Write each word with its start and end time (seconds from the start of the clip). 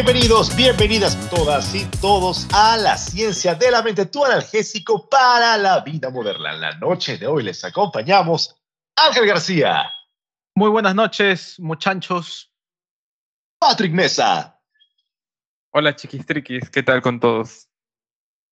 Bienvenidos, 0.00 0.54
bienvenidas 0.54 1.28
todas 1.28 1.74
y 1.74 1.84
todos 2.00 2.46
a 2.54 2.76
la 2.76 2.96
ciencia 2.96 3.56
de 3.56 3.68
la 3.72 3.82
mente, 3.82 4.06
tu 4.06 4.24
analgésico 4.24 5.08
para 5.08 5.56
la 5.56 5.80
vida 5.80 6.08
moderna. 6.08 6.54
En 6.54 6.60
la 6.60 6.78
noche 6.78 7.18
de 7.18 7.26
hoy 7.26 7.42
les 7.42 7.64
acompañamos 7.64 8.54
Ángel 8.94 9.26
García. 9.26 9.90
Muy 10.54 10.70
buenas 10.70 10.94
noches, 10.94 11.58
muchachos. 11.58 12.54
Patrick 13.58 13.92
Mesa. 13.92 14.60
Hola 15.72 15.96
chiquistriquis, 15.96 16.70
¿qué 16.70 16.84
tal 16.84 17.02
con 17.02 17.18
todos? 17.18 17.68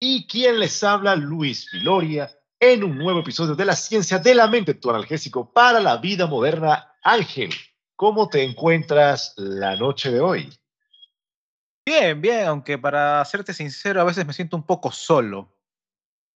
Y 0.01 0.27
quien 0.27 0.59
les 0.59 0.83
habla, 0.83 1.15
Luis 1.15 1.71
Filoria, 1.71 2.29
en 2.59 2.83
un 2.83 2.99
nuevo 2.99 3.21
episodio 3.21 3.55
de 3.55 3.67
la 3.67 3.77
ciencia 3.77 4.19
de 4.19 4.35
la 4.35 4.49
mente, 4.49 4.75
tu 4.75 4.91
analgésico 4.91 5.53
para 5.53 5.79
la 5.79 5.99
vida 5.99 6.27
moderna. 6.27 6.93
Ángel, 7.05 7.51
¿cómo 7.95 8.29
te 8.29 8.43
encuentras 8.43 9.33
la 9.37 9.77
noche 9.77 10.11
de 10.11 10.19
hoy? 10.19 10.51
Bien, 11.87 12.21
bien, 12.21 12.49
aunque 12.49 12.79
para 12.79 13.25
serte 13.25 13.55
sincero, 13.55 14.01
a 14.01 14.05
veces 14.05 14.27
me 14.27 14.33
siento 14.33 14.57
un 14.57 14.65
poco 14.67 14.91
solo. 14.91 15.57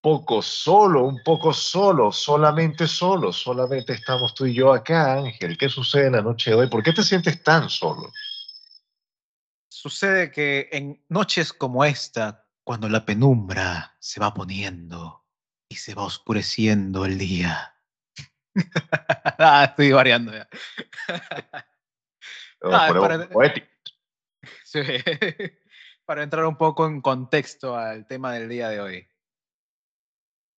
Poco 0.01 0.41
solo, 0.43 1.05
un 1.05 1.25
poco 1.25 1.53
solo, 1.53 2.13
solamente 2.13 2.87
solo, 2.87 3.33
solamente 3.33 3.93
estamos 3.93 4.33
tú 4.33 4.47
y 4.47 4.55
yo 4.55 4.73
acá, 4.73 5.15
Ángel. 5.15 5.59
¿Qué 5.59 5.69
sucede 5.69 6.07
en 6.07 6.13
la 6.13 6.23
noche 6.23 6.51
de 6.51 6.57
hoy? 6.57 6.69
¿Por 6.69 6.85
qué 6.85 6.93
te 6.93 7.03
sientes 7.03 7.43
tan 7.43 7.69
solo? 7.69 8.13
Sucede 9.69 10.31
que 10.31 10.69
en 10.71 11.05
noches 11.09 11.53
como 11.53 11.85
esta, 11.85 12.47
cuando 12.63 12.89
la 12.89 13.05
penumbra 13.05 13.97
se 13.99 14.21
va 14.21 14.33
poniendo 14.33 15.27
y 15.69 15.75
se 15.75 15.97
va 15.97 16.05
oscureciendo 16.05 17.05
el 17.05 17.19
día. 17.19 17.75
ah, 19.39 19.65
estoy 19.69 19.91
variando 19.91 20.33
ya. 20.33 20.49
Ah, 22.63 22.93
para... 22.93 23.27
poético. 23.31 23.70
Sí. 24.71 24.83
Para 26.05 26.23
entrar 26.23 26.47
un 26.47 26.57
poco 26.57 26.87
en 26.87 27.01
contexto 27.01 27.77
al 27.77 28.07
tema 28.07 28.35
del 28.35 28.49
día 28.49 28.69
de 28.69 28.81
hoy. 28.81 29.09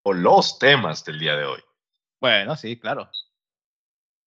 O 0.03 0.13
los 0.13 0.59
temas 0.59 1.03
del 1.05 1.19
día 1.19 1.35
de 1.35 1.47
hoy. 1.47 1.61
Bueno, 2.21 2.55
sí, 2.57 2.79
claro. 2.79 3.11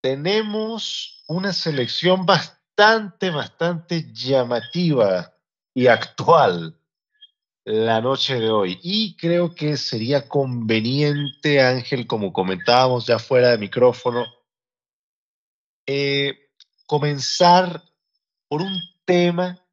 Tenemos 0.01 1.23
una 1.27 1.53
selección 1.53 2.25
bastante, 2.25 3.29
bastante 3.29 4.11
llamativa 4.11 5.35
y 5.75 5.85
actual 5.85 6.79
la 7.63 8.01
noche 8.01 8.39
de 8.39 8.49
hoy. 8.49 8.79
Y 8.81 9.15
creo 9.17 9.53
que 9.53 9.77
sería 9.77 10.27
conveniente, 10.27 11.61
Ángel, 11.61 12.07
como 12.07 12.33
comentábamos 12.33 13.05
ya 13.05 13.19
fuera 13.19 13.51
de 13.51 13.59
micrófono, 13.59 14.25
eh, 15.85 16.49
comenzar 16.87 17.83
por 18.47 18.63
un 18.63 18.75
tema 19.05 19.64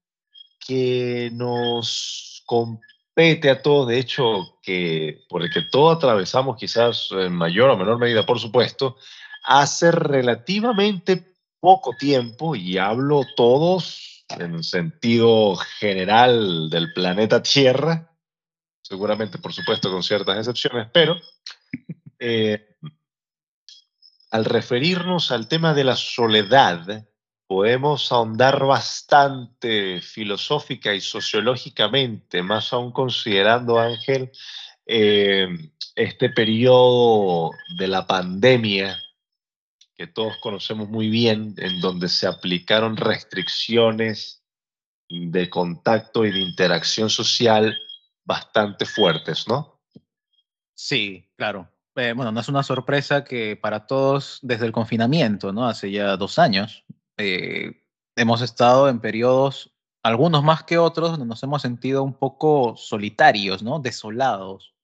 que 0.66 1.30
nos 1.32 2.42
compete 2.46 3.50
a 3.50 3.62
todos, 3.62 3.88
de 3.88 3.98
hecho, 3.98 4.58
que 4.62 5.24
por 5.28 5.42
el 5.42 5.50
que 5.50 5.62
todos 5.62 5.96
atravesamos 5.96 6.56
quizás 6.56 7.08
en 7.12 7.32
mayor 7.32 7.70
o 7.70 7.76
menor 7.76 7.98
medida, 7.98 8.24
por 8.24 8.38
supuesto, 8.38 8.96
hace 9.44 9.90
relativamente 9.90 11.34
poco 11.60 11.94
tiempo, 11.96 12.56
y 12.56 12.78
hablo 12.78 13.22
todos 13.36 14.24
en 14.28 14.62
sentido 14.64 15.56
general 15.56 16.70
del 16.70 16.92
planeta 16.92 17.42
Tierra, 17.42 18.10
seguramente, 18.82 19.38
por 19.38 19.52
supuesto, 19.52 19.90
con 19.90 20.02
ciertas 20.02 20.38
excepciones, 20.38 20.88
pero 20.92 21.16
eh, 22.18 22.76
al 24.30 24.44
referirnos 24.44 25.30
al 25.30 25.48
tema 25.48 25.74
de 25.74 25.84
la 25.84 25.96
soledad, 25.96 27.06
podemos 27.52 28.10
ahondar 28.10 28.64
bastante 28.64 30.00
filosófica 30.00 30.94
y 30.94 31.02
sociológicamente, 31.02 32.42
más 32.42 32.72
aún 32.72 32.92
considerando, 32.92 33.78
Ángel, 33.78 34.32
eh, 34.86 35.48
este 35.94 36.30
periodo 36.30 37.50
de 37.76 37.88
la 37.88 38.06
pandemia 38.06 38.96
que 39.94 40.06
todos 40.06 40.38
conocemos 40.40 40.88
muy 40.88 41.10
bien, 41.10 41.54
en 41.58 41.78
donde 41.82 42.08
se 42.08 42.26
aplicaron 42.26 42.96
restricciones 42.96 44.42
de 45.10 45.50
contacto 45.50 46.24
y 46.24 46.32
de 46.32 46.40
interacción 46.40 47.10
social 47.10 47.76
bastante 48.24 48.86
fuertes, 48.86 49.46
¿no? 49.46 49.78
Sí, 50.72 51.28
claro. 51.36 51.68
Eh, 51.96 52.14
bueno, 52.16 52.32
no 52.32 52.40
es 52.40 52.48
una 52.48 52.62
sorpresa 52.62 53.24
que 53.24 53.56
para 53.56 53.86
todos 53.86 54.38
desde 54.40 54.64
el 54.64 54.72
confinamiento, 54.72 55.52
¿no? 55.52 55.66
Hace 55.66 55.90
ya 55.90 56.16
dos 56.16 56.38
años, 56.38 56.86
eh, 57.22 57.86
hemos 58.16 58.42
estado 58.42 58.88
en 58.88 59.00
periodos, 59.00 59.72
algunos 60.02 60.42
más 60.42 60.64
que 60.64 60.78
otros, 60.78 61.12
donde 61.12 61.26
nos 61.26 61.42
hemos 61.42 61.62
sentido 61.62 62.02
un 62.02 62.14
poco 62.14 62.76
solitarios, 62.76 63.62
¿no? 63.62 63.78
Desolados. 63.78 64.74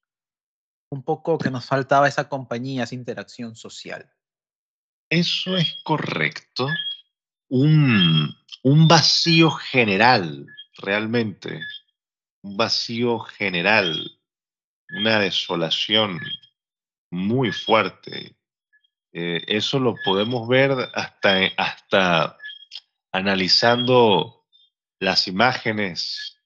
Un 0.91 1.03
poco 1.03 1.37
que 1.37 1.51
nos 1.51 1.65
faltaba 1.65 2.07
esa 2.07 2.29
compañía, 2.29 2.83
esa 2.83 2.95
interacción 2.95 3.55
social. 3.55 4.11
Eso 5.09 5.57
es 5.57 5.75
correcto. 5.83 6.67
Un, 7.49 8.33
un 8.63 8.87
vacío 8.87 9.51
general, 9.51 10.47
realmente. 10.77 11.61
Un 12.41 12.57
vacío 12.57 13.19
general. 13.19 14.19
Una 14.89 15.19
desolación 15.19 16.19
muy 17.11 17.51
fuerte 17.51 18.38
eh, 19.11 19.43
eso 19.47 19.79
lo 19.79 19.95
podemos 20.03 20.47
ver 20.47 20.71
hasta, 20.93 21.39
hasta 21.57 22.37
analizando 23.11 24.45
las 24.99 25.27
imágenes 25.27 26.37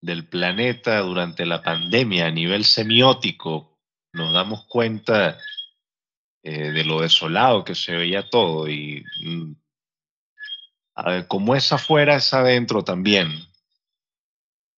del 0.00 0.28
planeta 0.28 1.00
durante 1.00 1.46
la 1.46 1.62
pandemia 1.62 2.26
a 2.26 2.30
nivel 2.30 2.64
semiótico. 2.64 3.80
Nos 4.12 4.32
damos 4.32 4.66
cuenta 4.66 5.38
eh, 6.42 6.70
de 6.70 6.84
lo 6.84 7.00
desolado 7.00 7.64
que 7.64 7.74
se 7.74 7.96
veía 7.96 8.28
todo 8.28 8.68
y 8.68 9.04
mm, 9.22 9.52
como 11.26 11.54
es 11.54 11.72
afuera, 11.72 12.16
es 12.16 12.32
adentro 12.32 12.84
también. 12.84 13.28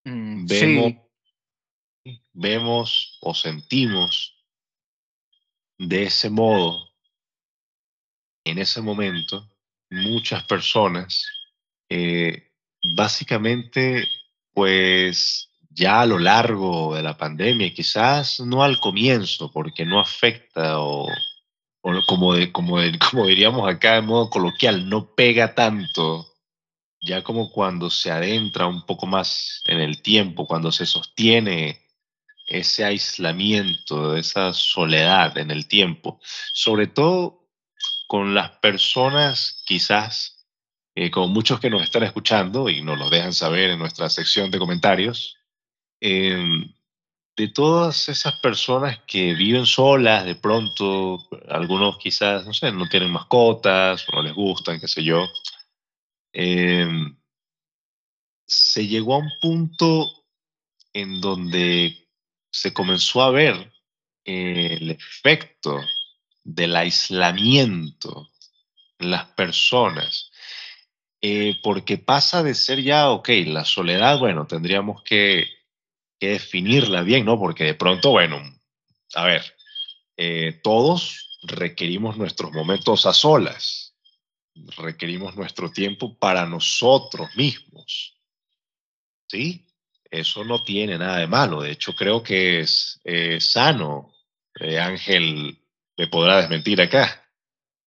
Mm, 0.04 0.46
vemos, 0.46 0.94
vemos 2.32 3.18
o 3.20 3.34
sentimos 3.34 4.34
de 5.78 6.04
ese 6.04 6.30
modo 6.30 6.87
en 8.50 8.58
ese 8.58 8.80
momento 8.80 9.48
muchas 9.90 10.44
personas, 10.44 11.24
eh, 11.88 12.52
básicamente, 12.94 14.04
pues 14.52 15.50
ya 15.70 16.00
a 16.00 16.06
lo 16.06 16.18
largo 16.18 16.94
de 16.94 17.02
la 17.02 17.16
pandemia, 17.16 17.72
quizás 17.72 18.40
no 18.40 18.62
al 18.62 18.80
comienzo, 18.80 19.50
porque 19.52 19.86
no 19.86 20.00
afecta 20.00 20.80
o, 20.80 21.08
como, 22.06 22.34
como, 22.52 22.76
como 23.10 23.26
diríamos 23.26 23.68
acá 23.68 23.94
de 23.94 24.02
modo 24.02 24.30
coloquial, 24.30 24.88
no 24.88 25.14
pega 25.14 25.54
tanto, 25.54 26.26
ya 27.00 27.22
como 27.22 27.50
cuando 27.50 27.90
se 27.90 28.10
adentra 28.10 28.66
un 28.66 28.84
poco 28.84 29.06
más 29.06 29.62
en 29.66 29.80
el 29.80 30.02
tiempo, 30.02 30.46
cuando 30.46 30.72
se 30.72 30.86
sostiene 30.86 31.80
ese 32.46 32.84
aislamiento, 32.84 34.16
esa 34.16 34.52
soledad 34.52 35.36
en 35.38 35.50
el 35.50 35.68
tiempo, 35.68 36.18
sobre 36.52 36.86
todo 36.86 37.37
con 38.08 38.34
las 38.34 38.50
personas 38.58 39.62
quizás, 39.66 40.46
eh, 40.96 41.10
con 41.10 41.30
muchos 41.30 41.60
que 41.60 41.70
nos 41.70 41.82
están 41.82 42.02
escuchando 42.04 42.70
y 42.70 42.82
nos 42.82 42.98
lo 42.98 43.10
dejan 43.10 43.34
saber 43.34 43.70
en 43.70 43.78
nuestra 43.78 44.08
sección 44.08 44.50
de 44.50 44.58
comentarios, 44.58 45.36
em, 46.00 46.74
de 47.36 47.48
todas 47.48 48.08
esas 48.08 48.40
personas 48.40 48.98
que 49.06 49.34
viven 49.34 49.66
solas, 49.66 50.24
de 50.24 50.34
pronto, 50.34 51.18
algunos 51.48 51.98
quizás, 51.98 52.46
no 52.46 52.54
sé, 52.54 52.72
no 52.72 52.88
tienen 52.88 53.12
mascotas 53.12 54.08
o 54.08 54.16
no 54.16 54.22
les 54.22 54.34
gustan, 54.34 54.80
qué 54.80 54.88
sé 54.88 55.04
yo, 55.04 55.28
em, 56.32 57.14
se 58.46 58.86
llegó 58.86 59.14
a 59.14 59.18
un 59.18 59.30
punto 59.40 60.06
en 60.94 61.20
donde 61.20 62.08
se 62.50 62.72
comenzó 62.72 63.22
a 63.22 63.30
ver 63.30 63.70
el 64.24 64.90
efecto 64.90 65.80
del 66.48 66.76
aislamiento 66.76 68.30
en 68.98 69.10
las 69.10 69.26
personas, 69.26 70.30
eh, 71.20 71.56
porque 71.62 71.98
pasa 71.98 72.42
de 72.42 72.54
ser 72.54 72.82
ya, 72.82 73.10
ok, 73.10 73.28
la 73.46 73.66
soledad, 73.66 74.18
bueno, 74.18 74.46
tendríamos 74.46 75.02
que, 75.02 75.46
definirla 76.20 77.02
bien, 77.02 77.24
¿no? 77.26 77.38
Porque 77.38 77.62
de 77.62 77.74
pronto, 77.74 78.10
bueno, 78.10 78.42
a 79.14 79.24
ver, 79.24 79.54
eh, 80.16 80.58
todos 80.64 81.38
requerimos 81.42 82.16
nuestros 82.16 82.50
momentos 82.50 83.06
a 83.06 83.12
solas, 83.12 83.94
requerimos 84.78 85.36
nuestro 85.36 85.70
tiempo 85.70 86.18
para 86.18 86.44
nosotros 86.44 87.28
mismos, 87.36 88.16
¿sí? 89.28 89.64
Eso 90.10 90.44
no 90.44 90.64
tiene 90.64 90.98
nada 90.98 91.18
de 91.18 91.28
malo, 91.28 91.60
de 91.60 91.72
hecho 91.72 91.92
creo 91.94 92.22
que 92.22 92.60
es 92.60 93.00
sano, 93.38 94.12
eh, 94.58 94.80
Ángel, 94.80 95.56
me 95.98 96.06
podrá 96.06 96.38
desmentir 96.38 96.80
acá. 96.80 97.28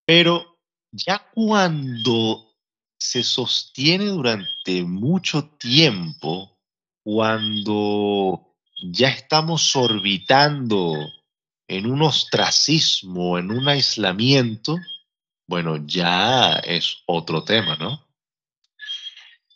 Pero 0.06 0.60
ya 0.92 1.30
cuando 1.34 2.58
se 3.00 3.24
sostiene 3.24 4.06
durante 4.06 4.84
mucho 4.84 5.46
tiempo 5.58 6.60
cuando 7.04 8.56
ya 8.84 9.08
estamos 9.08 9.76
orbitando 9.76 10.94
en 11.68 11.88
un 11.88 12.02
ostracismo, 12.04 13.40
en 13.40 13.50
un 13.50 13.68
aislamiento, 13.68 14.78
bueno, 15.48 15.78
ya 15.86 16.56
es 16.64 16.98
otro 17.08 17.44
tema, 17.44 17.76
¿no? 17.78 18.08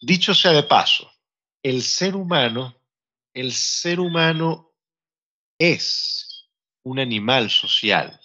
Dicho 0.01 0.33
sea 0.33 0.53
de 0.53 0.63
paso, 0.63 1.11
el 1.61 1.83
ser 1.83 2.15
humano, 2.15 2.75
el 3.33 3.51
ser 3.51 3.99
humano 3.99 4.71
es 5.59 6.47
un 6.83 6.99
animal 6.99 7.49
social. 7.49 8.19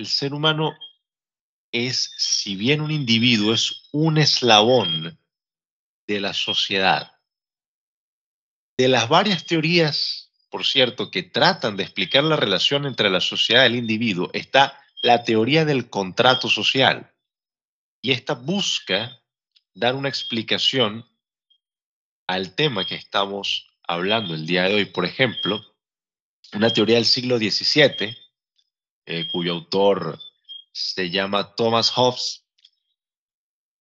El 0.00 0.06
ser 0.06 0.32
humano 0.32 0.78
es, 1.72 2.14
si 2.16 2.56
bien 2.56 2.80
un 2.80 2.90
individuo, 2.90 3.52
es 3.52 3.82
un 3.92 4.16
eslabón 4.16 5.20
de 6.06 6.20
la 6.20 6.32
sociedad. 6.32 7.18
De 8.78 8.88
las 8.88 9.10
varias 9.10 9.44
teorías, 9.44 10.32
por 10.48 10.64
cierto, 10.64 11.10
que 11.10 11.22
tratan 11.22 11.76
de 11.76 11.82
explicar 11.82 12.24
la 12.24 12.36
relación 12.36 12.86
entre 12.86 13.10
la 13.10 13.20
sociedad 13.20 13.64
y 13.64 13.66
el 13.66 13.76
individuo, 13.76 14.30
está 14.32 14.80
la 15.02 15.22
teoría 15.22 15.66
del 15.66 15.90
contrato 15.90 16.48
social. 16.48 17.12
Y 18.00 18.12
esta 18.12 18.32
busca 18.32 19.20
dar 19.74 19.96
una 19.96 20.08
explicación 20.08 21.06
al 22.26 22.54
tema 22.54 22.86
que 22.86 22.94
estamos 22.94 23.66
hablando 23.86 24.32
el 24.32 24.46
día 24.46 24.62
de 24.62 24.76
hoy. 24.76 24.86
Por 24.86 25.04
ejemplo, 25.04 25.60
una 26.54 26.70
teoría 26.70 26.96
del 26.96 27.04
siglo 27.04 27.36
XVII, 27.36 28.16
eh, 29.10 29.26
cuyo 29.26 29.54
autor 29.54 30.20
se 30.70 31.10
llama 31.10 31.56
Thomas 31.56 31.90
Hobbes, 31.90 32.44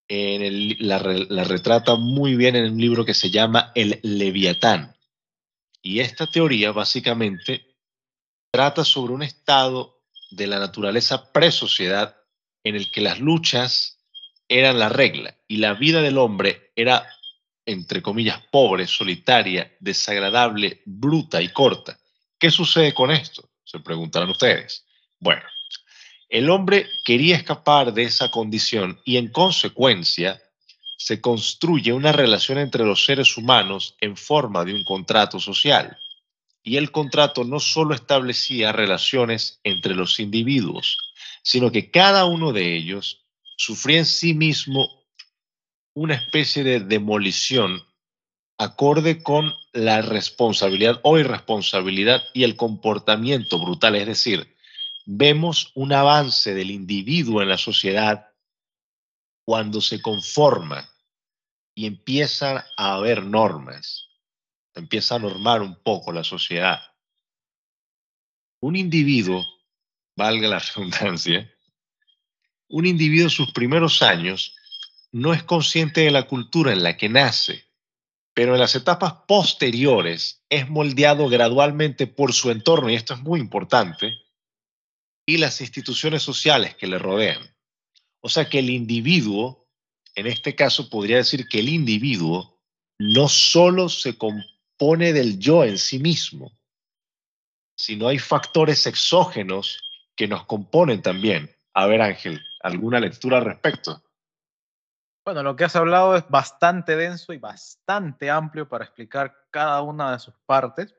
la, 0.09 0.97
retrata 1.43 1.97
muy 1.97 2.35
bien 2.35 2.55
en 2.55 2.73
un 2.73 2.81
libro 2.81 3.05
que 3.05 3.13
se 3.13 3.29
llama 3.29 3.71
El 3.75 3.99
Leviatán. 4.01 4.95
Y 5.83 5.99
esta 5.99 6.25
teoría 6.25 6.71
básicamente 6.71 7.77
trata 8.51 8.83
sobre 8.83 9.13
un 9.13 9.21
estado 9.21 10.01
de 10.31 10.47
la 10.47 10.57
naturaleza 10.57 11.31
pre-sociedad 11.31 12.17
en 12.63 12.75
el 12.75 12.89
que 12.89 13.01
las 13.01 13.19
luchas 13.19 13.99
eran 14.47 14.79
la 14.79 14.89
regla 14.89 15.37
y 15.47 15.57
la 15.57 15.75
vida 15.75 16.01
del 16.01 16.17
hombre 16.17 16.71
era, 16.75 17.07
entre 17.67 18.01
comillas, 18.01 18.41
pobre, 18.51 18.87
solitaria, 18.87 19.77
desagradable, 19.79 20.81
bruta 20.85 21.39
y 21.39 21.49
corta. 21.49 21.99
¿Qué 22.39 22.49
sucede 22.49 22.95
con 22.95 23.11
esto? 23.11 23.47
Se 23.63 23.79
preguntarán 23.79 24.31
ustedes. 24.31 24.88
Bueno, 25.19 25.43
el 26.29 26.49
hombre 26.49 26.87
quería 27.03 27.35
escapar 27.35 27.93
de 27.93 28.03
esa 28.03 28.29
condición 28.29 29.01
y 29.03 29.17
en 29.17 29.29
consecuencia 29.29 30.41
se 30.97 31.21
construye 31.21 31.93
una 31.93 32.11
relación 32.11 32.57
entre 32.57 32.85
los 32.85 33.05
seres 33.05 33.37
humanos 33.37 33.95
en 34.01 34.15
forma 34.15 34.65
de 34.65 34.73
un 34.73 34.83
contrato 34.83 35.39
social. 35.39 35.97
Y 36.61 36.77
el 36.77 36.91
contrato 36.91 37.43
no 37.45 37.59
solo 37.59 37.95
establecía 37.95 38.71
relaciones 38.71 39.59
entre 39.63 39.95
los 39.95 40.19
individuos, 40.19 40.97
sino 41.41 41.71
que 41.71 41.89
cada 41.89 42.25
uno 42.25 42.51
de 42.51 42.75
ellos 42.75 43.25
sufría 43.57 43.99
en 43.99 44.05
sí 44.05 44.33
mismo 44.33 44.89
una 45.93 46.15
especie 46.15 46.63
de 46.63 46.81
demolición 46.81 47.81
acorde 48.57 49.23
con 49.23 49.53
la 49.71 50.01
responsabilidad 50.01 50.99
o 51.03 51.17
irresponsabilidad 51.17 52.21
y 52.33 52.43
el 52.43 52.57
comportamiento 52.57 53.57
brutal, 53.57 53.95
es 53.95 54.05
decir, 54.05 54.53
vemos 55.11 55.71
un 55.73 55.91
avance 55.91 56.53
del 56.53 56.69
individuo 56.69 57.41
en 57.41 57.49
la 57.49 57.57
sociedad 57.57 58.27
cuando 59.43 59.81
se 59.81 60.03
conforma 60.03 60.87
y 61.73 61.87
empieza 61.87 62.67
a 62.77 62.93
haber 62.93 63.23
normas, 63.23 64.07
empieza 64.75 65.15
a 65.15 65.19
normar 65.19 65.63
un 65.63 65.81
poco 65.81 66.11
la 66.11 66.23
sociedad. 66.23 66.79
Un 68.61 68.75
individuo, 68.75 69.43
valga 70.15 70.47
la 70.47 70.59
redundancia, 70.75 71.51
un 72.67 72.85
individuo 72.85 73.25
en 73.25 73.31
sus 73.31 73.51
primeros 73.51 74.03
años 74.03 74.55
no 75.11 75.33
es 75.33 75.41
consciente 75.41 76.01
de 76.01 76.11
la 76.11 76.27
cultura 76.27 76.71
en 76.71 76.83
la 76.83 76.97
que 76.97 77.09
nace, 77.09 77.65
pero 78.35 78.53
en 78.53 78.59
las 78.59 78.75
etapas 78.75 79.13
posteriores 79.27 80.45
es 80.49 80.69
moldeado 80.69 81.29
gradualmente 81.29 82.05
por 82.05 82.31
su 82.31 82.51
entorno, 82.51 82.91
y 82.91 82.93
esto 82.93 83.15
es 83.15 83.21
muy 83.21 83.39
importante, 83.39 84.13
y 85.29 85.37
las 85.37 85.61
instituciones 85.61 86.23
sociales 86.23 86.75
que 86.75 86.87
le 86.87 86.97
rodean. 86.97 87.55
O 88.19 88.29
sea 88.29 88.49
que 88.49 88.59
el 88.59 88.69
individuo, 88.69 89.69
en 90.15 90.25
este 90.25 90.55
caso 90.55 90.89
podría 90.89 91.17
decir 91.17 91.47
que 91.47 91.59
el 91.59 91.69
individuo 91.69 92.59
no 92.97 93.29
solo 93.29 93.89
se 93.89 94.17
compone 94.17 95.13
del 95.13 95.37
yo 95.37 95.63
en 95.63 95.77
sí 95.77 95.99
mismo, 95.99 96.51
sino 97.77 98.07
hay 98.07 98.17
factores 98.17 98.87
exógenos 98.87 99.79
que 100.15 100.27
nos 100.27 100.45
componen 100.45 101.01
también. 101.01 101.55
A 101.75 101.85
ver, 101.85 102.01
Ángel, 102.01 102.41
¿alguna 102.61 102.99
lectura 102.99 103.37
al 103.37 103.45
respecto? 103.45 104.03
Bueno, 105.23 105.43
lo 105.43 105.55
que 105.55 105.65
has 105.65 105.75
hablado 105.75 106.15
es 106.15 106.27
bastante 106.27 106.95
denso 106.95 107.33
y 107.33 107.37
bastante 107.37 108.31
amplio 108.31 108.67
para 108.67 108.85
explicar 108.85 109.45
cada 109.51 109.83
una 109.83 110.11
de 110.11 110.19
sus 110.19 110.33
partes 110.47 110.95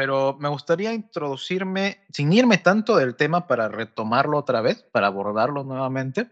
pero 0.00 0.34
me 0.40 0.48
gustaría 0.48 0.94
introducirme, 0.94 2.06
sin 2.10 2.32
irme 2.32 2.56
tanto 2.56 2.96
del 2.96 3.16
tema 3.16 3.46
para 3.46 3.68
retomarlo 3.68 4.38
otra 4.38 4.62
vez, 4.62 4.82
para 4.82 5.08
abordarlo 5.08 5.62
nuevamente, 5.62 6.30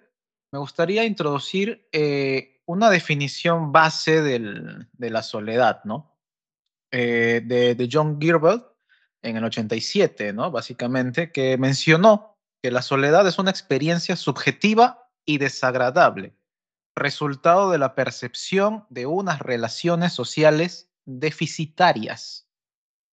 me 0.50 0.58
gustaría 0.58 1.04
introducir 1.04 1.86
eh, 1.92 2.62
una 2.64 2.88
definición 2.88 3.70
base 3.70 4.22
de 4.22 5.10
la 5.10 5.22
soledad, 5.22 5.84
¿no? 5.84 6.16
Eh, 6.90 7.42
de, 7.44 7.74
de, 7.74 7.88
John 7.92 8.18
Girbel 8.18 8.64
en 9.20 9.36
el 9.36 9.44
87, 9.44 10.32
¿no? 10.32 10.50
Básicamente, 10.50 11.30
que 11.30 11.58
mencionó 11.58 12.38
que 12.62 12.70
la 12.70 12.80
soledad 12.80 13.28
es 13.28 13.38
una 13.38 13.50
experiencia 13.50 14.16
subjetiva 14.16 15.10
y 15.26 15.36
desagradable, 15.36 16.34
resultado 16.96 17.70
de 17.70 17.76
la 17.76 17.94
percepción 17.94 18.86
de 18.88 19.04
unas 19.04 19.40
relaciones 19.40 20.14
sociales 20.14 20.90
deficitarias 21.04 22.48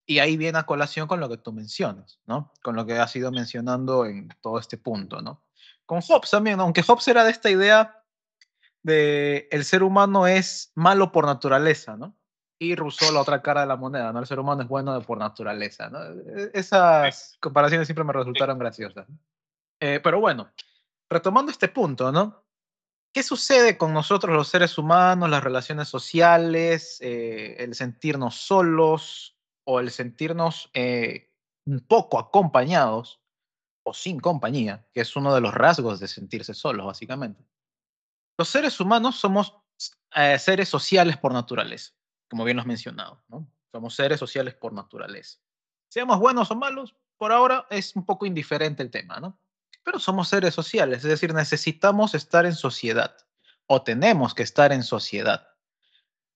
y 0.06 0.20
ahí 0.20 0.38
viene 0.38 0.60
a 0.60 0.66
colación 0.66 1.08
con 1.08 1.20
lo 1.20 1.30
que 1.30 1.38
tú 1.38 1.52
mencionas, 1.52 2.20
¿no? 2.26 2.52
Con 2.64 2.76
lo 2.76 2.86
que 2.86 2.98
has 3.00 3.16
ido 3.16 3.32
mencionando 3.32 4.06
en 4.06 4.30
todo 4.42 4.60
este 4.60 4.78
punto, 4.78 5.22
¿no? 5.22 5.44
Con 5.86 6.02
Hobbes 6.02 6.30
también, 6.30 6.60
aunque 6.60 6.84
Hobbes 6.84 7.08
era 7.08 7.24
de 7.24 7.32
esta 7.32 7.50
idea 7.50 8.04
de 8.84 9.48
el 9.52 9.66
ser 9.66 9.82
humano 9.82 10.28
es 10.28 10.72
malo 10.76 11.12
por 11.12 11.26
naturaleza, 11.26 11.98
¿no? 11.98 12.16
Y 12.60 12.76
Rousseau 12.76 13.12
la 13.12 13.22
otra 13.22 13.42
cara 13.42 13.62
de 13.62 13.68
la 13.68 13.76
moneda, 13.76 14.14
¿no? 14.14 14.20
El 14.20 14.28
ser 14.28 14.40
humano 14.40 14.62
es 14.62 14.68
bueno 14.68 15.00
por 15.02 15.18
naturaleza, 15.18 15.90
¿no? 15.90 16.04
E-, 16.04 16.52
esas 16.54 17.38
comparaciones 17.42 17.88
siempre 17.88 18.06
me 18.06 18.14
resultaron 18.14 18.60
graciosas. 18.60 19.08
Eh, 19.80 20.00
pero 20.04 20.20
bueno, 20.20 20.52
retomando 21.10 21.52
este 21.52 21.68
punto, 21.68 22.12
¿no? 22.12 22.44
¿Qué 23.12 23.24
sucede 23.24 23.78
con 23.78 23.94
nosotros 23.94 24.36
los 24.36 24.50
seres 24.50 24.78
humanos, 24.78 25.30
las 25.30 25.44
relaciones 25.44 25.88
sociales, 25.88 27.00
eh, 27.02 27.56
el 27.60 27.74
sentirnos 27.74 28.36
solos, 28.36 29.35
o 29.66 29.80
el 29.80 29.92
sentirnos 29.92 30.70
eh, 30.74 31.30
un 31.66 31.82
poco 31.82 32.18
acompañados 32.18 33.20
o 33.84 33.94
sin 33.94 34.20
compañía, 34.20 34.88
que 34.94 35.02
es 35.02 35.16
uno 35.16 35.34
de 35.34 35.42
los 35.42 35.54
rasgos 35.54 36.00
de 36.00 36.08
sentirse 36.08 36.54
solos, 36.54 36.86
básicamente. 36.86 37.44
Los 38.38 38.50
seres 38.50 38.80
humanos 38.80 39.18
somos 39.18 39.58
eh, 40.16 40.40
seres 40.40 40.70
sociales 40.70 41.18
por 41.18 41.34
naturaleza, 41.34 41.94
como 42.30 42.44
bien 42.44 42.58
lo 42.58 42.62
has 42.62 42.68
mencionado, 42.68 43.24
¿no? 43.28 43.48
Somos 43.72 43.96
seres 43.96 44.20
sociales 44.20 44.56
por 44.56 44.74
naturaleza. 44.74 45.40
Seamos 45.90 46.20
buenos 46.20 46.50
o 46.52 46.56
malos, 46.56 46.96
por 47.18 47.32
ahora 47.32 47.68
es 47.70 47.96
un 47.96 48.06
poco 48.06 48.26
indiferente 48.26 48.82
el 48.82 48.92
tema, 48.92 49.20
¿no? 49.20 49.40
Pero 49.84 50.00
somos 50.00 50.30
seres 50.30 50.54
sociales, 50.54 51.00
es 51.00 51.10
decir, 51.10 51.34
necesitamos 51.34 52.16
estar 52.16 52.46
en 52.46 52.56
sociedad 52.56 53.16
o 53.68 53.84
tenemos 53.84 54.34
que 54.34 54.44
estar 54.44 54.72
en 54.72 54.84
sociedad 54.84 55.55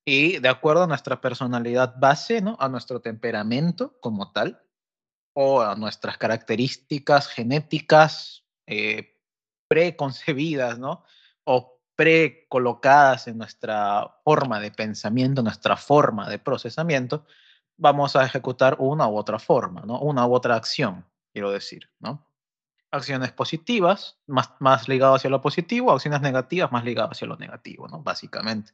y 0.06 0.39
de 0.39 0.50
acuerdo 0.50 0.84
a 0.84 0.88
nuestra 0.88 1.22
personalidad 1.22 1.96
base, 1.98 2.41
¿no? 2.41 2.58
A 2.60 2.70
nuestro 2.70 3.01
temperamento 3.01 3.98
como 4.00 4.32
tal, 4.32 4.62
o 5.34 5.62
a 5.62 5.75
nuestras 5.75 6.18
características 6.18 7.27
genéticas 7.27 8.44
eh, 8.68 9.18
preconcebidas, 9.68 10.79
¿no? 10.79 11.03
O 11.46 11.79
precolocadas 11.96 13.27
en 13.27 13.38
nuestra 13.38 14.15
forma 14.24 14.60
de 14.60 14.72
pensamiento, 14.72 15.44
nuestra 15.44 15.75
forma 15.77 16.29
de 16.29 16.39
procesamiento, 16.39 17.25
vamos 17.77 18.15
a 18.15 18.25
ejecutar 18.25 18.75
una 18.79 19.08
u 19.08 19.18
otra 19.18 19.39
forma, 19.39 19.82
¿no? 19.82 20.00
Una 20.00 20.25
u 20.25 20.34
otra 20.34 20.56
acción, 20.56 21.06
quiero 21.32 21.51
decir, 21.51 21.89
¿no? 22.00 22.25
Acciones 22.91 23.32
positivas, 23.32 24.18
más, 24.27 24.51
más 24.60 24.88
ligado 24.88 25.15
hacia 25.15 25.29
lo 25.29 25.41
positivo, 25.41 25.91
acciones 25.91 26.22
negativas, 26.22 26.72
más 26.72 26.84
ligadas 26.84 27.12
hacia 27.12 27.27
lo 27.27 27.38
negativo, 27.38 27.88
¿no? 27.88 28.01
Básicamente. 28.01 28.74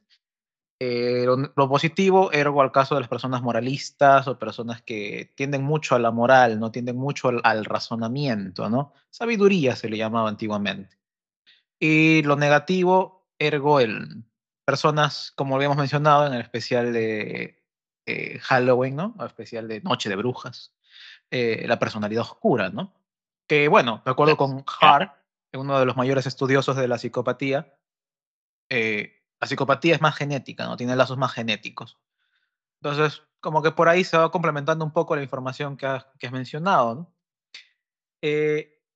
Eh, 0.78 1.24
lo, 1.26 1.68
positivo, 1.68 2.30
ergo 2.32 2.60
al 2.60 2.70
caso 2.70 2.94
de 2.94 3.00
las 3.00 3.08
personas 3.08 3.40
moralistas 3.40 4.28
o 4.28 4.38
personas 4.38 4.82
que 4.82 5.32
tienden 5.34 5.62
mucho 5.62 5.94
a 5.94 5.98
la 5.98 6.10
moral, 6.10 6.60
no 6.60 6.70
tienden 6.70 6.96
mucho 6.96 7.30
al, 7.42 7.64
razonamiento, 7.64 8.68
¿no? 8.68 8.92
Sabiduría 9.10 9.74
se 9.74 9.88
le 9.88 9.96
llamaba 9.96 10.28
antiguamente. 10.28 10.98
Y 11.78 12.22
lo 12.24 12.36
negativo, 12.36 13.26
ergo 13.38 13.80
el 13.80 14.24
personas, 14.66 15.32
como 15.36 15.54
habíamos 15.54 15.78
mencionado 15.78 16.26
en 16.26 16.34
el 16.34 16.40
especial 16.40 16.92
de 16.92 17.62
eh, 18.04 18.38
Halloween, 18.40 18.96
¿no? 18.96 19.14
El 19.18 19.26
especial 19.26 19.68
de 19.68 19.80
Noche 19.80 20.08
de 20.08 20.16
Brujas, 20.16 20.74
eh, 21.30 21.64
la 21.66 21.78
personalidad 21.78 22.22
oscura, 22.22 22.68
¿no? 22.70 22.92
Que 23.48 23.68
bueno, 23.68 24.02
de 24.04 24.10
acuerdo 24.10 24.36
con 24.36 24.64
Hart, 24.80 25.14
uno 25.54 25.78
de 25.78 25.86
los 25.86 25.96
mayores 25.96 26.26
estudiosos 26.26 26.76
de 26.76 26.88
la 26.88 26.98
psicopatía, 26.98 27.78
eh, 28.68 29.22
la 29.40 29.46
psicopatía 29.46 29.94
es 29.94 30.00
más 30.00 30.16
genética, 30.16 30.64
¿no? 30.66 30.76
Tiene 30.76 30.96
lazos 30.96 31.18
más 31.18 31.32
genéticos. 31.32 31.98
Entonces, 32.80 33.22
como 33.40 33.62
que 33.62 33.72
por 33.72 33.88
ahí 33.88 34.04
se 34.04 34.16
va 34.16 34.30
complementando 34.30 34.84
un 34.84 34.92
poco 34.92 35.16
la 35.16 35.22
información 35.22 35.76
que, 35.76 35.86
has, 35.86 36.06
mencionado, 36.30 36.94
¿no? 36.94 37.12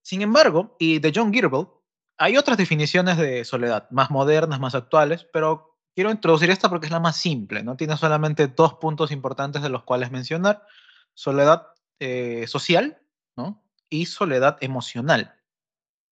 sin 0.02 0.23
embargo, 0.23 0.75
y 0.80 0.99
de 0.99 1.12
John 1.14 1.32
Girbel, 1.32 1.68
hay 2.18 2.37
otras 2.37 2.59
definiciones 2.59 3.16
de 3.16 3.44
soledad, 3.44 3.88
más 3.90 4.11
modernas, 4.11 4.59
más 4.61 4.75
actuales, 4.75 5.26
pero 5.32 5.78
quiero 5.94 6.11
introducir 6.11 6.50
esta 6.50 6.68
porque 6.68 6.87
es 6.87 6.92
la 6.92 7.00
más 7.00 7.16
simple, 7.16 7.62
¿no? 7.62 7.76
Tiene 7.76 7.97
solamente 7.97 8.49
dos 8.49 8.75
puntos 8.75 9.11
importantes 9.11 9.62
de 9.62 9.70
los 9.70 9.85
cuales 9.85 10.11
mencionar. 10.11 10.66
Soledad 11.14 11.68
eh, 11.99 12.47
social, 12.47 13.00
¿no? 13.37 13.62
Y 13.88 14.06
soledad 14.06 14.59
emocional. 14.61 15.35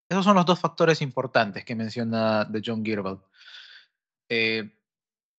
Esos 0.07 0.23
son 0.23 0.35
los 0.35 0.45
dos 0.45 0.59
factores 0.59 1.01
importantes 1.01 1.65
que 1.65 1.75
menciona 1.75 2.45
de 2.45 2.61
John 2.65 2.85
Girbel. 2.85 3.19
Eh, 4.29 4.73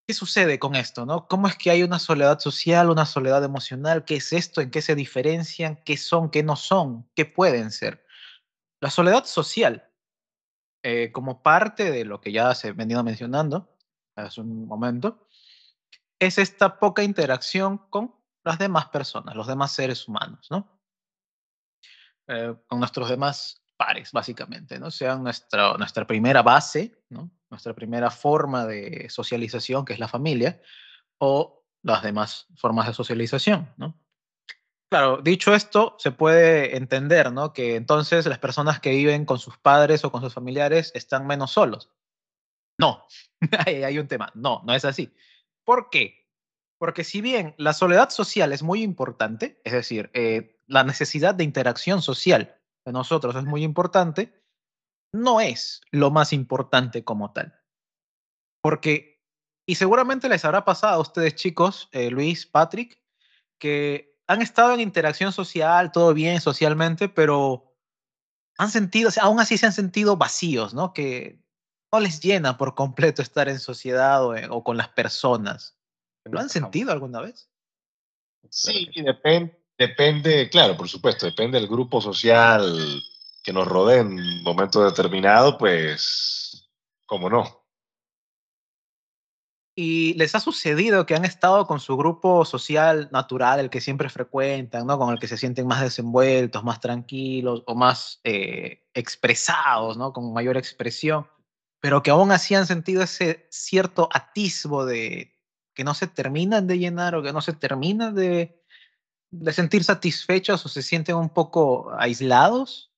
¿Qué 0.06 0.14
sucede 0.14 0.58
con 0.58 0.74
esto? 0.74 1.04
¿no? 1.04 1.28
¿Cómo 1.28 1.48
es 1.48 1.56
que 1.56 1.70
hay 1.70 1.82
una 1.82 1.98
soledad 1.98 2.38
social, 2.38 2.88
una 2.88 3.04
soledad 3.04 3.44
emocional? 3.44 4.04
¿Qué 4.06 4.16
es 4.16 4.32
esto? 4.32 4.62
¿En 4.62 4.70
qué 4.70 4.80
se 4.80 4.94
diferencian? 4.94 5.76
¿Qué 5.84 5.98
son? 5.98 6.30
¿Qué 6.30 6.42
no 6.42 6.56
son? 6.56 7.06
¿Qué 7.14 7.26
pueden 7.26 7.70
ser? 7.70 8.06
La 8.80 8.90
soledad 8.90 9.26
social 9.26 9.86
eh, 10.82 11.12
como 11.12 11.42
parte 11.42 11.90
de 11.90 12.04
lo 12.04 12.20
que 12.20 12.32
ya 12.32 12.54
se 12.54 12.68
ha 12.68 12.72
venido 12.72 13.02
mencionando 13.04 13.76
hace 14.14 14.40
un 14.40 14.66
momento, 14.66 15.26
es 16.18 16.38
esta 16.38 16.78
poca 16.78 17.02
interacción 17.02 17.78
con 17.90 18.14
las 18.44 18.58
demás 18.58 18.88
personas, 18.88 19.36
los 19.36 19.46
demás 19.46 19.72
seres 19.72 20.08
humanos, 20.08 20.48
¿no? 20.50 20.80
Eh, 22.28 22.54
con 22.66 22.78
nuestros 22.78 23.08
demás 23.08 23.62
pares, 23.78 24.12
básicamente, 24.12 24.78
¿no? 24.78 24.90
Sean 24.90 25.22
nuestra, 25.22 26.06
primera 26.06 26.42
base. 26.42 26.92
Nuestra 27.48 27.72
primera 27.72 28.10
forma 28.10 28.66
de 28.66 29.08
socialización, 29.08 29.86
que 29.86 29.94
es 29.94 29.98
la 29.98 30.08
familia, 30.08 30.60
o 31.16 31.64
las 31.82 32.02
demás 32.02 32.46
formas 32.56 32.86
de 32.86 32.92
socialización. 32.92 33.72
Claro, 34.90 35.20
dicho 35.22 35.54
esto, 35.54 35.96
se 35.98 36.10
puede 36.10 36.76
entender, 36.76 37.32
¿no? 37.32 37.54
Que 37.54 37.76
entonces 37.76 38.26
las 38.26 38.38
personas 38.38 38.80
que 38.80 38.90
viven 38.90 39.24
con 39.24 39.38
sus 39.38 39.56
padres 39.56 40.04
o 40.04 40.12
con 40.12 40.20
sus 40.20 40.34
familiares 40.34 40.92
están 40.94 41.26
menos 41.26 41.52
solos. 41.52 41.90
No, 42.78 43.06
hay 43.66 43.98
un 43.98 44.08
tema. 44.08 44.30
No, 44.34 44.62
no 44.66 44.74
es 44.74 44.84
así. 44.84 45.14
¿Por 45.64 45.88
qué? 45.88 46.26
Porque 46.78 47.04
si 47.04 47.20
bien 47.20 47.54
la 47.58 47.72
soledad 47.72 48.10
social 48.10 48.52
es 48.52 48.62
muy 48.62 48.82
importante, 48.82 49.60
es 49.64 49.72
decir, 49.72 50.10
eh, 50.14 50.58
la 50.66 50.84
necesidad 50.84 51.34
de 51.34 51.44
interacción 51.44 52.02
social 52.02 52.57
de 52.88 52.92
nosotros 52.92 53.36
es 53.36 53.44
muy 53.44 53.62
importante, 53.62 54.42
no 55.12 55.40
es 55.40 55.80
lo 55.90 56.10
más 56.10 56.32
importante 56.32 57.04
como 57.04 57.32
tal. 57.32 57.58
Porque, 58.60 59.22
y 59.66 59.76
seguramente 59.76 60.28
les 60.28 60.44
habrá 60.44 60.64
pasado 60.64 60.94
a 60.94 61.00
ustedes 61.00 61.34
chicos, 61.36 61.88
eh, 61.92 62.10
Luis, 62.10 62.46
Patrick, 62.46 63.00
que 63.58 64.18
han 64.26 64.42
estado 64.42 64.74
en 64.74 64.80
interacción 64.80 65.32
social, 65.32 65.92
todo 65.92 66.12
bien 66.12 66.40
socialmente, 66.40 67.08
pero 67.08 67.76
han 68.58 68.70
sentido, 68.70 69.10
aún 69.20 69.40
así 69.40 69.56
se 69.56 69.66
han 69.66 69.72
sentido 69.72 70.16
vacíos, 70.16 70.74
¿no? 70.74 70.92
Que 70.92 71.42
no 71.92 72.00
les 72.00 72.20
llena 72.20 72.58
por 72.58 72.74
completo 72.74 73.22
estar 73.22 73.48
en 73.48 73.60
sociedad 73.60 74.24
o, 74.24 74.34
o 74.50 74.64
con 74.64 74.76
las 74.76 74.88
personas. 74.88 75.78
¿Lo 76.24 76.40
han 76.40 76.50
sentido 76.50 76.92
alguna 76.92 77.20
vez? 77.20 77.48
Sí, 78.50 78.90
depende, 78.94 79.57
depende, 79.78 80.50
claro, 80.50 80.76
por 80.76 80.88
supuesto, 80.88 81.26
depende 81.26 81.58
del 81.58 81.68
grupo 81.68 82.00
social 82.00 83.02
que 83.42 83.52
nos 83.52 83.66
rodee 83.66 84.00
en 84.00 84.08
un 84.08 84.42
momento 84.42 84.84
determinado, 84.84 85.56
pues, 85.56 86.68
¿cómo 87.06 87.30
no? 87.30 87.64
¿Y 89.80 90.14
les 90.14 90.34
ha 90.34 90.40
sucedido 90.40 91.06
que 91.06 91.14
han 91.14 91.24
estado 91.24 91.64
con 91.68 91.78
su 91.78 91.96
grupo 91.96 92.44
social 92.44 93.08
natural, 93.12 93.60
el 93.60 93.70
que 93.70 93.80
siempre 93.80 94.08
frecuentan, 94.08 94.88
¿no? 94.88 94.98
con 94.98 95.12
el 95.12 95.20
que 95.20 95.28
se 95.28 95.38
sienten 95.38 95.68
más 95.68 95.80
desenvueltos, 95.80 96.64
más 96.64 96.80
tranquilos 96.80 97.62
o 97.64 97.76
más 97.76 98.20
eh, 98.24 98.88
expresados, 98.92 99.96
¿no? 99.96 100.12
con 100.12 100.32
mayor 100.32 100.56
expresión, 100.56 101.28
pero 101.80 102.02
que 102.02 102.10
aún 102.10 102.32
así 102.32 102.56
han 102.56 102.66
sentido 102.66 103.04
ese 103.04 103.46
cierto 103.52 104.08
atisbo 104.12 104.84
de 104.84 105.32
que 105.74 105.84
no 105.84 105.94
se 105.94 106.08
terminan 106.08 106.66
de 106.66 106.80
llenar 106.80 107.14
o 107.14 107.22
que 107.22 107.32
no 107.32 107.40
se 107.40 107.52
terminan 107.52 108.16
de, 108.16 108.57
de 109.30 109.52
sentir 109.52 109.84
satisfechos 109.84 110.64
o 110.64 110.68
se 110.68 110.82
sienten 110.82 111.16
un 111.16 111.28
poco 111.28 111.92
aislados? 111.98 112.92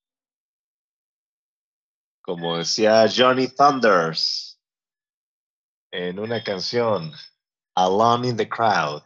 Como 2.23 2.59
decía 2.59 3.07
Johnny 3.15 3.49
Thunders 3.49 4.61
en 5.91 6.19
una 6.19 6.43
canción, 6.45 7.13
Alone 7.75 8.29
in 8.29 8.37
the 8.37 8.49
Crowd, 8.49 9.03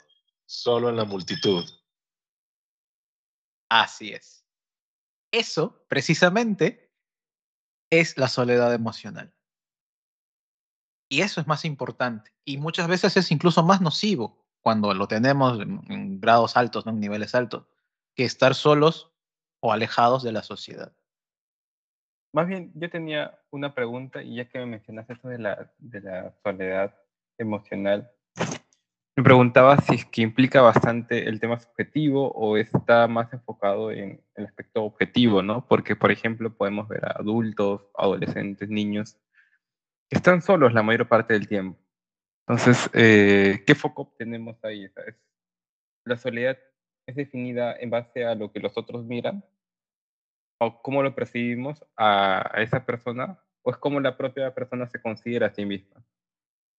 solo 0.47 0.91
en 0.91 0.97
la 0.97 1.05
multitud. 1.05 1.65
Así 3.71 4.13
es. 4.13 4.45
Eso, 5.33 5.85
precisamente, 5.89 6.93
es 7.91 8.19
la 8.19 8.29
soledad 8.29 8.75
emocional. 8.75 9.35
Y 11.09 11.23
eso 11.23 11.41
es 11.41 11.47
más 11.47 11.65
importante. 11.65 12.33
Y 12.45 12.59
muchas 12.59 12.89
veces 12.89 13.17
es 13.17 13.31
incluso 13.31 13.63
más 13.63 13.81
nocivo 13.81 14.44
cuando 14.65 14.95
lo 14.95 15.07
tenemos 15.07 15.61
en, 15.61 16.21
grados 16.21 16.57
altos, 16.57 16.87
en 16.87 16.99
niveles 16.99 17.35
altos, 17.35 17.67
que 18.15 18.25
estar 18.25 18.55
solos 18.55 19.13
o 19.61 19.73
alejados 19.73 20.23
de 20.23 20.33
la 20.33 20.43
sociedad. 20.43 20.93
Más 22.33 22.49
bien, 22.49 22.73
yo 22.75 22.89
tenía 22.89 23.39
una 23.51 23.75
pregunta 23.75 24.23
y 24.23 24.37
ya 24.37 24.49
que 24.49 24.59
me 24.61 24.67
mencionaste 24.67 25.13
esto 25.13 25.29
de 25.29 25.39
la, 25.39 25.71
de 25.79 26.01
la 26.01 26.35
soledad 26.43 26.95
emocional, 27.37 28.11
me 29.17 29.23
preguntaba 29.23 29.77
si 29.77 29.95
es 29.95 30.07
que 30.07 30.23
implica 30.23 30.61
bastante 30.61 31.29
el 31.29 31.39
tema 31.39 31.61
subjetivo 31.61 32.33
o 32.33 32.57
está 32.57 33.07
más 33.07 33.33
enfocado 33.33 33.93
en 33.93 34.21
el 34.35 34.47
aspecto 34.47 34.83
objetivo, 34.83 35.41
¿no? 35.41 35.69
Porque, 35.69 35.95
por 35.95 36.11
ejemplo, 36.11 36.53
podemos 36.53 36.89
ver 36.89 37.05
a 37.05 37.13
adultos, 37.21 37.83
adolescentes, 37.97 38.69
niños 38.71 39.17
que 40.09 40.17
están 40.17 40.43
solos 40.43 40.73
la 40.73 40.83
mayor 40.83 41.07
parte 41.07 41.35
del 41.35 41.47
tiempo. 41.47 41.79
Entonces, 42.47 42.91
eh, 42.93 43.63
¿qué 43.67 43.75
foco 43.75 44.15
tenemos 44.19 44.63
ahí? 44.65 44.87
¿La 46.05 46.17
soledad 46.19 46.59
es 47.07 47.17
definida 47.17 47.75
en 47.77 47.91
base 47.91 48.25
a 48.25 48.35
lo 48.35 48.53
que 48.53 48.61
los 48.61 48.77
otros 48.77 49.05
miran 49.05 49.45
o 50.59 50.83
cómo 50.83 51.03
lo 51.03 51.15
percibimos 51.15 51.85
a, 51.97 52.51
esa 52.57 52.85
persona, 52.85 53.39
o 53.63 53.71
es 53.71 53.77
como 53.77 54.01
la 54.01 54.17
propia 54.17 54.55
persona 54.55 54.87
se 54.87 55.01
considera 55.01 55.49
a 55.49 55.55
sí 55.55 55.65
misma, 55.65 56.05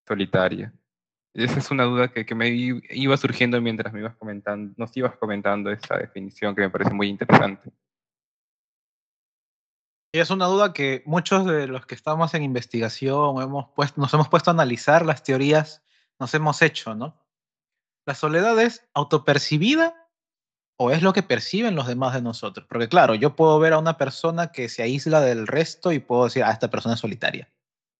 solitaria. 0.07 0.74
Esa 1.34 1.60
es 1.60 1.69
una 1.69 1.84
duda 1.84 2.07
que, 2.07 2.25
que 2.25 2.36
me 2.36 2.48
iba 2.50 3.17
surgiendo 3.17 3.60
mientras 3.60 3.93
me 3.93 4.00
ibas 4.00 4.15
comentando, 4.15 4.74
nos 4.77 4.95
ibas 4.95 5.17
comentando 5.17 5.69
esa 5.72 5.98
definición 5.98 6.55
que 6.55 6.62
me 6.62 6.69
parece 6.69 6.93
muy 6.93 7.07
interesante. 7.10 7.72
Es 10.19 10.29
una 10.29 10.45
duda 10.45 10.72
que 10.72 11.03
muchos 11.05 11.45
de 11.45 11.67
los 11.67 11.86
que 11.86 11.93
estamos 11.93 12.34
en 12.34 12.43
investigación 12.43 13.41
hemos 13.41 13.67
puesto, 13.75 14.00
nos 14.00 14.13
hemos 14.13 14.29
puesto 14.29 14.50
a 14.50 14.53
analizar 14.53 15.05
las 15.05 15.24
teorías, 15.24 15.84
nos 16.19 16.34
hemos 16.34 16.62
hecho, 16.62 16.95
¿no? 16.95 17.22
La 18.05 18.15
soledad 18.15 18.57
es 18.60 18.88
autopercibida 18.93 20.10
o 20.77 20.91
es 20.91 21.01
lo 21.01 21.12
que 21.12 21.22
perciben 21.22 21.75
los 21.75 21.88
demás 21.88 22.13
de 22.13 22.22
nosotros. 22.22 22.65
Porque 22.69 22.88
claro, 22.88 23.15
yo 23.15 23.36
puedo 23.36 23.60
ver 23.60 23.74
a 23.74 23.79
una 23.79 23.98
persona 23.98 24.53
que 24.53 24.69
se 24.69 24.84
aísla 24.84 25.19
del 25.19 25.48
resto 25.48 25.91
y 25.91 26.00
puedo 26.00 26.25
decir, 26.25 26.43
ah, 26.43 26.51
esta 26.51 26.69
persona 26.69 26.95
es 26.95 27.01
solitaria, 27.01 27.51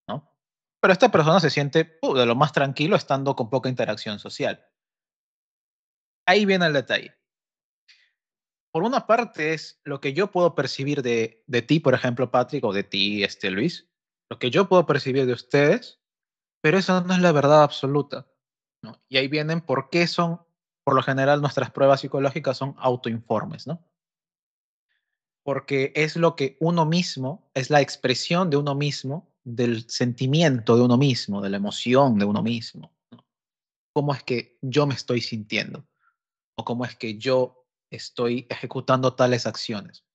¿no? 0.08 0.32
Pero 0.80 0.94
esta 0.94 1.12
persona 1.12 1.42
se 1.42 1.50
siente 1.50 1.98
uh, 2.02 2.14
de 2.14 2.26
lo 2.26 2.36
más 2.36 2.54
tranquilo 2.54 2.96
estando 2.96 3.36
con 3.36 3.50
poca 3.50 3.68
interacción 3.68 4.20
social. 4.20 4.66
Ahí 6.26 6.46
viene 6.46 6.68
el 6.68 6.74
detalle. 6.74 7.14
Por 8.76 8.84
una 8.84 9.08
parte 9.08 9.54
es 9.54 9.80
lo 9.86 10.02
que 10.02 10.12
yo 10.12 10.32
puedo 10.32 10.54
percibir 10.54 11.02
de, 11.02 11.46
de 11.48 11.62
ti, 11.62 11.80
por 11.80 11.94
ejemplo, 11.94 12.30
Patrick, 12.30 12.62
o 12.66 12.74
de 12.74 12.84
ti, 12.84 13.24
este, 13.24 13.50
Luis, 13.50 13.88
lo 14.30 14.38
que 14.38 14.52
yo 14.52 14.68
puedo 14.68 14.86
percibir 14.86 15.26
de 15.26 15.32
ustedes, 15.32 16.02
pero 16.60 16.78
eso 16.78 17.00
no 17.00 17.14
es 17.14 17.22
la 17.22 17.32
verdad 17.32 17.64
absoluta. 17.64 18.28
¿no? 18.82 19.02
Y 19.08 19.16
ahí 19.16 19.30
vienen 19.30 19.62
por 19.62 19.90
qué 19.90 20.08
son 20.08 20.42
por 20.84 20.94
lo 20.94 21.02
general 21.02 21.40
nuestras 21.40 21.72
pruebas 21.72 22.02
psicológicas 22.02 22.58
son 22.58 22.76
autoinformes, 22.78 23.66
¿no? 23.66 23.82
Porque 25.46 25.94
es 25.96 26.18
lo 26.18 26.36
que 26.36 26.58
uno 26.60 26.86
mismo, 26.86 27.50
es 27.54 27.70
la 27.70 27.80
expresión 27.80 28.50
de 28.50 28.58
uno 28.58 28.76
mismo, 28.76 29.34
del 29.46 29.90
sentimiento 29.90 30.76
de 30.76 30.82
uno 30.82 30.98
mismo, 30.98 31.42
de 31.42 31.50
la 31.50 31.56
emoción 31.56 32.20
de 32.20 32.26
uno 32.26 32.44
mismo. 32.44 32.94
¿Cómo 33.94 34.14
es 34.14 34.22
que 34.24 34.58
yo 34.62 34.86
me 34.86 34.96
estoy 34.96 35.22
sintiendo? 35.22 35.88
¿O 36.58 36.66
cómo 36.66 36.84
es 36.84 36.98
que 36.98 37.18
yo 37.18 37.65
estoy 37.96 38.48
ejecutando 38.50 39.16
tales 39.16 39.46
acciones? 39.46 40.06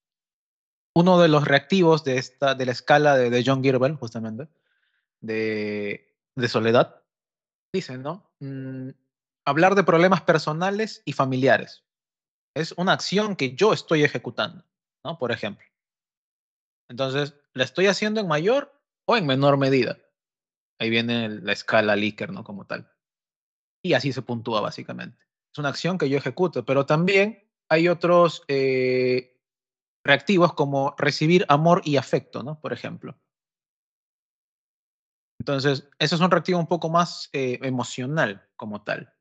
Uno 0.94 1.20
de 1.20 1.28
los 1.28 1.44
reactivos 1.44 2.04
de, 2.04 2.18
esta, 2.18 2.54
de 2.54 2.66
la 2.66 2.72
escala 2.72 3.16
de, 3.16 3.30
de 3.30 3.42
John 3.44 3.62
Girbel, 3.62 3.94
justamente, 3.96 4.48
de, 5.20 6.16
de 6.34 6.48
soledad, 6.48 7.02
dicen, 7.72 8.02
¿no? 8.02 8.32
Mm, 8.40 8.90
hablar 9.44 9.74
de 9.74 9.84
problemas 9.84 10.22
personales 10.22 11.02
y 11.04 11.12
familiares. 11.12 11.84
Es 12.54 12.72
una 12.76 12.92
acción 12.92 13.36
que 13.36 13.54
yo 13.54 13.72
estoy 13.72 14.02
ejecutando, 14.02 14.64
¿no? 15.04 15.18
Por 15.18 15.32
ejemplo. 15.32 15.66
Entonces, 16.88 17.34
¿la 17.52 17.64
estoy 17.64 17.86
haciendo 17.86 18.20
en 18.20 18.26
mayor 18.26 18.72
o 19.06 19.16
en 19.16 19.26
menor 19.26 19.56
medida? 19.56 19.98
Ahí 20.80 20.90
viene 20.90 21.28
la 21.28 21.52
escala 21.52 21.94
Likert, 21.94 22.32
¿no? 22.32 22.42
Como 22.42 22.66
tal. 22.66 22.90
Y 23.82 23.92
así 23.92 24.12
se 24.12 24.22
puntúa 24.22 24.60
básicamente. 24.60 25.24
Es 25.52 25.58
una 25.58 25.68
acción 25.68 25.98
que 25.98 26.08
yo 26.08 26.18
ejecuto, 26.18 26.64
pero 26.64 26.86
también 26.86 27.49
hay 27.70 27.88
otros 27.88 28.42
eh, 28.48 29.40
reactivos 30.04 30.52
como 30.54 30.94
recibir 30.98 31.46
amor 31.48 31.82
y 31.84 31.96
afecto, 31.96 32.42
¿no? 32.42 32.60
Por 32.60 32.72
ejemplo. 32.72 33.18
Entonces, 35.40 35.88
eso 35.98 36.16
es 36.16 36.20
un 36.20 36.30
reactivo 36.30 36.58
un 36.58 36.66
poco 36.66 36.90
más 36.90 37.30
eh, 37.32 37.58
emocional 37.62 38.46
como 38.56 38.82
tal. 38.82 39.14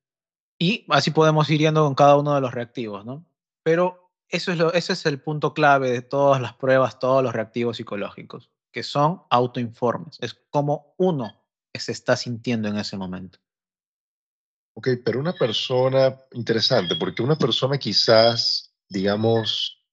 Y 0.60 0.86
así 0.90 1.12
podemos 1.12 1.50
ir 1.50 1.60
yendo 1.60 1.86
con 1.86 1.96
cada 1.96 2.18
uno 2.18 2.36
de 2.36 2.42
los 2.42 2.54
reactivos, 2.54 3.06
¿no? 3.06 3.26
Pero 3.64 4.12
eso 4.28 4.52
es 4.52 4.58
lo, 4.58 4.74
ese 4.74 4.94
es 4.94 5.06
el 5.06 5.22
punto 5.22 5.54
clave 5.54 5.92
de 5.92 6.02
todas 6.02 6.42
las 6.42 6.54
pruebas, 6.54 7.00
todos 7.00 7.24
los 7.24 7.34
reactivos 7.34 7.78
psicológicos, 7.78 8.52
que 8.74 8.84
son 8.84 9.24
autoinformes. 9.30 10.18
Es 10.22 10.34
como 10.50 10.94
uno 10.98 11.40
se 11.80 11.92
está 11.92 12.16
sintiendo 12.16 12.68
en 12.68 12.78
ese 12.78 12.98
momento. 12.98 13.40
Ok, 14.80 14.88
pero 15.04 15.20
una 15.20 15.34
persona, 15.34 16.18
interesante, 16.32 16.96
porque 16.96 17.22
una 17.22 17.38
persona 17.38 17.78
quizás, 17.78 18.74
digamos, 18.88 19.86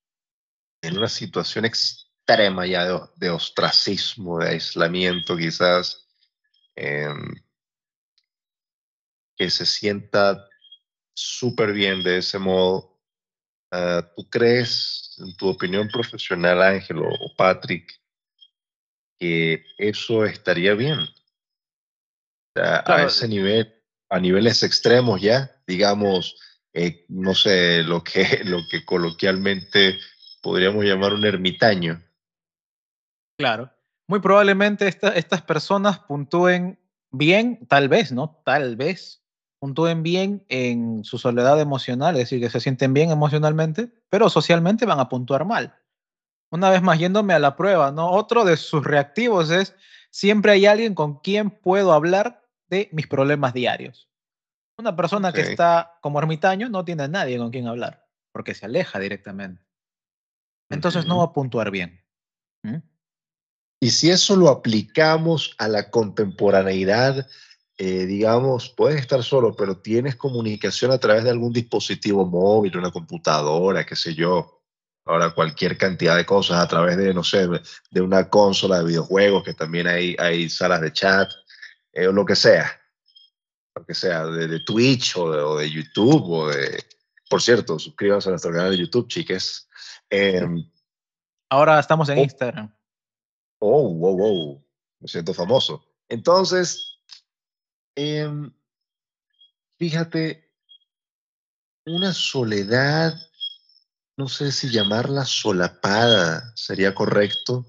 en 0.80 0.96
una 0.96 1.08
situación 1.08 1.64
extrema 1.64 2.64
ya 2.68 3.10
de, 3.16 3.30
ostracismo, 3.30 4.38
de 4.38 4.50
aislamiento, 4.50 5.36
quizás, 5.36 6.06
em, 6.76 7.34
que 9.36 9.50
se 9.50 9.66
sienta 9.66 10.48
súper 11.12 11.72
bien 11.72 12.04
de 12.04 12.18
ese 12.18 12.38
modo. 12.38 13.00
Ah, 13.72 14.08
¿Tú 14.16 14.30
crees, 14.30 15.16
en 15.18 15.36
tu 15.36 15.48
opinión 15.48 15.88
profesional, 15.88 16.62
Ángel 16.62 16.98
o 16.98 17.34
Patrick, 17.36 17.92
que 19.18 19.64
eso 19.78 20.24
estaría 20.24 20.74
bien? 20.74 21.00
a 22.58 23.02
ese 23.02 23.28
nivel, 23.28 23.75
a 24.08 24.20
niveles 24.20 24.62
extremos 24.62 25.20
ya, 25.20 25.50
digamos, 25.66 26.36
eh, 26.72 27.04
no 27.08 27.34
sé, 27.34 27.82
lo 27.82 28.02
que, 28.04 28.40
lo 28.44 28.60
que 28.70 28.84
coloquialmente 28.84 29.98
podríamos 30.42 30.84
llamar 30.84 31.14
un 31.14 31.24
ermitaño. 31.24 32.02
Claro. 33.38 33.70
Muy 34.08 34.20
probablemente 34.20 34.86
estas 34.86 35.42
personas 35.42 35.98
puntúen 35.98 36.78
bien, 37.10 37.66
tal 37.66 37.88
vez, 37.88 38.12
¿no? 38.12 38.40
Tal 38.44 38.76
vez 38.76 39.22
puntúen 39.58 40.02
bien 40.02 40.44
en 40.48 41.02
su 41.02 41.18
soledad 41.18 41.60
emocional, 41.60 42.14
es 42.14 42.22
decir, 42.22 42.40
que 42.40 42.50
se 42.50 42.60
sienten 42.60 42.94
bien 42.94 43.10
emocionalmente, 43.10 43.90
pero 44.08 44.30
socialmente 44.30 44.86
van 44.86 45.00
a 45.00 45.08
puntuar 45.08 45.44
mal. 45.44 45.74
Una 46.50 46.70
vez 46.70 46.82
más, 46.82 47.00
yéndome 47.00 47.34
a 47.34 47.40
la 47.40 47.56
prueba, 47.56 47.90
¿no? 47.90 48.10
Otro 48.10 48.44
de 48.44 48.56
sus 48.56 48.84
reactivos 48.84 49.50
es, 49.50 49.74
siempre 50.10 50.52
hay 50.52 50.66
alguien 50.66 50.94
con 50.94 51.18
quien 51.18 51.50
puedo 51.50 51.92
hablar 51.92 52.45
de 52.68 52.88
mis 52.92 53.06
problemas 53.06 53.54
diarios. 53.54 54.08
Una 54.78 54.94
persona 54.94 55.32
que 55.32 55.40
está 55.40 55.98
como 56.02 56.18
ermitaño 56.18 56.68
no 56.68 56.84
tiene 56.84 57.04
a 57.04 57.08
nadie 57.08 57.38
con 57.38 57.50
quien 57.50 57.66
hablar, 57.66 58.06
porque 58.32 58.54
se 58.54 58.66
aleja 58.66 58.98
directamente. 58.98 59.64
Entonces 60.68 61.06
no 61.06 61.18
va 61.18 61.24
a 61.24 61.32
puntuar 61.32 61.70
bien. 61.70 62.04
Y 63.80 63.90
si 63.90 64.10
eso 64.10 64.36
lo 64.36 64.48
aplicamos 64.48 65.54
a 65.58 65.68
la 65.68 65.90
contemporaneidad, 65.90 67.26
eh, 67.78 68.06
digamos, 68.06 68.70
puedes 68.70 69.00
estar 69.00 69.22
solo, 69.22 69.54
pero 69.54 69.78
tienes 69.78 70.16
comunicación 70.16 70.90
a 70.90 70.98
través 70.98 71.24
de 71.24 71.30
algún 71.30 71.52
dispositivo 71.52 72.26
móvil, 72.26 72.76
una 72.76 72.90
computadora, 72.90 73.84
qué 73.84 73.94
sé 73.94 74.14
yo. 74.14 74.62
Ahora 75.04 75.30
cualquier 75.30 75.78
cantidad 75.78 76.16
de 76.16 76.26
cosas 76.26 76.58
a 76.58 76.66
través 76.66 76.96
de, 76.96 77.14
no 77.14 77.22
sé, 77.22 77.46
de 77.90 78.00
una 78.00 78.28
consola 78.28 78.78
de 78.78 78.86
videojuegos, 78.86 79.44
que 79.44 79.54
también 79.54 79.86
hay, 79.86 80.16
hay 80.18 80.48
salas 80.48 80.80
de 80.80 80.92
chat, 80.92 81.30
eh, 81.96 82.06
o 82.06 82.12
lo 82.12 82.26
que 82.26 82.36
sea. 82.36 82.70
Lo 83.74 83.84
que 83.84 83.94
sea, 83.94 84.26
de, 84.26 84.60
Twitch 84.60 85.16
o 85.16 85.56
de, 85.56 85.70
YouTube 85.70 86.30
o 86.30 86.48
de... 86.48 86.84
Por 87.28 87.42
cierto, 87.42 87.78
suscríbanse 87.78 88.28
a 88.28 88.32
nuestro 88.32 88.52
canal 88.52 88.70
de 88.70 88.78
YouTube, 88.78 89.08
chiques. 89.08 89.68
Em, 90.10 90.70
Ahora 91.48 91.80
estamos 91.80 92.08
en 92.10 92.18
oh. 92.18 92.22
Instagram. 92.22 92.74
Oh, 93.58 93.94
wow, 93.94 94.16
wow. 94.16 94.64
Me 95.00 95.08
siento 95.08 95.32
famoso. 95.32 95.84
Entonces, 96.08 97.00
em, 97.94 98.52
fíjate, 99.78 100.52
una 101.86 102.12
soledad, 102.12 103.14
no 104.18 104.28
sé 104.28 104.52
si 104.52 104.68
llamarla 104.70 105.24
solapada 105.24 106.52
sería 106.56 106.94
correcto, 106.94 107.64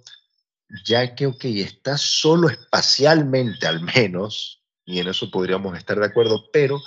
ya 0.85 1.15
que, 1.15 1.27
ok, 1.27 1.45
estás 1.45 2.01
solo 2.01 2.49
espacialmente 2.49 3.67
al 3.67 3.81
menos, 3.81 4.61
y 4.85 4.99
en 4.99 5.07
eso 5.07 5.29
podríamos 5.31 5.77
estar 5.77 5.99
de 5.99 6.05
acuerdo, 6.05 6.49
pero, 6.51 6.81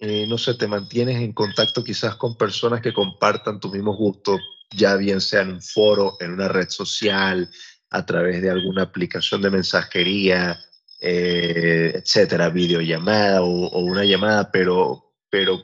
eh, 0.00 0.26
no 0.28 0.38
sé, 0.38 0.54
te 0.54 0.66
mantienes 0.66 1.16
en 1.16 1.32
contacto 1.32 1.84
quizás 1.84 2.16
con 2.16 2.36
personas 2.36 2.80
que 2.80 2.92
compartan 2.92 3.60
tus 3.60 3.72
mismos 3.72 3.96
gustos, 3.96 4.40
ya 4.70 4.96
bien 4.96 5.20
sea 5.20 5.42
en 5.42 5.52
un 5.52 5.62
foro, 5.62 6.16
en 6.20 6.32
una 6.32 6.48
red 6.48 6.68
social, 6.68 7.50
a 7.90 8.04
través 8.04 8.42
de 8.42 8.50
alguna 8.50 8.82
aplicación 8.82 9.40
de 9.40 9.50
mensajería, 9.50 10.58
eh, 11.00 11.92
etcétera, 11.94 12.48
videollamada 12.48 13.42
o, 13.42 13.66
o, 13.68 13.78
una 13.80 14.04
llamada, 14.04 14.50
pero, 14.50 15.14
pero 15.30 15.62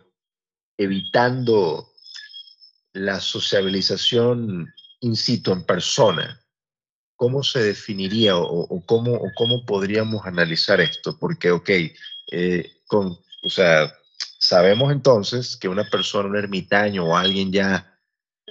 evitando 0.77 1.91
la 2.93 3.21
sociabilización 3.21 4.73
in 5.01 5.17
situ, 5.17 5.53
en 5.53 5.65
persona. 5.65 6.41
¿Cómo 7.21 7.43
se 7.43 7.63
definiría 7.63 8.39
o, 8.39 8.83
cómo, 8.87 9.13
o 9.13 9.31
cómo 9.37 9.67
podríamos 9.67 10.25
analizar 10.25 10.81
esto? 10.81 11.19
Porque, 11.19 11.51
ok, 11.51 11.69
eh, 12.33 12.73
con, 12.87 13.19
o 13.43 13.51
sea, 13.51 13.95
sabemos 14.39 14.91
entonces 14.91 15.55
que 15.55 15.69
una 15.69 15.85
persona, 15.85 16.31
un 16.31 16.37
ermitaño 16.39 17.05
o 17.05 17.17
alguien 17.19 17.53
ya, 17.53 18.01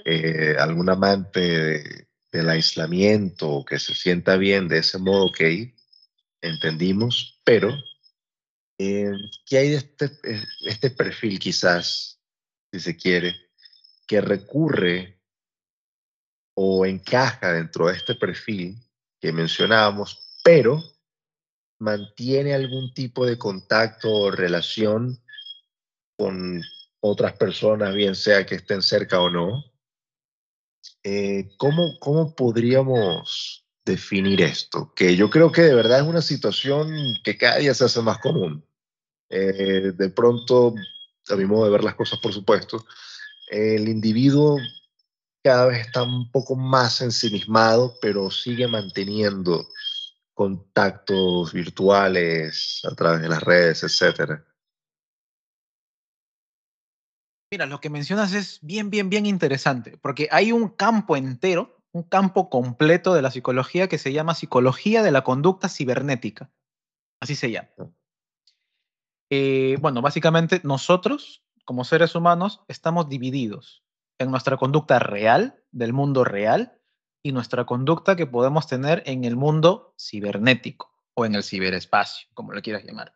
eh, 0.04 0.54
algún 0.56 0.88
amante 0.88 2.06
del 2.30 2.48
aislamiento, 2.48 3.64
que 3.68 3.80
se 3.80 3.92
sienta 3.92 4.36
bien 4.36 4.68
de 4.68 4.78
ese 4.78 4.98
modo, 4.98 5.24
ok, 5.24 5.40
entendimos, 6.40 7.40
pero 7.42 7.76
eh, 8.78 9.10
¿qué 9.46 9.58
hay 9.58 9.70
de 9.70 9.76
este, 9.78 10.04
eh, 10.22 10.44
este 10.66 10.90
perfil 10.90 11.40
quizás, 11.40 12.20
si 12.72 12.78
se 12.78 12.96
quiere, 12.96 13.34
que 14.06 14.20
recurre 14.20 15.19
o 16.62 16.84
encaja 16.84 17.54
dentro 17.54 17.86
de 17.86 17.94
este 17.94 18.14
perfil 18.14 18.76
que 19.18 19.32
mencionábamos, 19.32 20.38
pero 20.44 20.78
mantiene 21.78 22.52
algún 22.52 22.92
tipo 22.92 23.24
de 23.24 23.38
contacto 23.38 24.12
o 24.12 24.30
relación 24.30 25.18
con 26.18 26.60
otras 27.00 27.32
personas, 27.38 27.94
bien 27.94 28.14
sea 28.14 28.44
que 28.44 28.56
estén 28.56 28.82
cerca 28.82 29.22
o 29.22 29.30
no, 29.30 29.64
eh, 31.02 31.48
¿cómo, 31.56 31.98
¿cómo 31.98 32.34
podríamos 32.34 33.66
definir 33.82 34.42
esto? 34.42 34.92
Que 34.94 35.16
yo 35.16 35.30
creo 35.30 35.50
que 35.50 35.62
de 35.62 35.74
verdad 35.74 36.00
es 36.00 36.06
una 36.06 36.20
situación 36.20 36.92
que 37.24 37.38
cada 37.38 37.56
día 37.56 37.72
se 37.72 37.86
hace 37.86 38.02
más 38.02 38.18
común. 38.18 38.62
Eh, 39.30 39.92
de 39.96 40.10
pronto, 40.10 40.74
a 41.30 41.36
mi 41.36 41.46
modo 41.46 41.64
de 41.64 41.70
ver 41.70 41.84
las 41.84 41.94
cosas, 41.94 42.18
por 42.18 42.34
supuesto, 42.34 42.84
el 43.48 43.88
individuo 43.88 44.58
cada 45.42 45.66
vez 45.66 45.86
está 45.86 46.02
un 46.02 46.30
poco 46.30 46.56
más 46.56 47.00
ensimismado, 47.00 47.94
pero 48.00 48.30
sigue 48.30 48.68
manteniendo 48.68 49.68
contactos 50.34 51.52
virtuales 51.52 52.82
a 52.90 52.94
través 52.94 53.22
de 53.22 53.28
las 53.28 53.42
redes, 53.42 53.82
etcétera. 53.82 54.44
Mira, 57.52 57.66
lo 57.66 57.80
que 57.80 57.90
mencionas 57.90 58.32
es 58.32 58.60
bien, 58.62 58.90
bien, 58.90 59.10
bien 59.10 59.26
interesante, 59.26 59.98
porque 59.98 60.28
hay 60.30 60.52
un 60.52 60.68
campo 60.68 61.16
entero, 61.16 61.82
un 61.92 62.04
campo 62.04 62.48
completo 62.48 63.12
de 63.14 63.22
la 63.22 63.30
psicología 63.30 63.88
que 63.88 63.98
se 63.98 64.12
llama 64.12 64.34
psicología 64.34 65.02
de 65.02 65.10
la 65.10 65.24
conducta 65.24 65.68
cibernética. 65.68 66.50
Así 67.20 67.34
se 67.34 67.50
llama. 67.50 67.68
Eh, 69.30 69.76
bueno, 69.80 70.00
básicamente 70.00 70.60
nosotros, 70.64 71.42
como 71.64 71.84
seres 71.84 72.14
humanos, 72.14 72.60
estamos 72.68 73.08
divididos 73.08 73.82
en 74.20 74.30
nuestra 74.30 74.58
conducta 74.58 74.98
real, 74.98 75.64
del 75.72 75.94
mundo 75.94 76.24
real, 76.24 76.78
y 77.22 77.32
nuestra 77.32 77.64
conducta 77.64 78.16
que 78.16 78.26
podemos 78.26 78.66
tener 78.66 79.02
en 79.06 79.24
el 79.24 79.34
mundo 79.34 79.94
cibernético 79.98 80.92
o 81.14 81.24
en 81.24 81.34
el 81.34 81.42
ciberespacio, 81.42 82.28
como 82.34 82.52
lo 82.52 82.60
quieras 82.60 82.84
llamar. 82.84 83.14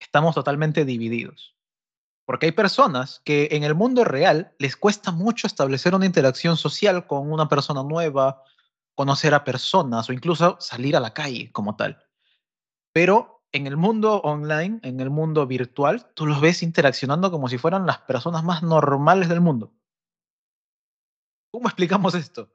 Estamos 0.00 0.34
totalmente 0.34 0.84
divididos. 0.84 1.56
Porque 2.26 2.46
hay 2.46 2.52
personas 2.52 3.20
que 3.24 3.48
en 3.52 3.64
el 3.64 3.74
mundo 3.74 4.04
real 4.04 4.54
les 4.58 4.76
cuesta 4.76 5.10
mucho 5.10 5.46
establecer 5.46 5.94
una 5.94 6.06
interacción 6.06 6.56
social 6.56 7.06
con 7.06 7.30
una 7.30 7.48
persona 7.48 7.82
nueva, 7.82 8.42
conocer 8.94 9.34
a 9.34 9.44
personas 9.44 10.08
o 10.08 10.12
incluso 10.12 10.56
salir 10.60 10.96
a 10.96 11.00
la 11.00 11.12
calle 11.12 11.50
como 11.52 11.76
tal. 11.76 12.02
Pero 12.92 13.42
en 13.52 13.66
el 13.66 13.76
mundo 13.76 14.20
online, 14.22 14.78
en 14.82 15.00
el 15.00 15.10
mundo 15.10 15.46
virtual, 15.46 16.06
tú 16.14 16.26
los 16.26 16.40
ves 16.40 16.62
interaccionando 16.62 17.30
como 17.30 17.48
si 17.48 17.58
fueran 17.58 17.84
las 17.84 17.98
personas 17.98 18.42
más 18.44 18.62
normales 18.62 19.28
del 19.28 19.40
mundo. 19.40 19.72
¿Cómo 21.54 21.68
explicamos 21.68 22.16
esto? 22.16 22.52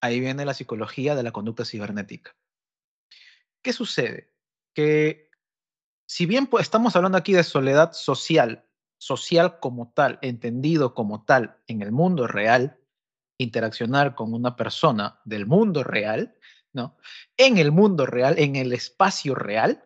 Ahí 0.00 0.20
viene 0.20 0.46
la 0.46 0.54
psicología 0.54 1.14
de 1.14 1.22
la 1.22 1.32
conducta 1.32 1.66
cibernética. 1.66 2.34
¿Qué 3.62 3.74
sucede? 3.74 4.32
Que 4.74 5.30
si 6.08 6.24
bien 6.24 6.46
pues, 6.46 6.62
estamos 6.62 6.96
hablando 6.96 7.18
aquí 7.18 7.34
de 7.34 7.44
soledad 7.44 7.92
social, 7.92 8.66
social 8.96 9.60
como 9.60 9.92
tal, 9.92 10.18
entendido 10.22 10.94
como 10.94 11.26
tal 11.26 11.58
en 11.66 11.82
el 11.82 11.92
mundo 11.92 12.26
real, 12.26 12.80
interaccionar 13.36 14.14
con 14.14 14.32
una 14.32 14.56
persona 14.56 15.20
del 15.26 15.44
mundo 15.44 15.84
real, 15.84 16.34
¿no? 16.72 16.96
En 17.36 17.58
el 17.58 17.70
mundo 17.70 18.06
real, 18.06 18.38
en 18.38 18.56
el 18.56 18.72
espacio 18.72 19.34
real, 19.34 19.84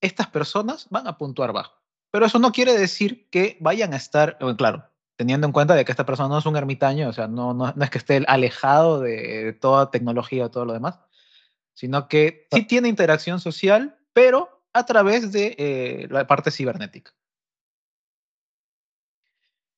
estas 0.00 0.26
personas 0.26 0.88
van 0.90 1.06
a 1.06 1.16
puntuar 1.18 1.52
bajo. 1.52 1.72
Pero 2.10 2.26
eso 2.26 2.40
no 2.40 2.50
quiere 2.50 2.76
decir 2.76 3.30
que 3.30 3.58
vayan 3.60 3.94
a 3.94 3.96
estar, 3.96 4.38
claro, 4.56 4.90
teniendo 5.20 5.46
en 5.46 5.52
cuenta 5.52 5.74
de 5.74 5.84
que 5.84 5.92
esta 5.92 6.06
persona 6.06 6.30
no 6.30 6.38
es 6.38 6.46
un 6.46 6.56
ermitaño, 6.56 7.10
o 7.10 7.12
sea, 7.12 7.28
no, 7.28 7.52
no, 7.52 7.74
es 7.78 7.90
que 7.90 7.98
esté 7.98 8.24
alejado 8.26 9.00
de 9.00 9.52
toda 9.52 9.90
tecnología 9.90 10.46
o 10.46 10.50
todo 10.50 10.64
lo 10.64 10.72
demás, 10.72 10.98
sino 11.74 12.08
que 12.08 12.48
sí 12.50 12.64
tiene 12.64 12.88
interacción 12.88 13.38
social, 13.38 13.98
pero 14.14 14.64
a 14.72 14.86
través 14.86 15.30
de 15.30 15.54
eh, 15.58 16.08
la 16.08 16.26
parte 16.26 16.50
cibernética. 16.50 17.12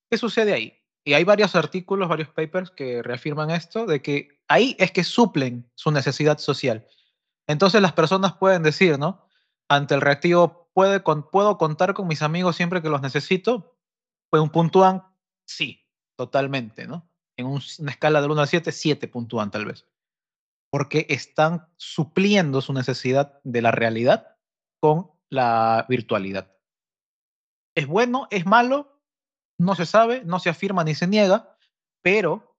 ¿Qué 0.09 0.17
sucede 0.17 0.53
ahí? 0.53 0.79
Y 1.03 1.15
hay 1.15 1.25
varios 1.25 1.57
artículos, 1.57 2.09
varios 2.09 2.29
papers 2.29 2.71
que 2.71 3.03
reafirman 3.03 3.51
esto, 3.51 3.85
de 3.85 4.01
que 4.01 4.41
ahí 4.47 4.77
es 4.79 4.93
que 4.93 5.03
suplen 5.03 5.69
su 5.75 5.91
necesidad 5.91 6.39
social. 6.39 6.87
Entonces 7.49 7.83
las 7.83 7.95
personas 7.95 8.35
pueden 8.35 8.63
decir, 8.63 8.97
¿no? 8.97 9.27
Ante 9.69 9.97
el 9.97 10.03
reactivo, 10.03 10.71
¿puede 10.73 11.01
¿puedo 11.01 11.59
contar 11.59 11.95
con 11.95 12.07
mis 12.07 12.23
amigos 12.23 12.55
siempre 12.55 12.81
que 12.81 12.91
los 12.91 13.03
necesito? 13.03 13.77
Pues 14.31 14.41
un 14.41 14.51
puntúan, 14.51 15.03
sí, 15.57 15.87
totalmente, 16.17 16.87
¿no? 16.87 17.11
En 17.37 17.47
una 17.47 17.91
escala 17.91 18.21
del 18.21 18.31
1 18.31 18.41
al 18.41 18.49
7, 18.49 18.73
7 18.73 19.09
puntúan 19.09 19.51
tal 19.51 19.67
vez. 19.67 19.87
Porque 20.71 21.07
están 21.09 21.69
supliendo 21.77 22.61
su 22.61 22.73
necesidad 22.73 23.41
de 23.45 23.63
la 23.63 23.71
realidad 23.71 24.37
con 24.81 25.11
la 25.31 25.87
virtualidad. 25.89 26.57
¿Es 27.75 27.87
bueno? 27.87 28.29
¿Es 28.31 28.47
malo? 28.47 28.93
no 29.63 29.75
se 29.75 29.87
sabe, 29.87 30.23
no 30.25 30.39
se 30.39 30.51
afirma 30.51 30.85
ni 30.85 30.95
se 30.95 31.07
niega, 31.07 31.57
pero 32.03 32.57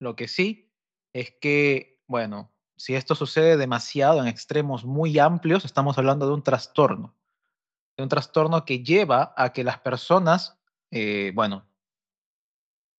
lo 0.00 0.16
que 0.16 0.28
sí 0.28 0.72
es 1.14 1.32
que, 1.40 2.02
bueno, 2.06 2.52
si 2.76 2.94
esto 2.94 3.14
sucede 3.14 3.56
demasiado 3.56 4.20
en 4.20 4.26
extremos 4.26 4.84
muy 4.84 5.18
amplios, 5.18 5.64
estamos 5.64 5.96
hablando 5.96 6.26
de 6.26 6.34
un 6.34 6.42
trastorno, 6.42 7.14
de 7.96 8.02
un 8.02 8.08
trastorno 8.08 8.64
que 8.64 8.82
lleva 8.82 9.32
a 9.36 9.52
que 9.52 9.64
las 9.64 9.78
personas, 9.78 10.58
eh, 10.90 11.32
bueno, 11.34 11.66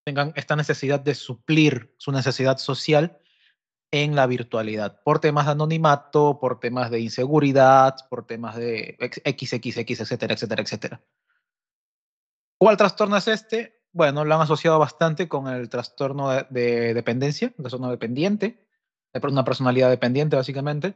tengan 0.07 0.31
esta 0.37 0.55
necesidad 0.55 1.01
de 1.01 1.13
suplir 1.15 1.93
su 1.97 2.13
necesidad 2.13 2.59
social 2.59 3.19
en 3.91 4.15
la 4.15 4.25
virtualidad, 4.25 5.01
por 5.03 5.19
temas 5.19 5.47
de 5.47 5.51
anonimato, 5.51 6.39
por 6.39 6.61
temas 6.61 6.89
de 6.89 7.01
inseguridad, 7.01 7.93
por 8.09 8.25
temas 8.25 8.55
de 8.55 8.95
XXX, 9.01 9.99
etcétera, 9.99 10.33
etcétera, 10.33 10.61
etcétera. 10.63 11.01
¿Cuál 12.57 12.77
trastorno 12.77 13.17
es 13.17 13.27
este? 13.27 13.81
Bueno, 13.91 14.23
lo 14.23 14.33
han 14.33 14.39
asociado 14.39 14.79
bastante 14.79 15.27
con 15.27 15.49
el 15.49 15.67
trastorno 15.67 16.29
de, 16.29 16.93
dependencia, 16.93 17.53
un 17.57 17.63
trastorno 17.63 17.91
dependiente, 17.91 18.65
una 19.13 19.43
personalidad 19.43 19.89
dependiente 19.89 20.37
básicamente, 20.37 20.95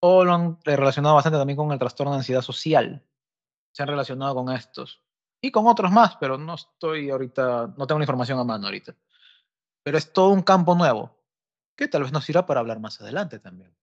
o 0.00 0.24
lo 0.24 0.32
han 0.32 0.58
relacionado 0.64 1.14
bastante 1.14 1.38
también 1.38 1.58
con 1.58 1.72
el 1.72 1.78
trastorno 1.78 2.12
de 2.12 2.20
ansiedad 2.20 2.40
social. 2.40 3.04
Se 3.72 3.82
han 3.82 3.88
relacionado 3.90 4.34
con 4.34 4.50
estos. 4.50 5.04
Y 5.40 5.50
con 5.50 5.66
otros 5.66 5.90
más, 5.90 6.16
pero 6.16 6.36
no 6.36 6.54
estoy 6.54 7.10
ahorita, 7.10 7.74
no 7.76 7.86
tengo 7.86 7.98
la 7.98 8.04
información 8.04 8.38
a 8.38 8.44
mano 8.44 8.66
ahorita. 8.66 8.94
Pero 9.82 9.96
es 9.96 10.12
todo 10.12 10.30
un 10.30 10.42
campo 10.42 10.74
nuevo, 10.74 11.16
que 11.76 11.88
tal 11.88 12.02
vez 12.02 12.12
nos 12.12 12.24
sirva 12.24 12.44
para 12.44 12.60
hablar 12.60 12.78
más 12.78 13.00
adelante 13.00 13.38
también. 13.38 13.74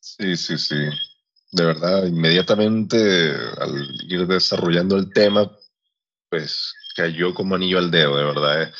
Sí, 0.00 0.36
sí, 0.36 0.56
sí. 0.56 0.88
De 1.52 1.64
verdad, 1.64 2.06
inmediatamente 2.06 3.34
al 3.58 3.88
ir 4.08 4.26
desarrollando 4.26 4.96
el 4.96 5.12
tema, 5.12 5.50
pues 6.30 6.74
cayó 6.96 7.34
como 7.34 7.56
anillo 7.56 7.78
al 7.78 7.90
dedo, 7.90 8.16
de 8.16 8.24
verdad. 8.24 8.62
Eh, 8.62 8.72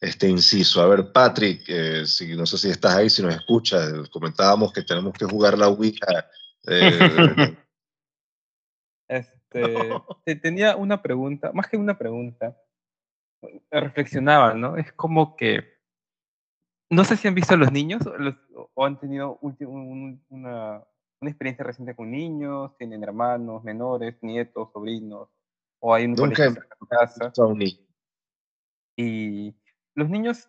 este 0.00 0.28
inciso. 0.28 0.82
A 0.82 0.86
ver, 0.86 1.12
Patrick, 1.12 1.64
eh, 1.68 2.06
si, 2.06 2.34
no 2.34 2.44
sé 2.44 2.58
si 2.58 2.70
estás 2.70 2.96
ahí, 2.96 3.08
si 3.08 3.22
nos 3.22 3.34
escuchas, 3.34 4.08
comentábamos 4.10 4.72
que 4.72 4.82
tenemos 4.82 5.12
que 5.12 5.24
jugar 5.24 5.56
la 5.56 5.68
Ouija. 5.68 6.28
Eh, 6.66 7.56
este, 9.54 9.90
Tenía 10.42 10.76
una 10.76 11.02
pregunta, 11.02 11.52
más 11.52 11.68
que 11.68 11.76
una 11.76 11.98
pregunta, 11.98 12.56
reflexionaba, 13.70 14.54
¿no? 14.54 14.76
Es 14.76 14.92
como 14.92 15.36
que, 15.36 15.64
no 16.90 17.04
sé 17.04 17.16
si 17.16 17.28
han 17.28 17.34
visto 17.34 17.54
a 17.54 17.56
los 17.56 17.72
niños 17.72 18.02
o 18.74 18.84
han 18.84 18.98
tenido 18.98 19.38
una, 19.40 20.84
una 21.20 21.30
experiencia 21.30 21.64
reciente 21.64 21.96
con 21.96 22.10
niños, 22.10 22.76
tienen 22.76 23.02
hermanos, 23.02 23.64
menores, 23.64 24.16
nietos, 24.22 24.70
sobrinos 24.72 25.28
o 25.82 25.92
hay 25.92 26.04
un 26.04 26.14
colegio 26.14 26.44
en 26.44 26.56
casa. 26.88 27.32
Y 28.96 29.54
los 29.94 30.08
niños 30.08 30.48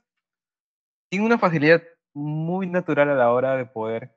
tienen 1.10 1.26
una 1.26 1.40
facilidad 1.40 1.82
muy 2.14 2.68
natural 2.68 3.10
a 3.10 3.16
la 3.16 3.32
hora 3.32 3.56
de 3.56 3.66
poder 3.66 4.16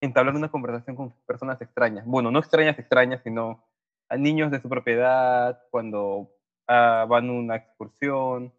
entablar 0.00 0.34
una 0.36 0.50
conversación 0.50 0.94
con 0.94 1.12
personas 1.26 1.60
extrañas. 1.60 2.06
Bueno, 2.06 2.30
no 2.30 2.38
extrañas, 2.38 2.78
extrañas, 2.78 3.22
sino 3.24 3.64
a 4.08 4.16
niños 4.16 4.50
de 4.50 4.60
su 4.60 4.68
propiedad, 4.68 5.60
cuando 5.70 6.30
ah, 6.68 7.06
van 7.08 7.28
a 7.28 7.32
una 7.32 7.56
excursión. 7.56 8.52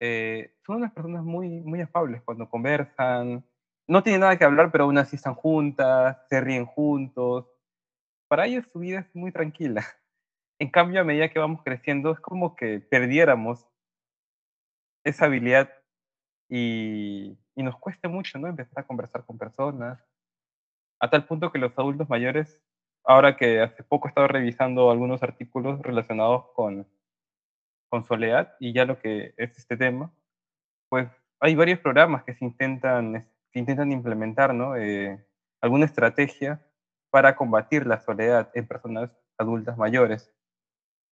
Eh, 0.00 0.54
son 0.66 0.76
unas 0.76 0.92
personas 0.92 1.24
muy, 1.24 1.48
muy 1.48 1.80
afables 1.80 2.22
cuando 2.22 2.48
conversan. 2.48 3.44
No 3.86 4.02
tienen 4.02 4.22
nada 4.22 4.36
que 4.38 4.44
hablar, 4.44 4.70
pero 4.72 4.84
aún 4.84 4.98
así 4.98 5.16
están 5.16 5.34
juntas, 5.34 6.18
se 6.28 6.40
ríen 6.40 6.66
juntos. 6.66 7.46
Para 8.28 8.46
ellos 8.46 8.66
su 8.72 8.78
vida 8.78 9.00
es 9.00 9.14
muy 9.14 9.32
tranquila. 9.32 9.84
En 10.62 10.70
cambio, 10.70 11.00
a 11.00 11.04
medida 11.04 11.30
que 11.30 11.38
vamos 11.38 11.62
creciendo, 11.64 12.12
es 12.12 12.20
como 12.20 12.54
que 12.54 12.80
perdiéramos 12.80 13.66
esa 15.04 15.24
habilidad 15.24 15.70
y, 16.50 17.38
nos 17.56 17.78
cuesta 17.78 18.08
mucho, 18.08 18.38
¿no? 18.38 18.48
Empezar 18.48 18.80
a 18.80 18.86
conversar 18.86 19.24
con 19.24 19.38
personas. 19.38 20.02
A 20.98 21.08
tal 21.08 21.26
punto 21.26 21.52
que 21.52 21.58
los 21.58 21.78
adultos 21.78 22.08
mayores, 22.08 22.62
ahora 23.10 23.36
que 23.36 23.60
hace 23.60 23.82
poco 23.82 24.06
he 24.06 24.10
estado 24.10 24.28
revisando 24.28 24.88
algunos 24.88 25.20
artículos 25.24 25.82
relacionados 25.82 26.44
con, 26.54 26.86
con 27.88 28.04
soledad 28.04 28.54
y 28.60 28.72
ya 28.72 28.84
lo 28.84 29.00
que 29.00 29.34
es 29.36 29.58
este 29.58 29.76
tema, 29.76 30.12
pues 30.88 31.08
hay 31.40 31.56
varios 31.56 31.80
programas 31.80 32.22
que 32.22 32.34
se 32.34 32.44
intentan, 32.44 33.28
intentan 33.52 33.90
implementar, 33.90 34.54
¿no? 34.54 34.76
Eh, 34.76 35.26
alguna 35.60 35.86
estrategia 35.86 36.64
para 37.10 37.34
combatir 37.34 37.84
la 37.84 37.98
soledad 37.98 38.48
en 38.54 38.68
personas 38.68 39.10
adultas 39.38 39.76
mayores. 39.76 40.32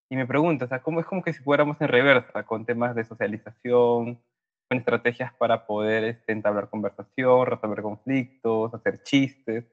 Y 0.09 0.15
me 0.15 0.27
pregunto, 0.27 0.67
o 0.67 0.69
sea, 0.69 0.81
¿cómo 0.81 1.01
es 1.01 1.07
como 1.07 1.25
que 1.25 1.33
si 1.33 1.43
fuéramos 1.43 1.81
en 1.81 1.89
reversa 1.89 2.45
con 2.45 2.65
temas 2.65 2.95
de 2.95 3.03
socialización, 3.03 4.23
con 4.69 4.79
estrategias 4.79 5.33
para 5.35 5.67
poder 5.67 6.05
este, 6.05 6.31
entablar 6.31 6.71
conversación, 6.71 7.45
resolver 7.45 7.83
conflictos, 7.83 8.73
hacer 8.73 9.03
chistes? 9.03 9.65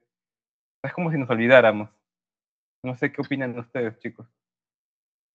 Es 0.81 0.93
como 0.93 1.11
si 1.11 1.19
nos 1.19 1.29
olvidáramos. 1.29 1.94
No 2.85 2.95
sé 2.95 3.11
qué 3.11 3.21
opinan 3.21 3.57
ustedes, 3.57 3.97
chicos. 3.97 4.27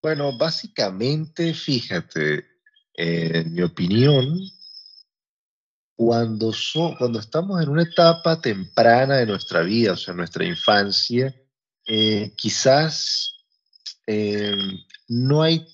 Bueno, 0.01 0.39
básicamente, 0.39 1.53
fíjate, 1.53 2.47
en 2.95 3.53
mi 3.53 3.63
opinión, 3.63 4.39
cuando, 5.97 6.53
cuando 6.97 7.19
estamos 7.19 7.61
en 7.61 7.71
una 7.71 7.83
etapa 7.83 8.41
temprana 8.41 9.17
de 9.17 9.27
nuestra 9.27 9.63
vida, 9.63 9.95
o 9.95 9.97
sea, 9.97 10.15
nuestra 10.15 10.45
infancia, 10.45 11.35
eh, 11.89 12.33
quizás 12.37 13.35
eh, 14.07 14.57
no 15.09 15.43
hay 15.43 15.67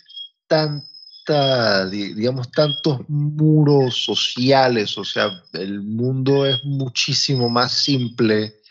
tanta, 0.46 1.86
digamos, 1.90 2.50
tantos 2.52 3.06
muros 3.06 4.02
sociales, 4.02 4.96
o 4.96 5.04
sea, 5.04 5.42
el 5.52 5.82
mundo 5.82 6.46
es 6.46 6.64
muchísimo 6.64 7.50
más 7.50 7.72
simple. 7.72 8.62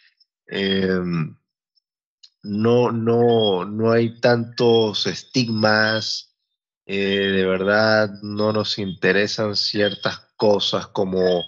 Em, 0.48 1.36
no, 2.46 2.92
no, 2.92 3.66
no 3.66 3.92
hay 3.92 4.20
tantos 4.20 5.08
estigmas, 5.08 6.36
eh, 6.86 7.32
de 7.34 7.46
verdad 7.46 8.10
no 8.22 8.54
nos 8.54 8.78
interesan 8.78 9.56
ciertas 9.56 10.20
cosas 10.38 10.88
como 10.88 11.46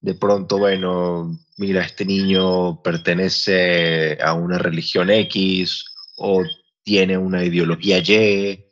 de 0.00 0.14
pronto, 0.14 0.58
bueno, 0.58 1.38
mira, 1.56 1.82
este 1.82 2.04
niño 2.04 2.82
pertenece 2.82 4.18
a 4.22 4.34
una 4.34 4.58
religión 4.58 5.10
X 5.10 5.84
o 6.16 6.44
tiene 6.82 7.18
una 7.18 7.42
ideología 7.42 7.98
Y, 7.98 8.66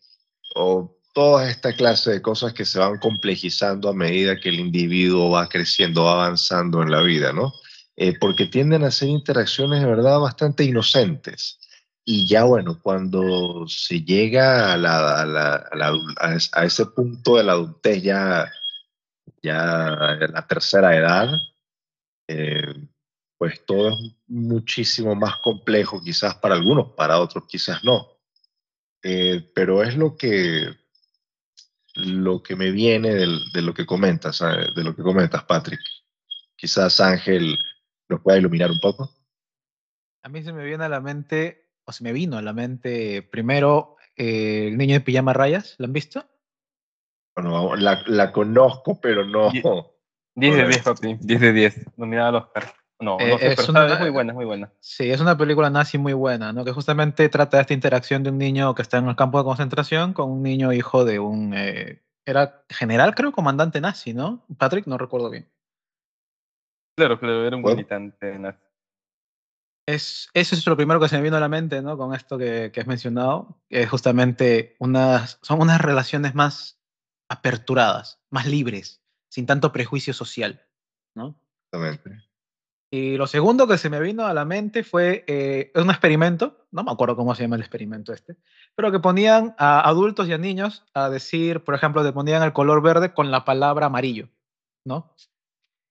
o 0.55 0.96
toda 1.12 1.48
esta 1.48 1.74
clase 1.74 2.12
de 2.12 2.22
cosas 2.22 2.53
que 2.53 2.64
se 2.64 2.79
van 2.79 2.98
complejizando 2.98 3.88
a 3.88 3.94
medida 3.94 4.38
que 4.38 4.50
el 4.50 4.61
individuo 4.61 5.31
va 5.31 5.48
creciendo, 5.48 6.05
va 6.05 6.24
avanzando 6.24 6.83
en 6.83 6.90
la 6.90 7.00
vida, 7.03 7.33
¿no? 7.33 7.53
Eh, 7.97 8.19
porque 8.19 8.47
tienden 8.47 8.83
a 8.85 8.91
ser 8.91 9.09
interacciones 9.09 9.81
de 9.81 9.87
verdad 9.87 10.19
bastante 10.19 10.65
inocentes. 10.65 11.61
Y 12.05 12.27
ya 12.27 12.45
bueno, 12.45 12.81
cuando 12.83 13.67
se 13.67 14.03
llega 14.03 14.73
a, 14.73 14.77
la, 14.77 15.23
a, 15.23 15.27
la, 15.27 15.95
a, 16.53 16.65
ese 16.65 16.87
punto 16.87 17.37
de 17.37 17.45
la 17.45 17.53
adultez, 17.53 18.03
ya, 18.03 18.53
ya 19.43 20.19
en 20.21 20.33
la 20.33 20.47
tercera 20.47 20.97
edad, 20.97 21.31
eh, 22.29 22.75
pues 23.39 23.65
todo 23.65 23.91
es 23.91 23.97
muchísimo 24.27 25.15
más 25.15 25.37
complejo, 25.37 26.03
quizás 26.03 26.35
para 26.37 26.57
algunos, 26.57 26.93
para 26.93 27.21
otros 27.21 27.45
quizás 27.49 27.83
no. 27.85 28.09
Eh, 29.03 29.51
pero 29.55 29.83
es 29.83 29.97
lo 29.97 30.17
que, 30.17 30.75
lo 31.95 32.43
que 32.43 32.57
me 32.57 32.71
viene 32.71 33.15
de 33.15 33.63
lo 33.63 33.73
que 33.73 33.87
comentas, 33.87 34.41
de 34.41 34.85
lo 34.85 34.95
que 34.97 35.03
comentas, 35.03 35.45
Patrick. 35.45 35.81
Quizás 36.57 37.01
Ángel 37.01 37.59
nos 38.09 38.21
pueda 38.21 38.38
iluminar 38.38 38.71
un 38.71 38.79
poco. 38.79 39.11
A 40.23 40.29
mí 40.29 40.43
se 40.43 40.53
me 40.53 40.64
viene 40.64 40.85
a 40.85 40.88
la 40.88 41.01
mente 41.01 41.71
o 41.85 41.93
se 41.93 42.03
me 42.03 42.12
vino 42.12 42.38
a 42.38 42.43
la 42.43 42.53
mente 42.53 43.23
primero 43.23 43.97
eh, 44.17 44.69
El 44.69 44.79
niño 44.79 44.95
de 44.95 45.01
pijama 45.01 45.33
rayas, 45.33 45.75
¿la 45.79 45.87
han 45.87 45.93
visto? 45.93 46.25
Bueno, 47.37 47.75
la, 47.77 48.03
la 48.07 48.33
conozco, 48.33 49.01
pero 49.01 49.25
no. 49.25 49.51
10 50.37 50.57
de 50.57 50.69
10, 50.69 50.83
papi, 50.83 51.19
10 51.21 51.40
de 51.40 51.53
10, 51.53 51.99
nominada 51.99 52.29
al 52.29 52.35
Oscar. 52.37 52.64
No, 53.01 53.19
no 53.19 53.38
sé, 53.38 53.53
es, 53.53 53.69
una, 53.69 53.93
es 53.93 54.01
muy 54.01 54.11
buena, 54.11 54.33
es 54.33 54.37
muy 54.37 54.45
buena. 54.45 54.73
Sí, 54.81 55.11
es 55.11 55.21
una 55.21 55.37
película 55.37 55.69
nazi 55.69 55.99
muy 55.99 56.12
buena, 56.12 56.53
¿no? 56.53 56.64
Que 56.64 56.73
justamente 56.73 57.29
trata 57.29 57.57
de 57.57 57.62
esta 57.62 57.75
interacción 57.75 58.23
de 58.23 58.31
un 58.31 58.38
niño 58.38 58.75
que 58.75 58.83
está 58.83 58.99
en 58.99 59.09
el 59.09 59.17
campo 59.17 59.38
de 59.38 59.45
concentración 59.45 60.12
con 60.12 60.31
un 60.31 60.43
niño 60.43 60.73
hijo 60.73 61.05
de 61.05 61.19
un... 61.19 61.53
Eh, 61.55 62.03
era 62.25 62.64
general, 62.71 63.14
creo, 63.14 63.33
comandante 63.33 63.81
nazi, 63.81 64.14
¿no? 64.14 64.47
Patrick, 64.57 64.87
no 64.87 64.97
recuerdo 64.97 65.29
bien. 65.29 65.49
Claro, 66.97 67.19
claro, 67.19 67.47
era 67.47 67.57
un 67.57 67.63
militante 67.63 68.39
nazi. 68.39 68.59
Es, 69.87 70.31
eso 70.33 70.55
es 70.55 70.67
lo 70.67 70.77
primero 70.77 70.99
que 70.99 71.09
se 71.09 71.17
me 71.17 71.23
vino 71.23 71.37
a 71.37 71.41
la 71.41 71.49
mente, 71.49 71.83
¿no? 71.83 71.99
Con 71.99 72.15
esto 72.15 72.39
que, 72.39 72.71
que 72.73 72.81
has 72.81 72.87
mencionado, 72.87 73.61
que 73.69 73.83
es 73.83 73.91
justamente 73.91 74.77
unas, 74.79 75.39
son 75.43 75.61
unas 75.61 75.81
relaciones 75.81 76.35
más 76.35 76.81
aperturadas, 77.29 78.23
más 78.31 78.47
libres, 78.47 79.03
sin 79.29 79.45
tanto 79.45 79.73
prejuicio 79.73 80.15
social, 80.15 80.67
¿no? 81.15 81.39
Exactamente. 81.73 82.25
Y 82.95 83.17
lo 83.17 83.27
segundo 83.27 83.67
que 83.67 83.77
se 83.77 83.91
me 83.91 83.99
vino 83.99 84.25
a 84.25 84.33
la 84.33 84.45
mente 84.45 84.85
fue 84.85 85.25
eh, 85.27 85.73
un 85.75 85.91
experimento, 85.91 86.65
no 86.71 86.85
me 86.85 86.93
acuerdo 86.93 87.17
cómo 87.17 87.35
se 87.35 87.43
llama 87.43 87.57
el 87.57 87.63
experimento 87.63 88.13
este, 88.13 88.37
pero 88.77 88.93
que 88.93 89.01
ponían 89.01 89.53
a 89.59 89.81
adultos 89.81 90.29
y 90.29 90.33
a 90.33 90.39
niños 90.39 90.85
a 90.95 91.11
decir, 91.11 91.65
por 91.65 91.75
ejemplo, 91.75 92.05
te 92.05 92.13
ponían 92.13 92.45
el 92.45 92.53
color 92.53 92.83
verde 92.83 93.13
con 93.13 93.33
la 93.33 93.45
palabra 93.45 93.87
amarillo, 93.87 94.29
¿no? 94.87 95.13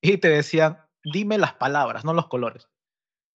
Y 0.01 0.17
te 0.17 0.29
decían, 0.29 0.77
dime 1.03 1.37
las 1.37 1.53
palabras, 1.53 2.05
no 2.05 2.13
los 2.13 2.27
colores 2.27 2.67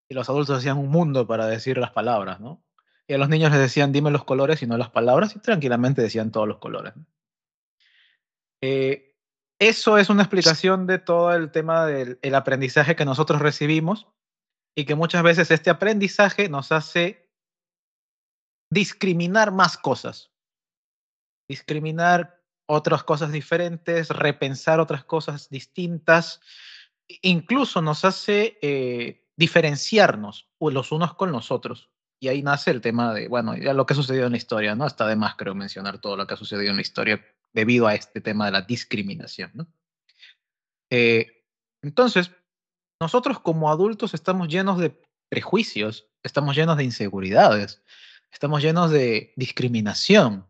y 0.09 0.15
los 0.15 0.29
adultos 0.29 0.59
hacían 0.59 0.79
un 0.79 0.89
mundo 0.89 1.27
para 1.27 1.47
decir 1.47 1.77
las 1.79 1.91
palabras, 1.91 2.41
¿no? 2.41 2.65
Y 3.07 3.15
a 3.15 3.19
los 3.19 3.29
niños 3.29 3.51
les 3.51 3.61
decían, 3.61 3.93
dime 3.93 4.11
los 4.11 4.25
colores 4.25 4.63
y 4.63 4.67
no 4.67 4.77
las 4.77 4.91
palabras, 4.91 5.37
y 5.37 5.39
tranquilamente 5.39 6.03
decían 6.03 6.31
todos 6.31 6.49
los 6.49 6.59
colores. 6.59 6.95
Eh, 8.63 9.17
eso 9.59 9.99
es 9.99 10.11
una 10.11 10.23
explicación 10.23 10.87
de 10.87 10.99
todo 10.99 11.33
el 11.33 11.51
tema 11.51 11.87
del 11.87 12.35
aprendizaje 12.35 12.97
que 12.97 13.05
nosotros 13.05 13.41
recibimos 13.41 14.09
y 14.77 14.85
que 14.85 14.95
muchas 14.95 15.23
veces 15.23 15.51
este 15.51 15.71
aprendizaje 15.71 16.49
nos 16.49 16.71
hace 16.71 17.31
discriminar 18.71 19.53
más 19.53 19.77
cosas, 19.79 20.31
discriminar 21.49 22.43
otras 22.67 23.03
cosas 23.03 23.33
diferentes, 23.33 24.11
repensar 24.11 24.81
otras 24.81 25.05
cosas 25.05 25.49
distintas, 25.49 26.41
incluso 27.23 27.83
nos 27.83 28.05
hace 28.05 28.59
eh, 28.63 29.27
diferenciarnos 29.37 30.49
los 30.61 30.93
unos 30.93 31.15
con 31.15 31.33
los 31.33 31.51
otros. 31.51 31.91
Y 32.21 32.29
ahí 32.29 32.43
nace 32.43 32.73
el 32.73 32.81
tema 32.81 33.15
de, 33.15 33.29
bueno, 33.29 33.57
ya 33.57 33.73
lo 33.73 33.87
que 33.87 33.95
ha 33.95 33.97
sucedido 33.97 34.27
en 34.27 34.33
la 34.33 34.39
historia, 34.39 34.75
¿no? 34.75 34.87
Está 34.87 35.07
de 35.07 35.15
más, 35.17 35.37
creo, 35.37 35.55
mencionar 35.55 36.01
todo 36.01 36.17
lo 36.17 36.27
que 36.27 36.35
ha 36.35 36.37
sucedido 36.37 36.71
en 36.71 36.77
la 36.77 36.83
historia 36.83 37.25
debido 37.53 37.87
a 37.87 37.95
este 37.95 38.21
tema 38.21 38.47
de 38.47 38.53
la 38.53 38.63
discriminación, 38.63 39.53
¿no? 39.55 39.67
Eh, 40.91 41.45
entonces, 41.83 42.33
nosotros 43.01 43.39
como 43.41 43.71
adultos 43.71 44.15
estamos 44.15 44.49
llenos 44.49 44.79
de 44.79 45.01
prejuicios, 45.29 46.09
estamos 46.25 46.57
llenos 46.57 46.77
de 46.77 46.85
inseguridades, 46.85 47.83
estamos 48.33 48.63
llenos 48.63 48.91
de 48.91 49.33
discriminación. 49.37 50.47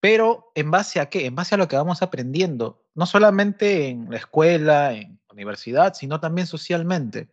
Pero 0.00 0.50
¿en 0.54 0.70
base 0.70 0.98
a 1.00 1.10
qué? 1.10 1.26
En 1.26 1.34
base 1.34 1.54
a 1.54 1.58
lo 1.58 1.68
que 1.68 1.76
vamos 1.76 2.00
aprendiendo, 2.00 2.86
no 2.94 3.04
solamente 3.04 3.88
en 3.88 4.10
la 4.10 4.16
escuela, 4.16 4.94
en 4.94 5.19
universidad, 5.32 5.94
sino 5.94 6.20
también 6.20 6.46
socialmente 6.46 7.28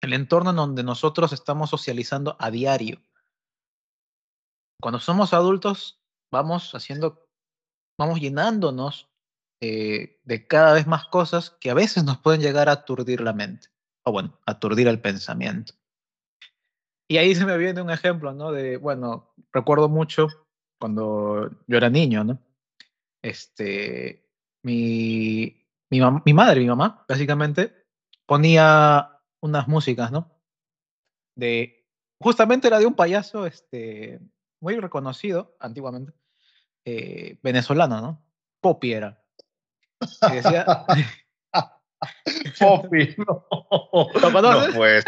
el 0.00 0.12
entorno 0.12 0.50
en 0.50 0.56
donde 0.56 0.82
nosotros 0.82 1.32
estamos 1.32 1.70
socializando 1.70 2.36
a 2.38 2.50
diario. 2.50 3.02
Cuando 4.80 4.98
somos 4.98 5.34
adultos, 5.34 6.00
vamos 6.32 6.74
haciendo, 6.74 7.28
vamos 7.98 8.20
llenándonos 8.20 9.10
eh, 9.60 10.18
de 10.24 10.46
cada 10.46 10.72
vez 10.72 10.86
más 10.86 11.06
cosas 11.06 11.50
que 11.60 11.70
a 11.70 11.74
veces 11.74 12.04
nos 12.04 12.18
pueden 12.18 12.40
llegar 12.40 12.68
a 12.68 12.72
aturdir 12.72 13.20
la 13.20 13.34
mente, 13.34 13.68
o 14.04 14.12
bueno, 14.12 14.38
aturdir 14.46 14.88
el 14.88 15.00
pensamiento. 15.00 15.74
Y 17.08 17.18
ahí 17.18 17.34
se 17.34 17.44
me 17.44 17.58
viene 17.58 17.82
un 17.82 17.90
ejemplo, 17.90 18.32
¿no? 18.32 18.52
De, 18.52 18.78
bueno, 18.78 19.34
recuerdo 19.52 19.88
mucho 19.88 20.28
cuando 20.78 21.50
yo 21.66 21.76
era 21.76 21.90
niño, 21.90 22.24
¿no? 22.24 22.38
Este, 23.22 24.30
mi, 24.62 25.59
mi, 25.90 26.00
mi 26.24 26.32
madre, 26.32 26.60
mi 26.60 26.66
mamá, 26.66 27.04
básicamente, 27.08 27.86
ponía 28.26 29.18
unas 29.40 29.68
músicas, 29.68 30.12
¿no? 30.12 30.40
De, 31.34 31.86
justamente 32.20 32.68
era 32.68 32.78
de 32.78 32.86
un 32.86 32.94
payaso 32.94 33.46
este, 33.46 34.20
muy 34.60 34.78
reconocido 34.78 35.56
antiguamente, 35.58 36.12
eh, 36.84 37.38
venezolano, 37.42 38.00
¿no? 38.00 38.24
Poppy 38.60 38.92
era. 38.92 39.22
Y 40.30 40.34
decía... 40.36 40.84
Poppy, 42.58 43.14
no. 43.18 43.46
¿Lo 43.50 44.32
conoces? 44.32 44.68
No, 44.68 44.74
pues. 44.74 45.04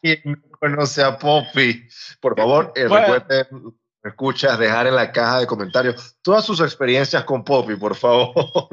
¿Quién 0.00 0.20
no 0.24 0.58
conoce 0.58 1.02
a 1.02 1.18
Poppy? 1.18 1.88
Por 2.20 2.36
favor, 2.36 2.72
eh, 2.76 2.82
recuerden, 2.82 3.78
escuchas, 4.08 4.58
dejar 4.58 4.86
en 4.86 4.94
la 4.94 5.12
caja 5.12 5.40
de 5.40 5.46
comentarios 5.46 6.16
todas 6.22 6.44
sus 6.44 6.60
experiencias 6.60 7.24
con 7.24 7.44
Poppy, 7.44 7.76
por 7.76 7.94
favor. 7.94 8.34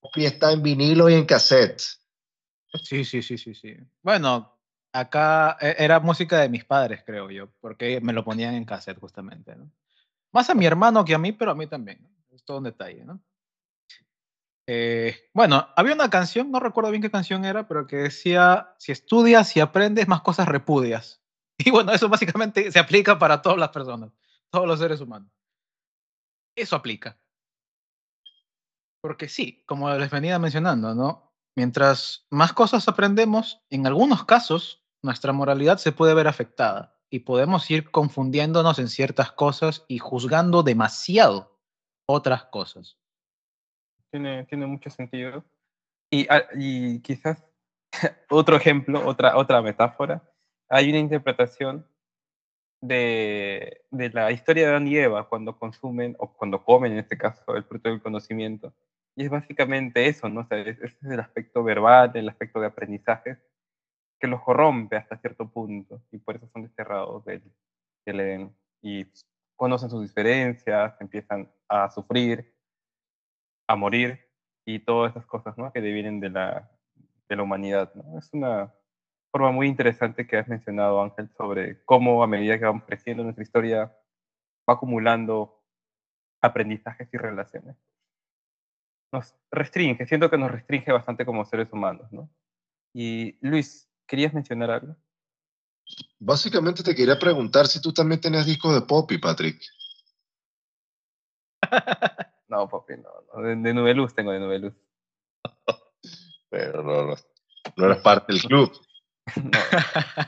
Poppy 0.00 0.24
está 0.24 0.52
en 0.52 0.62
vinilo 0.62 1.08
y 1.08 1.14
en 1.14 1.26
cassette. 1.26 1.82
Sí, 2.82 3.04
sí, 3.04 3.22
sí, 3.22 3.38
sí, 3.38 3.54
sí. 3.54 3.76
Bueno, 4.02 4.58
acá 4.92 5.56
e, 5.60 5.76
era 5.78 6.00
música 6.00 6.38
de 6.38 6.48
mis 6.48 6.64
padres, 6.64 7.02
creo 7.04 7.30
yo, 7.30 7.48
porque 7.60 8.00
me 8.00 8.12
lo 8.12 8.24
ponían 8.24 8.54
en 8.54 8.64
cassette 8.64 8.98
justamente. 8.98 9.56
Más 10.32 10.50
a 10.50 10.54
mi 10.54 10.66
hermano 10.66 11.04
que 11.04 11.14
a 11.14 11.18
mí, 11.18 11.32
pero 11.32 11.50
a 11.50 11.54
mí 11.54 11.66
también. 11.66 12.06
Es 12.30 12.44
todo 12.44 12.58
un 12.58 12.64
detalle, 12.64 13.04
¿no? 13.04 13.20
Eh, 14.70 15.16
bueno, 15.32 15.66
había 15.76 15.94
una 15.94 16.10
canción, 16.10 16.50
no 16.50 16.60
recuerdo 16.60 16.90
bien 16.90 17.02
qué 17.02 17.10
canción 17.10 17.46
era, 17.46 17.66
pero 17.66 17.86
que 17.86 17.96
decía, 17.96 18.74
si 18.78 18.92
estudias 18.92 19.56
y 19.56 19.60
aprendes, 19.60 20.06
más 20.06 20.20
cosas 20.20 20.46
repudias. 20.46 21.22
Y 21.64 21.70
bueno, 21.70 21.92
eso 21.92 22.08
básicamente 22.08 22.70
se 22.70 22.78
aplica 22.78 23.18
para 23.18 23.42
todas 23.42 23.58
las 23.58 23.70
personas, 23.70 24.12
todos 24.50 24.66
los 24.66 24.78
seres 24.78 25.00
humanos. 25.00 25.28
Eso 26.56 26.76
aplica. 26.76 27.18
Porque 29.00 29.28
sí, 29.28 29.64
como 29.66 29.92
les 29.94 30.10
venía 30.10 30.38
mencionando, 30.38 30.94
¿no? 30.94 31.32
Mientras 31.56 32.26
más 32.30 32.52
cosas 32.52 32.88
aprendemos, 32.88 33.60
en 33.70 33.86
algunos 33.86 34.24
casos 34.24 34.84
nuestra 35.02 35.32
moralidad 35.32 35.78
se 35.78 35.92
puede 35.92 36.14
ver 36.14 36.28
afectada 36.28 36.96
y 37.10 37.20
podemos 37.20 37.70
ir 37.70 37.90
confundiéndonos 37.90 38.78
en 38.78 38.88
ciertas 38.88 39.32
cosas 39.32 39.84
y 39.88 39.98
juzgando 39.98 40.62
demasiado 40.62 41.58
otras 42.06 42.44
cosas. 42.46 42.98
Tiene, 44.10 44.44
tiene 44.44 44.66
mucho 44.66 44.90
sentido. 44.90 45.44
Y, 46.10 46.26
ah, 46.28 46.44
y 46.54 47.00
quizás 47.00 47.44
otro 48.30 48.56
ejemplo, 48.56 49.06
otra, 49.06 49.36
otra 49.36 49.62
metáfora, 49.62 50.27
hay 50.68 50.90
una 50.90 50.98
interpretación 50.98 51.86
de, 52.80 53.84
de, 53.90 54.10
la 54.10 54.30
historia 54.30 54.64
de 54.64 54.70
Adán 54.70 54.86
y 54.86 54.96
Eva 54.96 55.28
cuando 55.28 55.58
consumen, 55.58 56.16
o 56.18 56.32
cuando 56.32 56.64
comen 56.64 56.92
en 56.92 56.98
este 56.98 57.18
caso, 57.18 57.56
el 57.56 57.64
fruto 57.64 57.88
del 57.88 58.02
conocimiento, 58.02 58.72
y 59.16 59.24
es 59.24 59.30
básicamente 59.30 60.06
eso, 60.06 60.28
¿no? 60.28 60.42
O 60.42 60.54
ese 60.54 60.84
es 60.84 60.96
el 61.02 61.18
aspecto 61.18 61.64
verbal, 61.64 62.12
el 62.14 62.28
aspecto 62.28 62.60
de 62.60 62.68
aprendizaje, 62.68 63.38
que 64.20 64.28
los 64.28 64.42
corrompe 64.42 64.96
hasta 64.96 65.18
cierto 65.18 65.48
punto, 65.50 66.02
y 66.12 66.18
por 66.18 66.36
eso 66.36 66.48
son 66.52 66.62
desterrados 66.62 67.24
del, 67.24 67.42
del 68.06 68.20
Edén. 68.20 68.56
Y 68.80 69.06
conocen 69.56 69.90
sus 69.90 70.02
diferencias, 70.02 70.94
empiezan 71.00 71.50
a 71.68 71.90
sufrir, 71.90 72.54
a 73.66 73.74
morir, 73.74 74.28
y 74.64 74.78
todas 74.80 75.12
esas 75.12 75.26
cosas, 75.26 75.56
¿no? 75.58 75.72
Que 75.72 75.80
vienen 75.80 76.20
de 76.20 76.30
la, 76.30 76.70
de 77.28 77.36
la 77.36 77.42
humanidad, 77.42 77.92
¿no? 77.94 78.18
Es 78.18 78.32
una 78.32 78.72
forma 79.30 79.52
muy 79.52 79.66
interesante 79.66 80.26
que 80.26 80.36
has 80.36 80.48
mencionado, 80.48 81.02
Ángel, 81.02 81.28
sobre 81.36 81.82
cómo 81.84 82.22
a 82.22 82.26
medida 82.26 82.58
que 82.58 82.64
vamos 82.64 82.84
creciendo 82.84 83.22
nuestra 83.22 83.42
historia 83.42 83.92
va 84.68 84.74
acumulando 84.74 85.62
aprendizajes 86.40 87.08
y 87.12 87.16
relaciones. 87.16 87.76
nos 89.10 89.34
restringe, 89.50 90.06
siento 90.06 90.28
que 90.28 90.36
nos 90.36 90.50
restringe 90.50 90.92
bastante 90.92 91.24
como 91.24 91.44
seres 91.44 91.72
humanos, 91.72 92.12
¿no? 92.12 92.28
Y 92.92 93.38
Luis, 93.40 93.90
¿querías 94.06 94.34
mencionar 94.34 94.70
algo? 94.70 94.96
Básicamente 96.18 96.82
te 96.82 96.94
quería 96.94 97.18
preguntar 97.18 97.66
si 97.66 97.80
tú 97.80 97.92
también 97.92 98.20
tenías 98.20 98.44
discos 98.44 98.74
de 98.74 98.82
Poppy, 98.82 99.16
Patrick. 99.16 99.62
no, 102.48 102.68
Poppy, 102.68 102.94
no, 102.98 103.08
no. 103.32 103.42
De, 103.42 103.56
de 103.56 103.74
Nubeluz 103.74 104.14
tengo 104.14 104.32
de 104.32 104.40
Nubeluz. 104.40 104.74
Pero 106.50 106.82
no, 106.82 107.06
no, 107.06 107.14
no 107.76 107.84
eres 107.86 108.02
parte 108.02 108.32
del 108.32 108.42
club. 108.42 108.70
No, 109.44 109.50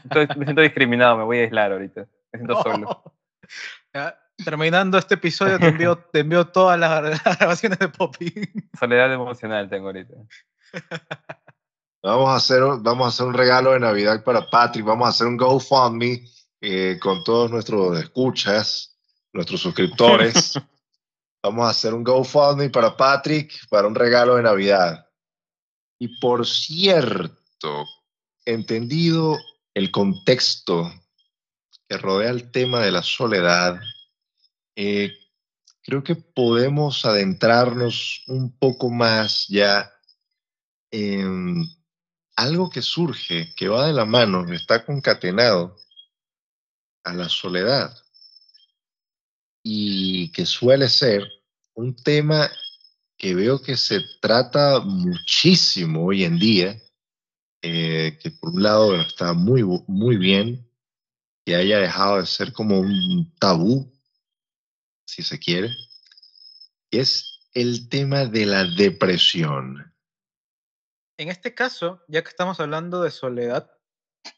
entonces 0.04 0.36
me 0.36 0.44
siento 0.44 0.62
discriminado, 0.62 1.16
me 1.16 1.24
voy 1.24 1.38
a 1.38 1.42
aislar 1.42 1.72
ahorita. 1.72 2.06
Me 2.32 2.38
siento 2.38 2.62
solo. 2.62 3.02
Ya, 3.92 4.16
terminando 4.44 4.96
este 4.96 5.14
episodio, 5.14 5.58
te 5.58 5.66
envío, 5.66 5.98
te 5.98 6.20
envío 6.20 6.46
todas 6.46 6.78
las, 6.78 7.02
las 7.24 7.38
grabaciones 7.38 7.80
de 7.80 7.88
Poppy. 7.88 8.32
Soledad 8.78 9.12
emocional 9.12 9.68
tengo 9.68 9.86
ahorita. 9.88 10.14
Vamos 12.02 12.30
a, 12.30 12.36
hacer, 12.36 12.62
un- 12.62 12.82
vamos 12.82 13.04
a 13.04 13.08
hacer 13.08 13.26
un 13.26 13.34
regalo 13.34 13.72
de 13.72 13.80
Navidad 13.80 14.24
para 14.24 14.48
Patrick. 14.48 14.86
Vamos 14.86 15.06
a 15.06 15.10
hacer 15.10 15.26
un 15.26 15.36
GoFundMe 15.36 16.24
eh, 16.62 16.98
con 17.02 17.22
todos 17.24 17.50
nuestros 17.50 17.98
escuchas, 17.98 18.96
nuestros 19.34 19.60
suscriptores. 19.60 20.54
vamos 21.42 21.66
a 21.66 21.70
hacer 21.70 21.92
un 21.92 22.02
GoFundMe 22.02 22.70
para 22.70 22.96
Patrick 22.96 23.68
para 23.68 23.86
un 23.86 23.94
regalo 23.94 24.36
de 24.36 24.44
Navidad. 24.44 25.06
Y 25.98 26.18
por 26.20 26.46
cierto, 26.46 27.84
entendido 28.52 29.38
el 29.74 29.90
contexto 29.90 30.92
que 31.88 31.98
rodea 31.98 32.30
el 32.30 32.50
tema 32.50 32.80
de 32.80 32.92
la 32.92 33.02
soledad, 33.02 33.80
eh, 34.76 35.12
creo 35.82 36.04
que 36.04 36.14
podemos 36.14 37.04
adentrarnos 37.04 38.22
un 38.28 38.56
poco 38.56 38.90
más 38.90 39.46
ya 39.48 39.92
en 40.90 41.64
algo 42.36 42.70
que 42.70 42.82
surge, 42.82 43.52
que 43.56 43.68
va 43.68 43.86
de 43.86 43.92
la 43.92 44.04
mano, 44.04 44.50
está 44.52 44.84
concatenado 44.84 45.76
a 47.04 47.12
la 47.12 47.28
soledad 47.28 47.96
y 49.62 50.32
que 50.32 50.46
suele 50.46 50.88
ser 50.88 51.26
un 51.74 51.94
tema 51.96 52.50
que 53.16 53.34
veo 53.34 53.60
que 53.60 53.76
se 53.76 54.00
trata 54.20 54.80
muchísimo 54.80 56.06
hoy 56.06 56.24
en 56.24 56.38
día, 56.38 56.80
eh, 57.62 58.18
que 58.22 58.30
por 58.30 58.50
un 58.50 58.62
lado 58.62 59.00
está 59.00 59.32
muy, 59.34 59.62
muy 59.86 60.16
bien 60.16 60.66
que 61.44 61.56
haya 61.56 61.78
dejado 61.78 62.18
de 62.18 62.26
ser 62.26 62.52
como 62.52 62.80
un 62.80 63.34
tabú, 63.38 63.92
si 65.06 65.22
se 65.22 65.38
quiere, 65.38 65.70
es 66.90 67.48
el 67.54 67.88
tema 67.88 68.24
de 68.24 68.46
la 68.46 68.64
depresión. 68.64 69.92
En 71.18 71.28
este 71.28 71.54
caso, 71.54 72.02
ya 72.08 72.22
que 72.22 72.28
estamos 72.28 72.60
hablando 72.60 73.02
de 73.02 73.10
soledad, 73.10 73.70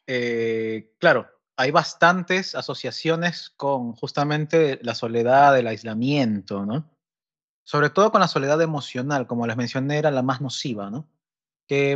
eh, 0.06 0.94
claro, 0.98 1.28
hay 1.56 1.70
bastantes 1.70 2.54
asociaciones 2.54 3.50
con 3.50 3.92
justamente 3.92 4.80
la 4.82 4.94
soledad, 4.94 5.58
el 5.58 5.66
aislamiento, 5.66 6.66
¿no? 6.66 6.90
Sobre 7.64 7.90
todo 7.90 8.10
con 8.10 8.20
la 8.20 8.28
soledad 8.28 8.60
emocional, 8.60 9.26
como 9.26 9.46
les 9.46 9.56
mencioné, 9.56 9.98
era 9.98 10.10
la 10.10 10.22
más 10.22 10.40
nociva, 10.40 10.90
¿no? 10.90 11.08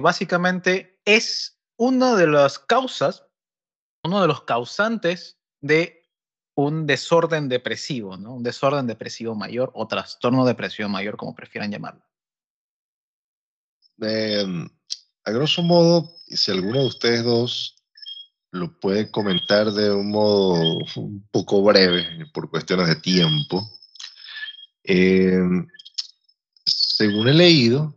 Básicamente 0.01 1.01
es 1.05 1.59
una 1.77 2.17
de 2.17 2.27
las 2.27 2.59
causas, 2.59 3.27
uno 4.03 4.23
de 4.23 4.29
los 4.29 4.43
causantes 4.43 5.39
de 5.61 6.07
un 6.55 6.87
desorden 6.87 7.49
depresivo, 7.49 8.17
¿no? 8.17 8.35
Un 8.35 8.43
desorden 8.43 8.87
depresivo 8.87 9.35
mayor 9.35 9.71
o 9.75 9.87
trastorno 9.87 10.45
depresivo 10.47 10.89
mayor, 10.89 11.17
como 11.17 11.35
prefieran 11.35 11.71
llamarlo. 11.71 12.03
Eh, 14.01 14.45
a 15.25 15.31
grosso 15.31 15.63
modo, 15.63 16.17
si 16.27 16.51
alguno 16.51 16.81
de 16.81 16.87
ustedes 16.87 17.25
dos 17.25 17.77
lo 18.53 18.79
puede 18.81 19.11
comentar 19.11 19.71
de 19.73 19.93
un 19.93 20.11
modo 20.11 20.79
un 20.97 21.29
poco 21.31 21.63
breve, 21.63 22.27
por 22.33 22.49
cuestiones 22.49 22.89
de 22.89 22.97
tiempo, 22.97 23.63
eh, 24.85 25.39
según 26.65 27.29
he 27.29 27.35
leído, 27.35 27.96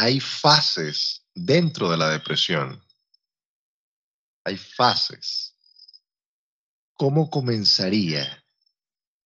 hay 0.00 0.18
fases 0.18 1.26
dentro 1.34 1.90
de 1.90 1.98
la 1.98 2.08
depresión. 2.08 2.82
Hay 4.46 4.56
fases. 4.56 5.54
¿Cómo 6.94 7.28
comenzaría? 7.28 8.42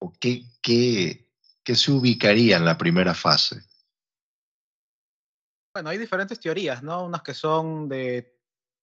¿O 0.00 0.12
qué, 0.18 0.42
qué, 0.60 1.30
qué 1.62 1.76
se 1.76 1.92
ubicaría 1.92 2.56
en 2.56 2.64
la 2.64 2.76
primera 2.76 3.14
fase? 3.14 3.62
Bueno, 5.72 5.90
hay 5.90 5.98
diferentes 5.98 6.40
teorías, 6.40 6.82
¿no? 6.82 7.04
Unas 7.04 7.22
que 7.22 7.34
son 7.34 7.88
de 7.88 8.36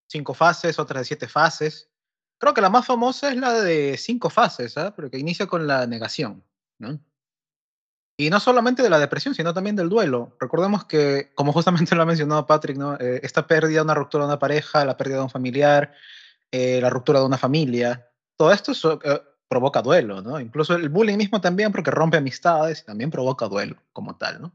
cinco 0.07 0.33
fases, 0.33 0.79
otras 0.79 1.01
de 1.01 1.05
siete 1.05 1.27
fases. 1.27 1.91
Creo 2.37 2.53
que 2.53 2.61
la 2.61 2.69
más 2.69 2.85
famosa 2.85 3.31
es 3.31 3.37
la 3.37 3.53
de 3.59 3.97
cinco 3.97 4.29
fases, 4.29 4.77
¿ah? 4.77 4.95
Pero 4.95 5.11
que 5.11 5.17
inicia 5.17 5.45
con 5.45 5.67
la 5.67 5.85
negación, 5.87 6.41
¿no? 6.79 7.03
Y 8.21 8.29
no 8.29 8.39
solamente 8.39 8.83
de 8.83 8.89
la 8.91 8.99
depresión, 8.99 9.33
sino 9.33 9.51
también 9.51 9.75
del 9.75 9.89
duelo. 9.89 10.37
Recordemos 10.39 10.85
que, 10.85 11.31
como 11.33 11.51
justamente 11.51 11.95
lo 11.95 12.03
ha 12.03 12.05
mencionado 12.05 12.45
Patrick, 12.45 12.77
¿no? 12.77 12.93
Eh, 12.99 13.19
esta 13.23 13.47
pérdida, 13.47 13.81
una 13.81 13.95
ruptura 13.95 14.25
de 14.25 14.27
una 14.27 14.37
pareja, 14.37 14.85
la 14.85 14.95
pérdida 14.95 15.17
de 15.17 15.23
un 15.23 15.31
familiar, 15.31 15.91
eh, 16.51 16.79
la 16.79 16.91
ruptura 16.91 17.19
de 17.19 17.25
una 17.25 17.39
familia, 17.39 18.11
todo 18.35 18.51
esto 18.51 18.73
eh, 19.03 19.21
provoca 19.47 19.81
duelo, 19.81 20.21
¿no? 20.21 20.39
Incluso 20.39 20.75
el 20.75 20.89
bullying 20.89 21.17
mismo 21.17 21.41
también, 21.41 21.71
porque 21.71 21.89
rompe 21.89 22.17
amistades 22.17 22.85
también 22.85 23.09
provoca 23.09 23.47
duelo 23.47 23.77
como 23.91 24.15
tal, 24.17 24.39
¿no? 24.39 24.53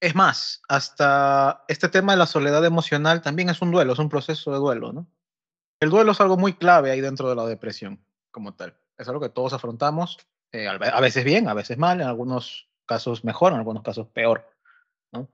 Es 0.00 0.14
más, 0.14 0.62
hasta 0.68 1.64
este 1.66 1.88
tema 1.88 2.12
de 2.12 2.18
la 2.18 2.26
soledad 2.26 2.64
emocional 2.64 3.22
también 3.22 3.48
es 3.50 3.60
un 3.60 3.72
duelo, 3.72 3.94
es 3.94 3.98
un 3.98 4.08
proceso 4.08 4.52
de 4.52 4.58
duelo, 4.58 4.92
¿no? 4.92 5.08
El 5.80 5.90
duelo 5.90 6.12
es 6.12 6.20
algo 6.20 6.36
muy 6.36 6.52
clave 6.52 6.92
ahí 6.92 7.00
dentro 7.00 7.28
de 7.28 7.34
la 7.34 7.44
depresión, 7.44 7.98
como 8.30 8.54
tal. 8.54 8.76
Es 8.98 9.08
algo 9.08 9.20
que 9.20 9.30
todos 9.30 9.52
afrontamos, 9.52 10.18
eh, 10.52 10.68
a 10.68 10.78
ve- 10.78 10.88
a 10.92 11.00
veces 11.00 11.24
bien, 11.24 11.48
a 11.48 11.54
veces 11.54 11.78
mal, 11.78 12.00
en 12.00 12.06
algunos 12.06 12.68
casos 12.86 13.24
mejor, 13.24 13.52
en 13.52 13.58
algunos 13.58 13.82
casos 13.82 14.08
peor, 14.08 14.48
¿no? 15.12 15.28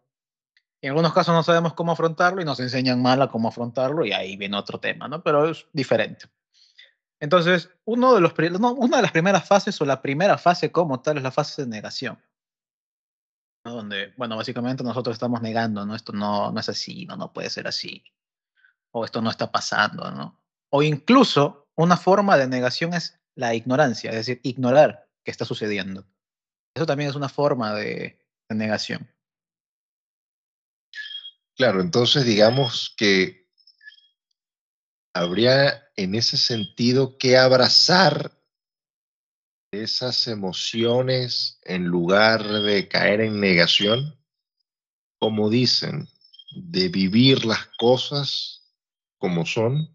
Y 0.80 0.86
en 0.86 0.90
algunos 0.90 1.12
casos 1.12 1.34
no 1.34 1.42
sabemos 1.42 1.74
cómo 1.74 1.92
afrontarlo 1.92 2.40
y 2.40 2.44
nos 2.44 2.60
enseñan 2.60 3.02
mal 3.02 3.20
a 3.20 3.28
cómo 3.28 3.48
afrontarlo 3.48 4.04
y 4.04 4.12
ahí 4.12 4.36
viene 4.36 4.56
otro 4.56 4.78
tema, 4.78 5.08
¿no? 5.08 5.22
Pero 5.22 5.48
es 5.48 5.66
diferente. 5.72 6.26
Entonces, 7.20 7.68
uno 7.84 8.14
de 8.14 8.20
los, 8.20 8.32
no, 8.60 8.72
una 8.74 8.98
de 8.98 9.02
las 9.02 9.10
primeras 9.10 9.44
fases 9.46 9.80
o 9.80 9.84
la 9.84 10.00
primera 10.00 10.38
fase 10.38 10.70
como 10.70 11.00
tal 11.00 11.16
es 11.16 11.24
la 11.24 11.32
fase 11.32 11.62
de 11.62 11.68
negación. 11.68 12.22
¿no? 13.64 13.74
Donde, 13.74 14.14
bueno, 14.16 14.36
básicamente 14.36 14.84
nosotros 14.84 15.14
estamos 15.14 15.42
negando, 15.42 15.84
¿no? 15.84 15.96
Esto 15.96 16.12
no, 16.12 16.52
no 16.52 16.60
es 16.60 16.68
así, 16.68 17.06
no, 17.06 17.16
no 17.16 17.32
puede 17.32 17.50
ser 17.50 17.66
así. 17.66 18.04
O 18.92 19.04
esto 19.04 19.20
no 19.20 19.30
está 19.30 19.50
pasando, 19.50 20.10
¿no? 20.12 20.40
O 20.70 20.82
incluso 20.84 21.68
una 21.74 21.96
forma 21.96 22.36
de 22.36 22.46
negación 22.46 22.94
es 22.94 23.18
la 23.34 23.52
ignorancia, 23.54 24.10
es 24.10 24.16
decir, 24.16 24.40
ignorar 24.44 25.07
que 25.28 25.32
está 25.32 25.44
sucediendo. 25.44 26.06
Eso 26.74 26.86
también 26.86 27.10
es 27.10 27.14
una 27.14 27.28
forma 27.28 27.74
de, 27.74 28.18
de 28.48 28.56
negación. 28.56 29.14
Claro, 31.54 31.82
entonces 31.82 32.24
digamos 32.24 32.94
que 32.96 33.46
habría 35.12 35.86
en 35.96 36.14
ese 36.14 36.38
sentido 36.38 37.18
que 37.18 37.36
abrazar 37.36 38.40
esas 39.70 40.28
emociones 40.28 41.60
en 41.64 41.84
lugar 41.84 42.42
de 42.42 42.88
caer 42.88 43.20
en 43.20 43.38
negación, 43.38 44.18
como 45.18 45.50
dicen, 45.50 46.08
de 46.52 46.88
vivir 46.88 47.44
las 47.44 47.66
cosas 47.78 48.72
como 49.18 49.44
son. 49.44 49.94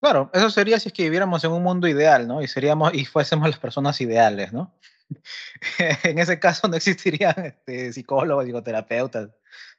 Claro, 0.00 0.30
eso 0.32 0.50
sería 0.50 0.78
si 0.78 0.88
es 0.88 0.92
que 0.92 1.04
viviéramos 1.04 1.42
en 1.44 1.52
un 1.52 1.62
mundo 1.62 1.88
ideal, 1.88 2.28
¿no? 2.28 2.42
Y 2.42 2.48
seríamos 2.48 2.92
y 2.94 3.04
fuésemos 3.04 3.48
las 3.48 3.58
personas 3.58 4.00
ideales, 4.00 4.52
¿no? 4.52 4.74
en 6.04 6.18
ese 6.18 6.38
caso 6.38 6.68
no 6.68 6.76
existirían 6.76 7.34
este, 7.38 7.92
psicólogos, 7.92 8.44
psicoterapeutas, 8.44 9.30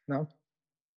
¿no? 0.08 0.28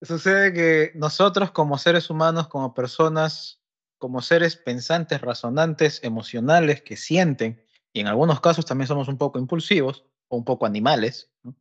Sucede 0.02 0.52
que 0.54 0.92
nosotros 0.94 1.50
como 1.50 1.76
seres 1.76 2.08
humanos, 2.08 2.48
como 2.48 2.72
personas, 2.72 3.60
como 3.98 4.22
seres 4.22 4.56
pensantes, 4.56 5.20
razonantes, 5.20 6.02
emocionales, 6.02 6.80
que 6.80 6.96
sienten, 6.96 7.62
y 7.92 8.00
en 8.00 8.06
algunos 8.06 8.40
casos 8.40 8.64
también 8.64 8.88
somos 8.88 9.08
un 9.08 9.18
poco 9.18 9.38
impulsivos 9.38 10.06
o 10.28 10.38
un 10.38 10.44
poco 10.44 10.64
animales, 10.64 11.30
¿no? 11.42 11.54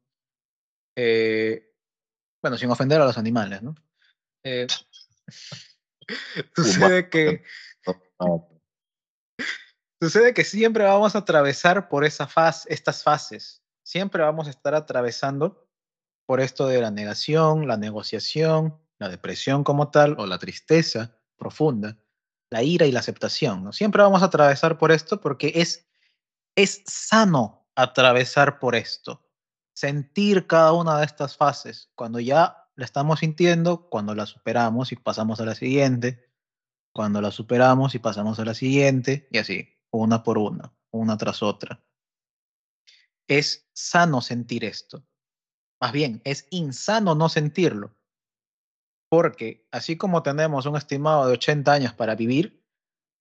Eh, 0.95 1.73
bueno, 2.41 2.57
sin 2.57 2.71
ofender 2.71 3.01
a 3.01 3.05
los 3.05 3.17
animales, 3.17 3.61
¿no? 3.61 3.75
Eh, 4.43 4.67
sucede 6.55 7.09
que 7.09 7.43
Sucede 10.01 10.33
que 10.33 10.45
siempre 10.45 10.85
vamos 10.85 11.15
a 11.15 11.19
atravesar 11.19 11.89
por 11.89 12.05
esa 12.05 12.25
fase, 12.25 12.73
estas 12.73 13.03
fases. 13.03 13.61
Siempre 13.83 14.23
vamos 14.23 14.47
a 14.47 14.49
estar 14.49 14.73
atravesando 14.73 15.67
por 16.25 16.39
esto 16.39 16.67
de 16.67 16.79
la 16.79 16.89
negación, 16.89 17.67
la 17.67 17.75
negociación, 17.75 18.79
la 18.97 19.09
depresión 19.09 19.65
como 19.65 19.91
tal, 19.91 20.15
o 20.17 20.25
la 20.25 20.37
tristeza 20.37 21.17
profunda, 21.37 21.97
la 22.49 22.63
ira 22.63 22.85
y 22.85 22.93
la 22.93 23.01
aceptación. 23.01 23.63
¿no? 23.63 23.73
Siempre 23.73 24.01
vamos 24.01 24.21
a 24.21 24.25
atravesar 24.25 24.77
por 24.77 24.93
esto 24.93 25.19
porque 25.19 25.51
es, 25.55 25.85
es 26.55 26.81
sano 26.85 27.67
atravesar 27.75 28.59
por 28.59 28.75
esto. 28.75 29.25
sentir 29.73 30.47
cada 30.47 30.73
una 30.73 30.97
de 30.99 31.05
estas 31.05 31.35
fases. 31.35 31.89
Cuando 31.95 32.19
ya 32.19 32.58
la 32.79 32.85
estamos 32.85 33.19
sintiendo, 33.19 33.89
cuando 33.89 34.15
la 34.15 34.25
superamos 34.25 34.93
y 34.93 34.95
pasamos 34.95 35.41
a 35.41 35.45
la 35.45 35.53
siguiente, 35.53 36.31
cuando 36.93 37.21
la 37.21 37.29
superamos 37.29 37.93
y 37.93 37.99
pasamos 37.99 38.39
a 38.39 38.45
la 38.45 38.53
siguiente, 38.53 39.27
y 39.31 39.37
así, 39.37 39.67
una 39.91 40.23
por 40.23 40.37
una, 40.37 40.73
una 40.89 41.17
tras 41.17 41.43
otra. 41.43 41.83
Es 43.27 43.69
sano 43.73 44.21
sentir 44.21 44.63
esto. 44.63 45.05
Más 45.81 45.91
bien, 45.91 46.21
es 46.23 46.47
insano 46.51 47.15
no 47.15 47.27
sentirlo. 47.27 47.97
Porque 49.09 49.67
así 49.71 49.97
como 49.97 50.23
tenemos 50.23 50.65
un 50.65 50.77
estimado 50.77 51.27
de 51.27 51.33
80 51.33 51.73
años 51.73 51.93
para 51.93 52.15
vivir, 52.15 52.65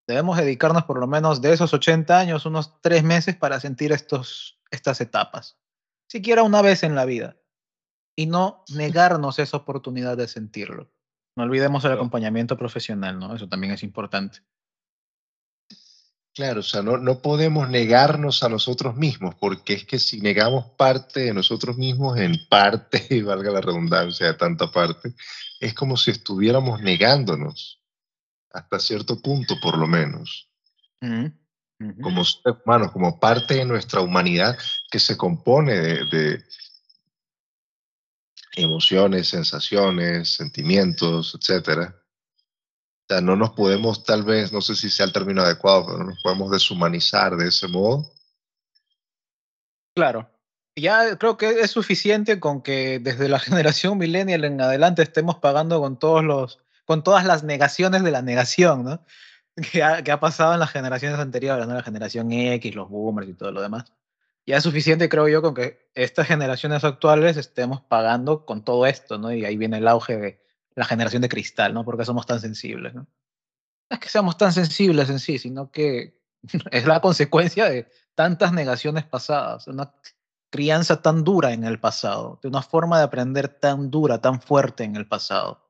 debemos 0.07 0.37
dedicarnos 0.37 0.85
por 0.85 1.01
lo 1.01 1.09
menos 1.09 1.43
de 1.43 1.53
esos 1.53 1.75
80 1.75 2.17
años 2.17 2.47
unos 2.47 2.81
tres 2.81 3.03
meses 3.03 3.35
para 3.35 3.59
sentir 3.59 3.91
estos, 3.91 4.61
estas 4.71 5.01
etapas. 5.01 5.59
Siquiera 6.07 6.45
una 6.45 6.63
vez 6.63 6.85
en 6.85 6.95
la 6.95 7.07
vida. 7.07 7.38
Y 8.19 8.27
no 8.27 8.65
negarnos 8.75 9.39
esa 9.39 9.59
oportunidad 9.59 10.17
de 10.17 10.27
sentirlo. 10.27 10.91
No 11.37 11.45
olvidemos 11.45 11.85
el 11.85 11.93
acompañamiento 11.93 12.57
profesional, 12.57 13.17
¿no? 13.17 13.37
Eso 13.37 13.49
también 13.49 13.73
es 13.73 13.85
importante. 13.85 14.41
Claro, 16.35 16.59
o 16.59 16.63
sea, 16.65 16.83
no, 16.83 16.97
no 16.99 17.23
podemos 17.23 17.71
negarnos 17.71 18.43
a 18.43 18.49
nosotros 18.49 18.97
mismos, 18.97 19.37
porque 19.37 19.75
es 19.75 19.85
que 19.85 20.01
si 20.01 20.21
negamos 20.21 20.67
parte 20.77 21.21
de 21.21 21.33
nosotros 21.33 21.77
mismos, 21.77 22.19
en 22.19 22.35
parte, 22.51 23.07
y 23.11 23.23
valga 23.23 23.53
la 23.53 23.61
redundancia 23.61 24.27
de 24.27 24.35
tanta 24.35 24.73
parte, 24.73 25.15
es 25.61 25.73
como 25.75 25.97
si 25.97 26.11
estuviéramos 26.11 26.81
negándonos, 26.81 27.81
hasta 28.51 28.81
cierto 28.81 29.23
punto 29.23 29.55
por 29.63 29.79
lo 29.79 29.87
menos. 29.87 30.51
Como 32.03 32.25
seres 32.25 32.59
humanos, 32.65 32.91
como 32.91 33.21
parte 33.21 33.55
de 33.55 33.65
nuestra 33.65 34.01
humanidad 34.01 34.59
que 34.91 34.99
se 34.99 35.17
compone 35.17 35.75
de, 35.75 36.05
de 36.07 36.45
emociones, 38.59 39.29
sensaciones, 39.29 40.35
sentimientos, 40.35 41.37
etcétera 41.39 41.95
o 43.09 43.15
sea, 43.15 43.23
no 43.23 43.37
nos 43.37 43.53
podemos, 43.53 44.05
tal 44.05 44.23
vez, 44.23 44.53
no 44.53 44.61
sé 44.61 44.75
si 44.75 44.91
sea 44.91 45.07
el 45.07 45.15
término 45.15 45.41
adecuado, 45.41 45.87
pero 45.87 45.99
no 45.99 46.05
nos 46.05 46.23
podemos 46.23 46.51
deshumanizar 46.51 47.37
de 47.37 47.49
ese 47.49 47.67
modo. 47.67 48.05
Claro. 49.97 50.31
Ya 50.77 51.17
creo 51.17 51.39
que 51.39 51.61
es 51.61 51.71
suficiente 51.71 52.39
con 52.39 52.61
que 52.61 52.99
desde 52.99 53.31
la 53.31 53.39
generación 53.39 53.97
millennial 53.97 54.45
en 54.45 54.61
adelante 54.61 55.01
estemos 55.01 55.37
pagando 55.37 55.81
con 55.81 55.99
todos 55.99 56.23
los, 56.23 56.59
con 56.85 57.03
todas 57.03 57.25
las 57.25 57.45
negaciones 57.45 58.03
de 58.03 58.11
la 58.11 58.21
negación, 58.21 58.85
¿no? 58.85 59.05
Que 59.73 59.83
ha, 59.83 60.05
que 60.05 60.13
ha 60.13 60.21
pasado 60.21 60.53
en 60.53 60.61
las 60.61 60.71
generaciones 60.71 61.19
anteriores, 61.19 61.67
¿no? 61.67 61.75
La 61.75 61.83
generación 61.83 62.31
X, 62.31 62.75
los 62.75 62.91
boomers 62.91 63.29
y 63.29 63.35
todo 63.35 63.53
lo 63.53 63.63
demás. 63.63 63.93
Ya 64.49 64.57
es 64.57 64.63
suficiente, 64.63 65.11
creo 65.11 65.29
yo, 65.29 65.43
con 65.43 65.55
que 65.55 65.91
estas 65.95 66.27
generaciones 66.27 66.83
actuales 66.83 67.37
estemos 67.37 67.83
pagando 67.83 68.47
con 68.47 68.65
todo 68.65 68.87
esto, 68.87 69.19
¿no? 69.19 69.31
Y 69.31 69.45
ahí 69.45 69.59
viene 69.59 69.77
el 69.77 69.87
auge 69.87 70.17
de 70.17 70.41
la 70.75 70.87
generación 70.87 71.21
de 71.21 71.29
cristal, 71.29 71.75
¿no? 71.75 71.85
Porque 71.85 72.07
somos 72.07 72.25
tan 72.25 72.41
sensibles, 72.41 72.95
¿no? 72.95 73.03
No 73.03 73.95
es 73.95 74.01
que 74.01 74.09
seamos 74.09 74.39
tan 74.39 74.55
sensibles 74.55 75.11
en 75.11 75.19
sí, 75.19 75.39
sino 75.39 75.71
que 75.71 76.23
es 76.71 76.87
la 76.87 77.03
consecuencia 77.03 77.69
de 77.69 77.91
tantas 78.15 78.55
negaciones 78.55 79.05
pasadas, 79.05 79.67
una 79.67 79.93
crianza 80.49 81.03
tan 81.03 81.25
dura 81.25 81.53
en 81.53 81.65
el 81.65 81.79
pasado, 81.79 82.41
de 82.43 82.49
una 82.49 82.63
forma 82.63 82.97
de 82.97 83.05
aprender 83.05 83.49
tan 83.49 83.91
dura, 83.91 84.23
tan 84.23 84.41
fuerte 84.41 84.83
en 84.83 84.97
el 84.97 85.07
pasado. 85.07 85.69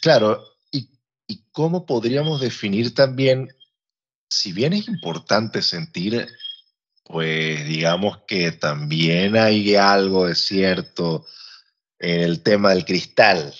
Claro, 0.00 0.42
y, 0.70 0.88
y 1.26 1.44
cómo 1.52 1.84
podríamos 1.84 2.40
definir 2.40 2.94
también, 2.94 3.50
si 4.30 4.54
bien 4.54 4.72
es 4.72 4.88
importante 4.88 5.60
sentir, 5.60 6.26
pues 7.06 7.64
digamos 7.66 8.18
que 8.26 8.52
también 8.52 9.36
hay 9.36 9.76
algo 9.76 10.26
de 10.26 10.34
cierto 10.34 11.24
en 11.98 12.20
el 12.20 12.42
tema 12.42 12.70
del 12.70 12.84
cristal, 12.84 13.54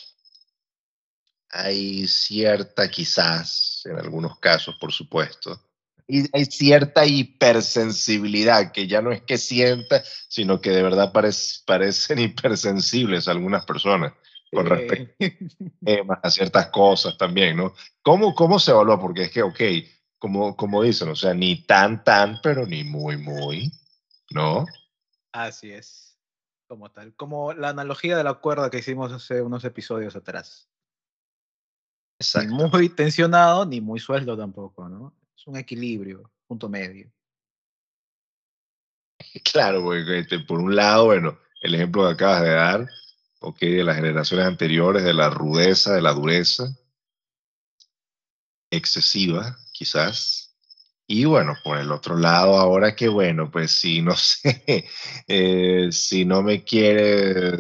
hay 1.51 2.07
cierta, 2.07 2.91
quizás, 2.91 3.83
en 3.85 3.99
algunos 3.99 4.39
casos, 4.39 4.77
por 4.79 4.93
supuesto, 4.93 5.63
y 6.09 6.25
hay 6.37 6.45
cierta 6.45 7.07
hipersensibilidad, 7.07 8.73
que 8.73 8.87
ya 8.87 9.01
no 9.01 9.11
es 9.11 9.23
que 9.23 9.39
sienta, 9.39 10.03
sino 10.29 10.61
que 10.61 10.71
de 10.71 10.83
verdad 10.83 11.13
parecen 11.13 12.19
hipersensibles 12.19 13.29
algunas 13.29 13.65
personas 13.65 14.13
con 14.53 14.67
respecto 14.67 15.15
a 16.23 16.31
ciertas 16.31 16.69
cosas 16.69 17.17
también, 17.19 17.57
¿no? 17.57 17.75
¿Cómo, 18.03 18.35
¿Cómo 18.35 18.59
se 18.59 18.71
evalúa? 18.71 19.01
Porque 19.01 19.25
es 19.25 19.31
que, 19.31 19.43
ok, 19.43 19.61
como, 20.19 20.57
como 20.57 20.83
dicen, 20.83 21.09
o 21.09 21.17
sea, 21.17 21.35
ni 21.35 21.63
tan, 21.63 22.03
tan, 22.05 22.41
pero 22.43 22.67
ni 22.67 22.85
muy, 22.85 23.17
muy, 23.17 23.73
¿no? 24.31 24.67
Así 25.33 25.71
es, 25.71 26.19
como 26.67 26.91
tal, 26.91 27.15
como 27.15 27.53
la 27.53 27.71
analogía 27.71 28.17
de 28.17 28.25
la 28.25 28.35
cuerda 28.35 28.71
que 28.71 28.79
hicimos 28.79 29.13
hace 29.13 29.43
unos 29.43 29.65
episodios 29.65 30.17
atrás. 30.17 30.69
Ni 32.41 32.47
muy 32.47 32.89
tensionado, 32.89 33.67
ni 33.67 33.81
muy 33.81 34.01
sueldo 34.01 34.37
tampoco, 34.37 34.89
¿no? 34.89 35.15
Es 35.37 35.47
un 35.47 35.57
equilibrio, 35.57 36.31
punto 36.47 36.69
medio. 36.69 37.13
Claro, 39.45 39.83
porque 39.83 40.21
este, 40.21 40.41
por 40.41 40.61
un 40.61 40.75
lado, 40.75 41.07
bueno, 41.07 41.39
el 41.61 41.75
ejemplo 41.75 42.07
que 42.07 42.15
acabas 42.15 42.43
de 42.43 42.51
dar, 42.51 42.89
ok, 43.41 43.59
de 43.61 43.85
las 43.85 43.97
generaciones 43.97 44.47
anteriores, 44.47 45.05
de 45.05 45.13
la 45.13 45.29
rudeza, 45.29 45.95
de 45.95 46.03
la 46.03 46.13
dureza, 46.13 46.75
excesiva, 48.71 49.59
quizás, 49.77 50.57
y 51.07 51.25
bueno, 51.25 51.55
por 51.65 51.79
el 51.79 51.93
otro 51.93 52.17
lado, 52.17 52.57
ahora 52.59 52.97
que 52.97 53.09
bueno, 53.09 53.51
pues 53.51 53.73
si 53.73 54.03
no 54.03 54.15
sé, 54.17 54.87
eh, 55.29 55.89
si 55.93 56.25
no 56.25 56.43
me 56.43 56.65
quiere 56.65 57.53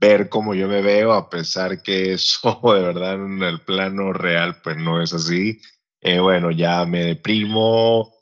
ver 0.00 0.28
como 0.28 0.54
yo 0.54 0.68
me 0.68 0.82
veo, 0.82 1.12
a 1.12 1.30
pesar 1.30 1.82
que 1.82 2.12
eso 2.14 2.60
de 2.74 2.80
verdad 2.82 3.14
en 3.14 3.42
el 3.42 3.60
plano 3.62 4.12
real, 4.12 4.60
pues 4.62 4.76
no 4.76 5.00
es 5.02 5.12
así. 5.14 5.60
Eh, 6.00 6.18
bueno, 6.20 6.50
ya 6.50 6.84
me 6.86 7.04
deprimo, 7.04 8.12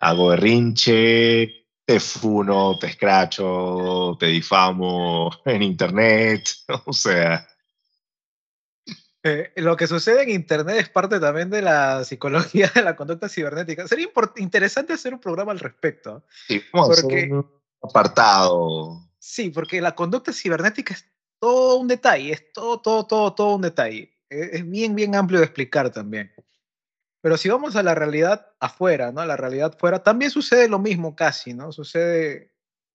hago 0.00 0.28
berrinche, 0.28 1.66
te 1.84 2.00
funo, 2.00 2.78
te 2.78 2.88
escracho, 2.88 4.16
te 4.18 4.26
difamo 4.26 5.30
en 5.44 5.62
internet, 5.62 6.48
o 6.86 6.92
sea, 6.92 7.46
eh, 9.26 9.52
lo 9.56 9.76
que 9.76 9.88
sucede 9.88 10.22
en 10.22 10.30
Internet 10.30 10.76
es 10.78 10.88
parte 10.88 11.18
también 11.18 11.50
de 11.50 11.60
la 11.60 12.04
psicología 12.04 12.70
de 12.74 12.82
la 12.82 12.94
conducta 12.94 13.28
cibernética. 13.28 13.88
Sería 13.88 14.08
interesante 14.36 14.92
hacer 14.92 15.12
un 15.14 15.20
programa 15.20 15.50
al 15.50 15.58
respecto. 15.58 16.24
Sí, 16.46 16.62
porque, 16.70 17.28
un 17.32 17.44
apartado. 17.82 19.00
Sí, 19.18 19.50
porque 19.50 19.80
la 19.80 19.96
conducta 19.96 20.32
cibernética 20.32 20.94
es 20.94 21.06
todo 21.40 21.76
un 21.76 21.88
detalle, 21.88 22.32
es 22.32 22.52
todo, 22.52 22.80
todo, 22.80 23.06
todo, 23.06 23.34
todo 23.34 23.56
un 23.56 23.62
detalle. 23.62 24.16
Es, 24.28 24.52
es 24.52 24.70
bien, 24.70 24.94
bien 24.94 25.16
amplio 25.16 25.40
de 25.40 25.46
explicar 25.46 25.90
también. 25.90 26.32
Pero 27.20 27.36
si 27.36 27.48
vamos 27.48 27.74
a 27.74 27.82
la 27.82 27.96
realidad 27.96 28.52
afuera, 28.60 29.10
¿no? 29.10 29.24
La 29.24 29.36
realidad 29.36 29.76
fuera, 29.76 30.04
también 30.04 30.30
sucede 30.30 30.68
lo 30.68 30.78
mismo 30.78 31.16
casi, 31.16 31.52
¿no? 31.52 31.72
Sucede 31.72 32.52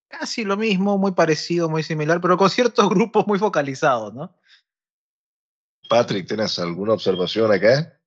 casi 0.07 0.45
lo 0.45 0.55
mismo, 0.55 0.97
muy 0.97 1.11
parecido, 1.11 1.69
muy 1.69 1.83
similar, 1.83 2.21
pero 2.21 2.37
con 2.37 2.49
ciertos 2.49 2.87
grupos 2.89 3.27
muy 3.27 3.39
focalizados, 3.39 4.13
¿no? 4.13 4.33
Patrick, 5.91 6.25
¿tienes 6.25 6.57
alguna 6.57 6.93
observación 6.93 7.51
acá? 7.51 7.99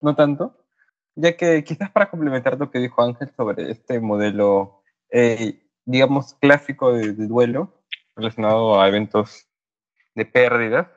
No 0.00 0.16
tanto, 0.16 0.64
ya 1.14 1.36
que 1.36 1.62
quizás 1.62 1.90
para 1.90 2.08
complementar 2.08 2.58
lo 2.58 2.70
que 2.70 2.78
dijo 2.78 3.02
Ángel 3.02 3.30
sobre 3.36 3.70
este 3.70 4.00
modelo, 4.00 4.80
eh, 5.10 5.60
digamos, 5.84 6.32
clásico 6.40 6.94
de, 6.94 7.12
duelo 7.12 7.82
relacionado 8.16 8.80
a 8.80 8.88
eventos 8.88 9.46
de 10.14 10.24
pérdidas 10.24 10.88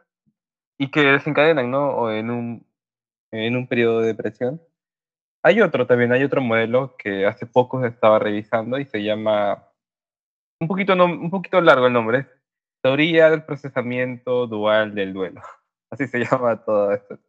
y 0.77 0.89
que 0.89 1.01
desencadenan 1.01 1.69
¿no? 1.69 2.09
en, 2.09 2.31
un, 2.31 2.65
en 3.31 3.57
un 3.57 3.67
periodo 3.67 3.99
de 3.99 4.07
depresión. 4.07 4.61
Hay 5.43 5.59
otro 5.59 5.85
también, 5.85 6.13
hay 6.13 6.23
otro 6.23 6.41
modelo 6.41 6.95
que 6.95 7.25
hace 7.25 7.45
poco 7.45 7.81
se 7.81 7.89
estaba 7.89 8.19
revisando 8.19 8.79
y 8.79 8.85
se 8.85 9.03
llama, 9.03 9.67
un 10.61 10.69
poquito, 10.69 10.93
un 10.93 11.29
poquito 11.29 11.59
largo 11.59 11.87
el 11.87 11.93
nombre, 11.93 12.29
Teoría 12.81 13.29
del 13.29 13.43
Procesamiento 13.43 14.47
Dual 14.47 14.95
del 14.95 15.11
Duelo. 15.11 15.41
Así 15.93 16.07
se 16.07 16.19
llama 16.25 16.63
todo 16.63 16.91
esto. 16.91 17.19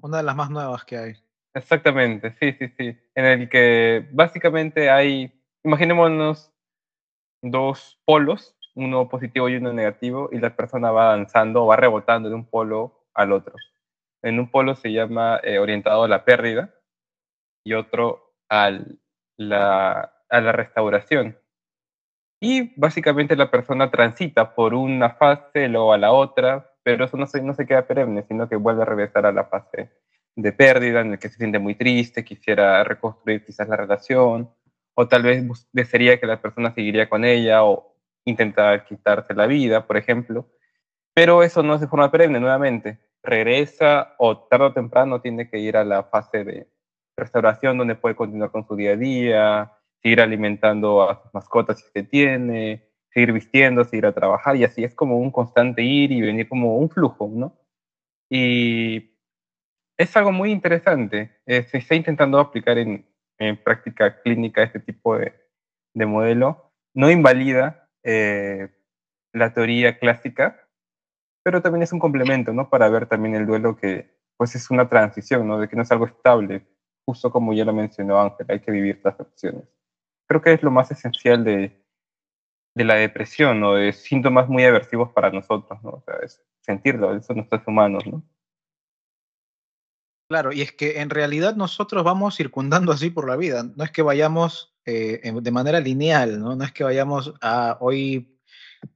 Una 0.00 0.18
de 0.18 0.22
las 0.22 0.36
más 0.36 0.50
nuevas 0.50 0.84
que 0.84 0.96
hay. 0.96 1.14
Exactamente, 1.54 2.34
sí, 2.40 2.52
sí, 2.52 2.68
sí. 2.78 2.96
En 3.14 3.24
el 3.24 3.48
que 3.48 4.08
básicamente 4.12 4.88
hay, 4.88 5.32
imaginémonos 5.64 6.50
dos 7.42 8.00
polos, 8.04 8.56
uno 8.74 9.08
positivo 9.08 9.48
y 9.48 9.56
uno 9.56 9.72
negativo, 9.72 10.30
y 10.32 10.38
la 10.38 10.56
persona 10.56 10.90
va 10.90 11.12
avanzando 11.12 11.64
o 11.64 11.66
va 11.66 11.76
rebotando 11.76 12.28
de 12.28 12.34
un 12.34 12.46
polo 12.46 13.06
al 13.14 13.32
otro. 13.32 13.54
En 14.22 14.38
un 14.38 14.50
polo 14.50 14.76
se 14.76 14.92
llama 14.92 15.40
eh, 15.42 15.58
orientado 15.58 16.04
a 16.04 16.08
la 16.08 16.24
pérdida 16.24 16.72
y 17.64 17.74
otro 17.74 18.34
al, 18.48 19.00
la, 19.36 20.14
a 20.30 20.40
la 20.40 20.52
restauración. 20.52 21.36
Y 22.40 22.72
básicamente 22.80 23.36
la 23.36 23.50
persona 23.50 23.90
transita 23.90 24.54
por 24.54 24.74
una 24.74 25.10
fase, 25.10 25.68
luego 25.68 25.92
a 25.92 25.98
la 25.98 26.12
otra, 26.12 26.71
pero 26.82 27.04
eso 27.04 27.16
no 27.16 27.26
se, 27.26 27.42
no 27.42 27.54
se 27.54 27.66
queda 27.66 27.86
perenne, 27.86 28.24
sino 28.28 28.48
que 28.48 28.56
vuelve 28.56 28.82
a 28.82 28.86
regresar 28.86 29.26
a 29.26 29.32
la 29.32 29.44
fase 29.44 29.90
de 30.34 30.52
pérdida, 30.52 31.00
en 31.00 31.12
el 31.12 31.18
que 31.18 31.28
se 31.28 31.36
siente 31.36 31.58
muy 31.58 31.74
triste, 31.74 32.24
quisiera 32.24 32.82
reconstruir 32.84 33.44
quizás 33.44 33.68
la 33.68 33.76
relación, 33.76 34.50
o 34.94 35.08
tal 35.08 35.22
vez 35.22 35.44
desearía 35.72 36.18
que 36.18 36.26
la 36.26 36.40
persona 36.40 36.72
seguiría 36.74 37.08
con 37.08 37.24
ella, 37.24 37.64
o 37.64 37.94
intentar 38.24 38.84
quitarse 38.84 39.34
la 39.34 39.46
vida, 39.46 39.86
por 39.86 39.96
ejemplo, 39.96 40.48
pero 41.14 41.42
eso 41.42 41.62
no 41.62 41.74
es 41.74 41.80
de 41.80 41.88
forma 41.88 42.10
perenne, 42.10 42.40
nuevamente. 42.40 42.98
Regresa 43.22 44.14
o 44.18 44.38
tarde 44.38 44.66
o 44.66 44.72
temprano 44.72 45.20
tiene 45.20 45.48
que 45.48 45.58
ir 45.58 45.76
a 45.76 45.84
la 45.84 46.04
fase 46.04 46.44
de 46.44 46.68
restauración 47.16 47.78
donde 47.78 47.94
puede 47.94 48.16
continuar 48.16 48.50
con 48.50 48.66
su 48.66 48.74
día 48.74 48.92
a 48.92 48.96
día, 48.96 49.72
seguir 50.02 50.20
alimentando 50.20 51.08
a 51.08 51.22
sus 51.22 51.32
mascotas 51.34 51.78
si 51.78 51.88
se 51.92 52.02
tiene, 52.02 52.91
seguir 53.12 53.32
vistiendo, 53.32 53.84
seguir 53.84 54.06
a 54.06 54.12
trabajar 54.12 54.56
y 54.56 54.64
así 54.64 54.84
es 54.84 54.94
como 54.94 55.18
un 55.18 55.30
constante 55.30 55.82
ir 55.82 56.12
y 56.12 56.20
venir 56.22 56.48
como 56.48 56.78
un 56.78 56.88
flujo, 56.88 57.30
¿no? 57.32 57.56
Y 58.30 59.12
es 59.98 60.16
algo 60.16 60.32
muy 60.32 60.50
interesante. 60.50 61.38
Eh, 61.46 61.64
se 61.64 61.78
está 61.78 61.94
intentando 61.94 62.38
aplicar 62.38 62.78
en, 62.78 63.06
práctica 63.64 64.22
clínica 64.22 64.62
este 64.62 64.78
tipo 64.78 65.18
de, 65.18 65.34
modelo. 66.06 66.72
No 66.94 67.10
invalida 67.10 67.88
eh, 68.04 68.68
la 69.32 69.52
teoría 69.52 69.98
clásica, 69.98 70.68
pero 71.42 71.60
también 71.60 71.82
es 71.82 71.92
un 71.92 71.98
complemento, 71.98 72.52
¿no? 72.52 72.70
Para 72.70 72.88
ver 72.88 73.06
también 73.06 73.34
el 73.34 73.46
duelo 73.46 73.76
que, 73.76 74.14
pues, 74.36 74.54
es 74.54 74.70
una 74.70 74.88
transición, 74.88 75.46
¿no? 75.48 75.58
De 75.58 75.68
que 75.68 75.74
no 75.74 75.82
es 75.82 75.90
algo 75.90 76.06
estable, 76.06 76.64
justo 77.04 77.32
como 77.32 77.52
ya 77.52 77.64
lo 77.64 77.72
mencionó 77.72 78.20
Ángel, 78.20 78.46
hay 78.48 78.60
que 78.60 78.70
vivir 78.70 79.00
las 79.02 79.18
opciones. 79.18 79.64
Creo 80.28 80.40
que 80.40 80.52
es 80.52 80.62
lo 80.62 80.70
más 80.70 80.90
esencial 80.92 81.42
de, 81.42 81.81
de 82.74 82.84
la 82.84 82.94
depresión, 82.94 83.60
¿no? 83.60 83.74
De 83.74 83.92
síntomas 83.92 84.48
muy 84.48 84.64
aversivos 84.64 85.10
para 85.12 85.30
nosotros, 85.30 85.82
¿no? 85.82 85.90
O 85.90 86.02
sea, 86.04 86.16
es 86.22 86.42
sentirlo, 86.60 87.14
eso 87.14 87.34
no 87.34 87.42
está 87.42 87.62
humanos, 87.66 88.06
¿no? 88.06 88.22
Claro, 90.28 90.52
y 90.52 90.62
es 90.62 90.72
que 90.72 91.00
en 91.00 91.10
realidad 91.10 91.56
nosotros 91.56 92.02
vamos 92.04 92.36
circundando 92.36 92.92
así 92.92 93.10
por 93.10 93.28
la 93.28 93.36
vida, 93.36 93.64
no 93.76 93.84
es 93.84 93.90
que 93.90 94.00
vayamos 94.00 94.74
eh, 94.86 95.20
de 95.22 95.50
manera 95.50 95.78
lineal, 95.80 96.40
¿no? 96.40 96.56
No 96.56 96.64
es 96.64 96.72
que 96.72 96.84
vayamos 96.84 97.34
a 97.42 97.76
hoy 97.80 98.32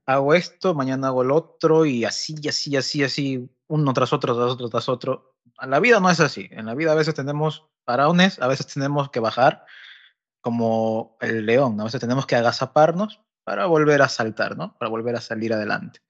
hago 0.05 0.33
esto, 0.33 0.73
mañana 0.73 1.07
hago 1.07 1.21
el 1.21 1.31
otro 1.31 1.85
y 1.85 2.05
así, 2.05 2.35
así, 2.47 2.75
así, 2.75 3.03
así, 3.03 3.49
uno 3.67 3.93
tras 3.93 4.13
otro, 4.13 4.35
tras 4.35 4.51
otro, 4.51 4.69
tras 4.69 4.89
otro. 4.89 5.35
La 5.61 5.79
vida 5.79 5.99
no 5.99 6.09
es 6.09 6.19
así, 6.19 6.47
en 6.51 6.65
la 6.65 6.75
vida 6.75 6.91
a 6.91 6.95
veces 6.95 7.13
tenemos 7.13 7.67
paraones, 7.85 8.39
a 8.41 8.47
veces 8.47 8.67
tenemos 8.67 9.09
que 9.11 9.19
bajar 9.19 9.65
como 10.41 11.17
el 11.21 11.45
león, 11.45 11.79
a 11.79 11.83
veces 11.83 12.01
tenemos 12.01 12.25
que 12.25 12.35
agazaparnos 12.35 13.21
para 13.47 13.65
volver 13.65 14.01
a 14.01 14.09
saltar, 14.09 14.57
¿no? 14.57 14.77
Para 14.77 14.89
volver 14.89 15.15
a 15.15 15.21
salir 15.21 15.53
adelante. 15.53 16.01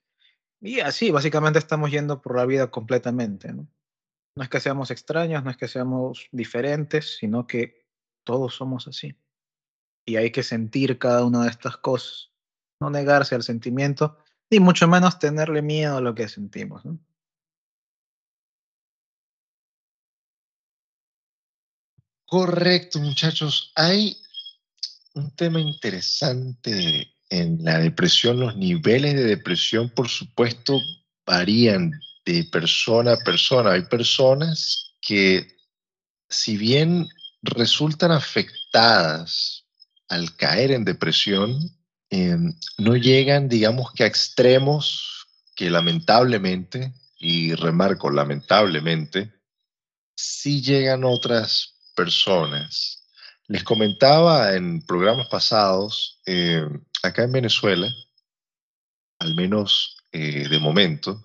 Y 0.59 0.79
así, 0.79 1.11
básicamente 1.11 1.59
estamos 1.59 1.91
yendo 1.91 2.19
por 2.19 2.35
la 2.35 2.47
vida 2.47 2.71
completamente, 2.71 3.53
¿no? 3.53 3.67
No 4.35 4.43
es 4.43 4.49
que 4.49 4.59
seamos 4.59 4.89
extraños, 4.89 5.43
no 5.43 5.51
es 5.51 5.57
que 5.57 5.67
seamos 5.67 6.29
diferentes, 6.31 7.17
sino 7.17 7.45
que 7.45 7.85
todos 8.23 8.55
somos 8.55 8.87
así. 8.87 9.15
Y 10.03 10.15
hay 10.15 10.31
que 10.31 10.41
sentir 10.41 10.97
cada 10.97 11.23
una 11.25 11.43
de 11.43 11.51
estas 11.51 11.77
cosas, 11.77 12.31
no 12.81 12.89
negarse 12.89 13.35
al 13.35 13.43
sentimiento, 13.43 14.17
ni 14.49 14.59
mucho 14.59 14.87
menos 14.87 15.19
tenerle 15.19 15.61
miedo 15.61 15.97
a 15.97 16.01
lo 16.01 16.15
que 16.15 16.27
sentimos, 16.29 16.85
¿no? 16.85 16.99
Correcto, 22.25 22.97
muchachos. 22.97 23.71
Hay 23.75 24.17
un 25.13 25.35
tema 25.35 25.59
interesante 25.59 27.13
en 27.29 27.63
la 27.63 27.79
depresión, 27.79 28.39
los 28.39 28.55
niveles 28.55 29.15
de 29.15 29.23
depresión, 29.23 29.89
por 29.89 30.09
supuesto, 30.09 30.79
varían 31.25 31.91
de 32.25 32.43
persona 32.45 33.13
a 33.13 33.23
persona. 33.23 33.71
Hay 33.71 33.83
personas 33.83 34.95
que, 35.01 35.47
si 36.29 36.57
bien 36.57 37.07
resultan 37.41 38.11
afectadas 38.11 39.65
al 40.09 40.35
caer 40.35 40.71
en 40.71 40.85
depresión, 40.85 41.57
em, 42.09 42.53
no 42.77 42.95
llegan, 42.95 43.49
digamos 43.49 43.91
que 43.91 44.03
a 44.03 44.07
extremos 44.07 45.27
que 45.55 45.69
lamentablemente, 45.69 46.93
y 47.19 47.53
remarco 47.55 48.09
lamentablemente, 48.11 49.33
sí 50.15 50.61
llegan 50.61 51.03
otras 51.03 51.75
personas. 51.95 53.03
Les 53.47 53.63
comentaba 53.63 54.53
en 54.53 54.81
programas 54.81 55.27
pasados, 55.29 56.21
em, 56.25 56.83
acá 57.03 57.23
en 57.23 57.31
Venezuela, 57.31 57.93
al 59.19 59.35
menos 59.35 59.97
eh, 60.11 60.47
de 60.47 60.59
momento, 60.59 61.23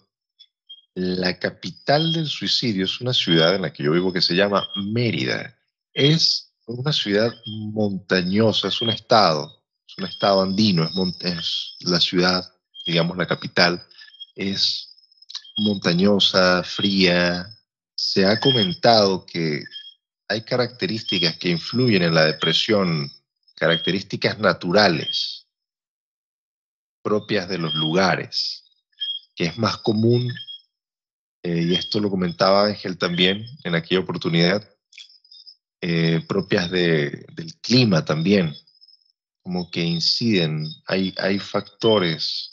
la 0.95 1.39
capital 1.39 2.12
del 2.12 2.27
suicidio 2.27 2.85
es 2.85 3.01
una 3.01 3.14
ciudad 3.14 3.55
en 3.55 3.62
la 3.62 3.73
que 3.73 3.83
yo 3.83 3.93
vivo 3.93 4.12
que 4.12 4.20
se 4.20 4.35
llama 4.35 4.68
Mérida. 4.77 5.57
Es 5.95 6.55
una 6.66 6.93
ciudad 6.93 7.33
montañosa, 7.47 8.68
es 8.68 8.81
un 8.83 8.91
estado, 8.91 9.64
es 9.87 9.97
un 9.99 10.05
estado 10.05 10.43
andino, 10.43 10.91
es, 11.20 11.77
la 11.81 12.01
ciudad, 12.01 12.45
digamos 12.87 13.16
la 13.16 13.27
capital, 13.27 13.83
es 14.35 14.97
montañosa, 15.57 16.62
fría. 16.62 17.49
Se 17.95 18.27
ha 18.27 18.39
comentado 18.41 19.25
que 19.25 19.62
hay 20.29 20.43
características 20.43 21.37
que 21.37 21.51
influyen 21.51 22.03
en 22.03 22.14
la 22.14 22.25
depresión, 22.25 23.11
características 23.57 24.39
naturales 24.39 25.41
propias 27.03 27.48
de 27.48 27.59
los 27.59 27.74
lugares, 27.74 28.64
que 29.34 29.44
es 29.44 29.59
más 29.59 29.78
común, 29.78 30.32
eh, 31.42 31.62
y 31.68 31.74
esto 31.74 32.00
lo 32.00 32.09
comentaba 32.09 32.66
Ángel 32.66 32.96
también 32.96 33.44
en 33.64 33.74
aquella 33.74 34.00
oportunidad, 34.00 34.68
eh, 35.80 36.24
propias 36.28 36.70
de, 36.70 37.26
del 37.32 37.55
clima 37.61 38.05
también, 38.05 38.55
como 39.42 39.68
que 39.70 39.82
inciden, 39.82 40.64
hay, 40.86 41.12
hay 41.18 41.40
factores 41.40 42.53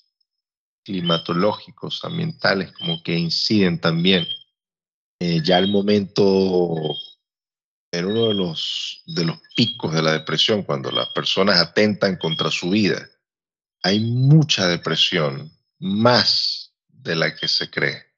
climatológicos, 0.84 2.04
ambientales, 2.04 2.72
como 2.72 3.04
que 3.04 3.16
inciden 3.16 3.80
también. 3.80 4.28
Eh, 5.20 5.42
ya 5.44 5.60
el 5.60 5.68
momento, 5.68 6.96
en 7.92 8.06
uno 8.06 8.30
de 8.30 8.34
los, 8.34 9.04
de 9.06 9.26
los 9.26 9.38
picos 9.56 9.94
de 9.94 10.02
la 10.02 10.14
depresión, 10.14 10.64
cuando 10.64 10.90
las 10.90 11.10
personas 11.10 11.60
atentan 11.60 12.18
contra 12.18 12.50
su 12.50 12.72
vida, 12.72 13.08
hay 13.84 14.00
mucha 14.00 14.68
depresión, 14.68 15.52
más 15.80 16.74
de 16.88 17.16
la 17.16 17.36
que 17.36 17.48
se 17.48 17.70
cree. 17.70 18.10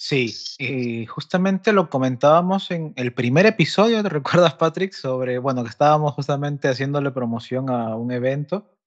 Sí, 0.00 0.32
y 0.58 1.06
justamente 1.06 1.72
lo 1.72 1.90
comentábamos 1.90 2.70
en 2.70 2.92
el 2.96 3.12
primer 3.12 3.46
episodio, 3.46 4.00
¿te 4.02 4.08
recuerdas, 4.08 4.54
Patrick? 4.54 4.92
Sobre, 4.92 5.38
bueno, 5.38 5.64
que 5.64 5.70
estábamos 5.70 6.14
justamente 6.14 6.68
haciéndole 6.68 7.10
promoción 7.10 7.68
a 7.68 7.96
un 7.96 8.12
evento 8.12 8.78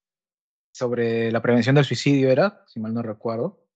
sobre 0.73 1.31
la 1.31 1.41
prevención 1.41 1.75
del 1.75 1.83
suicidio, 1.83 2.29
era, 2.29 2.63
si 2.67 2.79
mal 2.79 2.93
no 2.93 3.01
recuerdo. 3.01 3.67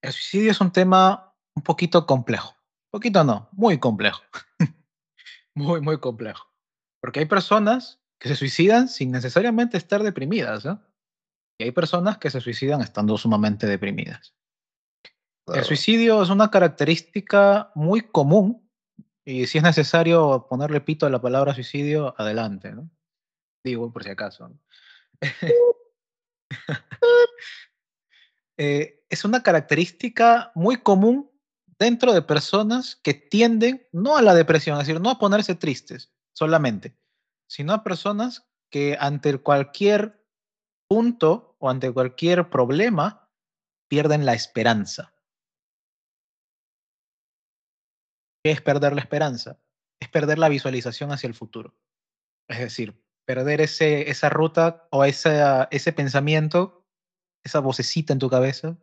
El 0.00 0.12
suicidio 0.12 0.50
es 0.50 0.60
un 0.60 0.72
tema 0.72 1.34
un 1.54 1.62
poquito 1.62 2.06
complejo. 2.06 2.56
Poquito 2.90 3.24
no, 3.24 3.48
muy 3.52 3.78
complejo. 3.78 4.22
muy, 5.54 5.82
muy 5.82 5.98
complejo. 6.00 6.48
Porque 7.00 7.20
hay 7.20 7.26
personas 7.26 8.00
que 8.24 8.30
se 8.30 8.36
suicidan 8.36 8.88
sin 8.88 9.10
necesariamente 9.10 9.76
estar 9.76 10.02
deprimidas. 10.02 10.64
Y 11.58 11.64
hay 11.64 11.72
personas 11.72 12.16
que 12.16 12.30
se 12.30 12.40
suicidan 12.40 12.80
estando 12.80 13.18
sumamente 13.18 13.66
deprimidas. 13.66 14.34
El 15.46 15.62
suicidio 15.62 16.22
es 16.22 16.30
una 16.30 16.50
característica 16.50 17.70
muy 17.74 18.00
común 18.00 18.66
y 19.26 19.46
si 19.46 19.58
es 19.58 19.64
necesario 19.64 20.46
ponerle 20.48 20.80
pito 20.80 21.04
a 21.04 21.10
la 21.10 21.20
palabra 21.20 21.52
suicidio, 21.52 22.14
adelante. 22.16 22.72
¿no? 22.72 22.88
Digo, 23.62 23.92
por 23.92 24.02
si 24.02 24.08
acaso. 24.08 24.50
Eh, 28.56 29.04
es 29.10 29.24
una 29.24 29.42
característica 29.42 30.52
muy 30.54 30.76
común 30.76 31.28
dentro 31.76 32.12
de 32.12 32.22
personas 32.22 32.94
que 32.94 33.12
tienden 33.12 33.84
no 33.90 34.16
a 34.16 34.22
la 34.22 34.32
depresión, 34.32 34.80
es 34.80 34.86
decir, 34.86 35.00
no 35.00 35.10
a 35.10 35.18
ponerse 35.18 35.56
tristes 35.56 36.12
solamente, 36.32 36.96
sino 37.54 37.72
a 37.72 37.84
personas 37.84 38.50
que 38.68 38.96
ante 38.98 39.38
cualquier 39.38 40.26
punto 40.88 41.54
o 41.60 41.70
ante 41.70 41.92
cualquier 41.92 42.50
problema 42.50 43.30
pierden 43.88 44.26
la 44.26 44.34
esperanza. 44.34 45.14
¿Qué 48.42 48.50
es 48.50 48.60
perder 48.60 48.94
la 48.94 49.02
esperanza? 49.02 49.60
Es 50.00 50.08
perder 50.08 50.38
la 50.38 50.48
visualización 50.48 51.12
hacia 51.12 51.28
el 51.28 51.34
futuro. 51.34 51.76
Es 52.48 52.58
decir, 52.58 53.00
perder 53.24 53.60
ese, 53.60 54.10
esa 54.10 54.30
ruta 54.30 54.88
o 54.90 55.04
esa, 55.04 55.68
ese 55.70 55.92
pensamiento, 55.92 56.88
esa 57.44 57.60
vocecita 57.60 58.12
en 58.12 58.18
tu 58.18 58.28
cabeza, 58.28 58.76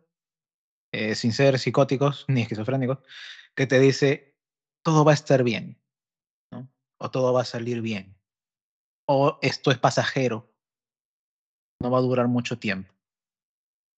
eh, 0.92 1.14
sin 1.14 1.34
ser 1.34 1.58
psicóticos 1.58 2.24
ni 2.28 2.40
esquizofrénicos, 2.40 3.00
que 3.54 3.66
te 3.66 3.78
dice, 3.78 4.34
todo 4.82 5.04
va 5.04 5.10
a 5.10 5.20
estar 5.20 5.42
bien, 5.42 5.78
o 6.96 7.10
todo 7.10 7.34
va 7.34 7.42
a 7.42 7.44
salir 7.44 7.82
bien 7.82 8.21
o 9.06 9.38
esto 9.42 9.70
es 9.70 9.78
pasajero, 9.78 10.52
no 11.80 11.90
va 11.90 11.98
a 11.98 12.02
durar 12.02 12.28
mucho 12.28 12.58
tiempo. 12.58 12.92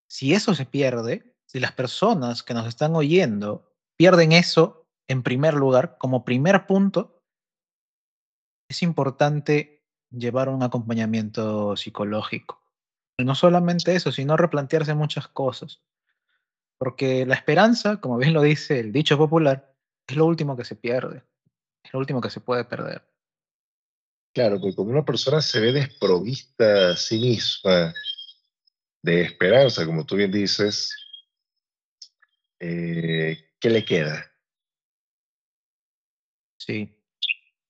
Si 0.08 0.32
eso 0.32 0.54
se 0.54 0.66
pierde, 0.66 1.34
si 1.46 1.60
las 1.60 1.72
personas 1.72 2.42
que 2.42 2.54
nos 2.54 2.66
están 2.66 2.94
oyendo 2.96 3.72
pierden 3.96 4.32
eso 4.32 4.86
en 5.06 5.22
primer 5.22 5.54
lugar, 5.54 5.98
como 5.98 6.24
primer 6.24 6.66
punto, 6.66 7.22
es 8.68 8.82
importante 8.82 9.84
llevar 10.10 10.48
un 10.48 10.62
acompañamiento 10.62 11.76
psicológico. 11.76 12.62
No 13.18 13.34
solamente 13.34 13.94
eso, 13.94 14.10
sino 14.10 14.36
replantearse 14.36 14.94
muchas 14.94 15.28
cosas. 15.28 15.82
Porque 16.78 17.26
la 17.26 17.34
esperanza, 17.34 18.00
como 18.00 18.16
bien 18.16 18.32
lo 18.32 18.42
dice 18.42 18.80
el 18.80 18.92
dicho 18.92 19.16
popular, 19.16 19.74
es 20.06 20.16
lo 20.16 20.26
último 20.26 20.56
que 20.56 20.64
se 20.64 20.76
pierde, 20.76 21.22
es 21.82 21.92
lo 21.92 22.00
último 22.00 22.20
que 22.20 22.30
se 22.30 22.40
puede 22.40 22.64
perder. 22.64 23.13
Claro, 24.34 24.60
porque 24.60 24.74
como 24.74 24.90
una 24.90 25.04
persona 25.04 25.40
se 25.40 25.60
ve 25.60 25.72
desprovista 25.72 26.90
a 26.90 26.96
sí 26.96 27.20
misma 27.20 27.94
de 29.00 29.22
esperanza, 29.22 29.86
como 29.86 30.04
tú 30.04 30.16
bien 30.16 30.32
dices, 30.32 30.92
eh, 32.58 33.38
¿qué 33.60 33.70
le 33.70 33.84
queda? 33.84 34.32
Sí. 36.58 36.98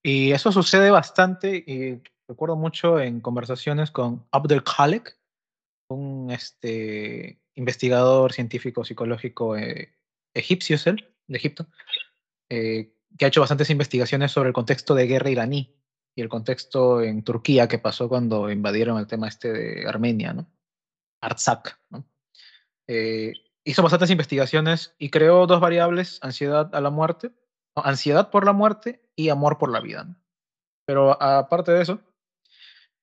Y 0.01 0.31
eso 0.31 0.51
sucede 0.51 0.89
bastante, 0.89 1.55
y 1.55 2.01
recuerdo 2.27 2.55
mucho 2.55 2.99
en 2.99 3.21
conversaciones 3.21 3.91
con 3.91 4.27
Abdel 4.31 4.63
Khalek, 4.63 5.19
un 5.89 6.31
este, 6.31 7.43
investigador 7.53 8.33
científico 8.33 8.83
psicológico 8.83 9.55
eh, 9.55 9.93
egipcio, 10.33 10.77
es 10.77 10.87
él, 10.87 11.13
de 11.27 11.37
Egipto, 11.37 11.67
eh, 12.49 12.91
que 13.19 13.25
ha 13.25 13.27
hecho 13.27 13.41
bastantes 13.41 13.69
investigaciones 13.69 14.31
sobre 14.31 14.47
el 14.47 14.53
contexto 14.53 14.95
de 14.95 15.05
guerra 15.05 15.29
iraní 15.29 15.75
y 16.15 16.21
el 16.21 16.29
contexto 16.29 17.01
en 17.01 17.23
Turquía 17.23 17.67
que 17.67 17.77
pasó 17.77 18.07
cuando 18.07 18.49
invadieron 18.49 18.97
el 18.97 19.07
tema 19.07 19.27
este 19.27 19.51
de 19.51 19.87
Armenia, 19.87 20.33
¿no? 20.33 20.47
Artsakh. 21.21 21.77
Eh, 22.87 23.33
hizo 23.63 23.83
bastantes 23.83 24.09
investigaciones 24.09 24.95
y 24.97 25.09
creó 25.09 25.45
dos 25.45 25.59
variables, 25.59 26.19
ansiedad 26.21 26.73
a 26.73 26.81
la 26.81 26.89
muerte, 26.89 27.31
ansiedad 27.75 28.29
por 28.29 28.45
la 28.45 28.53
muerte 28.53 29.01
y 29.15 29.29
amor 29.29 29.57
por 29.57 29.71
la 29.71 29.81
vida. 29.81 30.15
Pero 30.85 31.21
aparte 31.21 31.71
de 31.71 31.81
eso, 31.81 31.99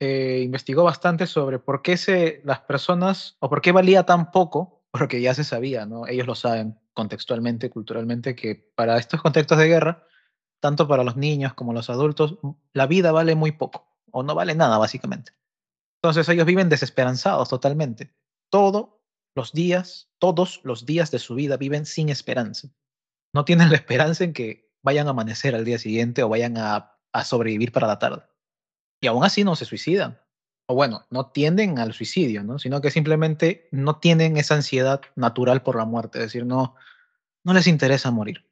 eh, 0.00 0.40
investigó 0.44 0.84
bastante 0.84 1.26
sobre 1.26 1.58
por 1.58 1.82
qué 1.82 1.96
se, 1.96 2.40
las 2.44 2.60
personas, 2.60 3.36
o 3.40 3.48
por 3.48 3.60
qué 3.60 3.72
valía 3.72 4.04
tan 4.04 4.30
poco, 4.30 4.84
porque 4.90 5.20
ya 5.20 5.34
se 5.34 5.44
sabía, 5.44 5.84
¿no? 5.84 6.06
Ellos 6.06 6.26
lo 6.26 6.34
saben 6.34 6.78
contextualmente, 6.94 7.70
culturalmente, 7.70 8.34
que 8.34 8.54
para 8.74 8.98
estos 8.98 9.20
contextos 9.22 9.58
de 9.58 9.68
guerra, 9.68 10.06
tanto 10.62 10.86
para 10.86 11.02
los 11.02 11.16
niños 11.16 11.54
como 11.54 11.72
los 11.72 11.90
adultos, 11.90 12.38
la 12.72 12.86
vida 12.86 13.10
vale 13.10 13.34
muy 13.34 13.50
poco, 13.50 13.88
o 14.12 14.22
no 14.22 14.36
vale 14.36 14.54
nada, 14.54 14.78
básicamente. 14.78 15.32
Entonces 16.00 16.28
ellos 16.28 16.46
viven 16.46 16.68
desesperanzados 16.68 17.48
totalmente. 17.48 18.14
Todos 18.48 18.90
los 19.34 19.52
días, 19.52 20.08
todos 20.20 20.60
los 20.62 20.86
días 20.86 21.10
de 21.10 21.18
su 21.18 21.34
vida 21.34 21.56
viven 21.56 21.84
sin 21.84 22.10
esperanza. 22.10 22.68
No 23.34 23.44
tienen 23.44 23.70
la 23.70 23.76
esperanza 23.76 24.22
en 24.22 24.32
que 24.32 24.70
vayan 24.84 25.08
a 25.08 25.10
amanecer 25.10 25.56
al 25.56 25.64
día 25.64 25.80
siguiente 25.80 26.22
o 26.22 26.28
vayan 26.28 26.56
a, 26.56 26.96
sobrevivir 27.24 27.72
para 27.72 27.88
la 27.88 27.98
tarde. 27.98 28.22
Y 29.00 29.08
aún 29.08 29.24
así 29.24 29.42
no 29.42 29.56
se 29.56 29.64
suicidan. 29.64 30.20
O 30.66 30.76
bueno, 30.76 31.06
no 31.10 31.32
tienden 31.32 31.80
al 31.80 31.92
suicidio, 31.92 32.44
¿no? 32.44 32.60
Sino 32.60 32.80
que 32.80 32.92
simplemente 32.92 33.68
no 33.72 33.98
tienen 33.98 34.36
esa 34.36 34.54
ansiedad 34.54 35.00
natural 35.16 35.64
por 35.64 35.74
la 35.74 35.86
muerte. 35.86 36.18
Es 36.18 36.26
decir, 36.26 36.46
no, 36.46 36.76
no 37.42 37.52
les 37.52 37.66
interesa 37.66 38.12
morir. 38.12 38.46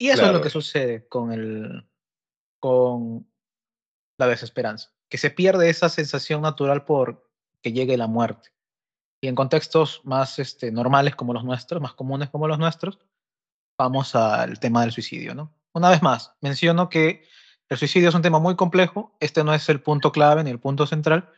Y 0.00 0.08
eso 0.08 0.24
es 0.24 0.32
lo 0.32 0.40
que 0.40 0.48
sucede 0.48 1.06
con, 1.08 1.30
el, 1.30 1.86
con 2.58 3.30
la 4.18 4.26
desesperanza, 4.26 4.94
que 5.10 5.18
se 5.18 5.30
pierde 5.30 5.68
esa 5.68 5.90
sensación 5.90 6.40
natural 6.40 6.86
por 6.86 7.30
que 7.60 7.74
llegue 7.74 7.98
la 7.98 8.06
muerte. 8.06 8.50
Y 9.20 9.28
en 9.28 9.34
contextos 9.34 10.00
más 10.04 10.38
este, 10.38 10.72
normales 10.72 11.16
como 11.16 11.34
los 11.34 11.44
nuestros, 11.44 11.82
más 11.82 11.92
comunes 11.92 12.30
como 12.30 12.48
los 12.48 12.58
nuestros, 12.58 12.98
vamos 13.78 14.14
al 14.14 14.58
tema 14.58 14.80
del 14.80 14.92
suicidio. 14.92 15.34
¿no? 15.34 15.54
Una 15.74 15.90
vez 15.90 16.00
más, 16.00 16.32
menciono 16.40 16.88
que 16.88 17.26
el 17.68 17.76
suicidio 17.76 18.08
es 18.08 18.14
un 18.14 18.22
tema 18.22 18.38
muy 18.38 18.56
complejo, 18.56 19.14
este 19.20 19.44
no 19.44 19.52
es 19.52 19.68
el 19.68 19.82
punto 19.82 20.12
clave 20.12 20.42
ni 20.42 20.50
el 20.50 20.60
punto 20.60 20.86
central, 20.86 21.30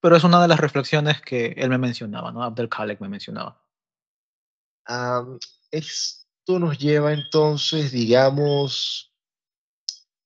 pero 0.00 0.16
es 0.16 0.24
una 0.24 0.42
de 0.42 0.48
las 0.48 0.58
reflexiones 0.58 1.20
que 1.20 1.54
él 1.56 1.70
me 1.70 1.78
mencionaba, 1.78 2.32
¿no? 2.32 2.42
Abdel 2.42 2.68
Khalek 2.68 3.00
me 3.00 3.08
mencionaba. 3.08 3.62
es 5.70 6.17
esto 6.48 6.58
nos 6.58 6.78
lleva 6.78 7.12
entonces, 7.12 7.92
digamos, 7.92 9.12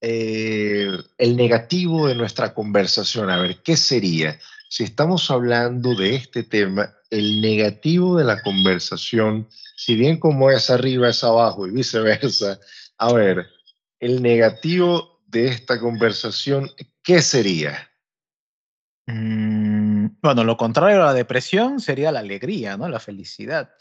eh, 0.01 0.89
el 1.19 1.35
negativo 1.37 2.07
de 2.07 2.15
nuestra 2.15 2.55
conversación. 2.55 3.29
A 3.29 3.43
ver, 3.43 3.61
¿qué 3.65 3.77
sería? 3.77 4.39
Si 4.69 4.85
estamos 4.85 5.33
hablando 5.33 5.97
de 5.97 6.15
este 6.15 6.45
tema, 6.45 6.95
el 7.11 7.41
negativo 7.41 8.17
de 8.19 8.23
la 8.23 8.41
conversación, 8.41 9.49
si 9.75 9.97
bien 9.97 10.21
como 10.21 10.49
es 10.49 10.71
arriba 10.71 11.09
es 11.09 11.25
abajo 11.25 11.67
y 11.67 11.73
viceversa, 11.73 12.61
a 12.99 13.13
ver, 13.13 13.49
el 13.99 14.23
negativo 14.23 15.25
de 15.27 15.49
esta 15.49 15.81
conversación, 15.81 16.71
¿qué 17.03 17.21
sería? 17.21 17.91
Mm, 19.09 20.07
bueno, 20.23 20.45
lo 20.45 20.57
contrario 20.57 21.03
a 21.03 21.07
la 21.07 21.15
depresión 21.15 21.81
sería 21.81 22.13
la 22.13 22.21
alegría, 22.21 22.77
¿no? 22.77 22.89
La 22.89 23.01
felicidad. 23.01 23.73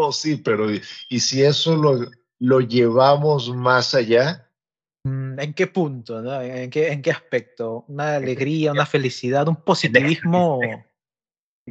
Oh, 0.00 0.12
sí, 0.12 0.36
pero 0.36 0.70
¿y, 0.72 1.18
si 1.18 1.42
eso 1.42 1.76
lo, 1.76 2.08
lo 2.38 2.60
llevamos 2.60 3.52
más 3.52 3.96
allá? 3.96 4.48
Mm, 5.02 5.40
¿En 5.40 5.54
qué 5.54 5.66
punto? 5.66 6.40
¿En, 6.40 6.70
qué, 6.70 6.92
¿En 6.92 7.02
qué 7.02 7.10
aspecto? 7.10 7.84
¿Una 7.88 8.14
alegría, 8.14 8.70
una 8.70 8.86
felicidad, 8.86 9.48
un 9.48 9.56
positivismo? 9.64 10.60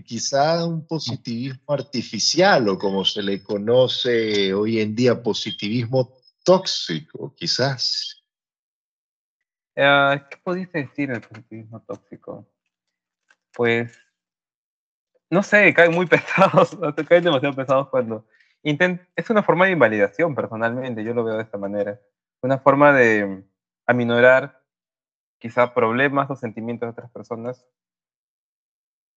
Quizá 0.04 0.66
un 0.66 0.86
positivismo 0.86 1.74
artificial 1.74 2.68
o 2.68 2.78
como 2.78 3.06
se 3.06 3.24
le 3.24 3.42
conoce 3.42 4.54
hoy 4.54 4.82
en 4.82 4.94
día, 4.94 5.24
positivismo 5.24 6.18
tóxico, 6.44 7.34
quizás. 7.34 8.26
Ah, 9.78 10.28
¿Qué 10.30 10.36
pudiste 10.44 10.80
decir 10.80 11.10
del 11.10 11.22
positivismo 11.22 11.82
tóxico? 11.82 12.46
Pues 13.54 13.98
no 15.30 15.44
sé, 15.44 15.74
caen 15.76 15.94
muy 15.94 16.06
pesados, 16.06 16.78
caen 17.08 17.24
demasiado 17.24 17.56
pesados 17.56 17.90
cuando 17.90 18.26
es 19.16 19.30
una 19.30 19.44
forma 19.44 19.66
de 19.66 19.72
invalidación 19.72 20.36
personalmente, 20.36 21.04
yo 21.04 21.14
lo 21.14 21.24
veo 21.24 21.38
de 21.38 21.44
esta 21.44 21.58
manera, 21.58 22.02
una 22.42 22.58
forma 22.58 22.92
de 22.92 23.44
aminorar 23.86 24.62
quizá 25.40 25.74
problemas 25.74 26.30
o 26.30 26.36
sentimientos 26.36 26.88
de 26.88 26.92
otras 26.92 27.12
personas 27.12 27.66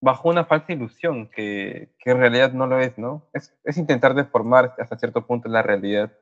bajo 0.01 0.29
una 0.29 0.45
falsa 0.45 0.73
ilusión 0.73 1.29
que, 1.29 1.93
que 1.99 2.11
en 2.11 2.19
realidad 2.19 2.53
no 2.53 2.67
lo 2.67 2.79
es, 2.79 2.97
¿no? 2.97 3.29
Es, 3.33 3.55
es 3.65 3.77
intentar 3.77 4.15
deformar 4.15 4.75
hasta 4.79 4.99
cierto 4.99 5.27
punto 5.27 5.49
la 5.49 5.63
realidad 5.63 6.13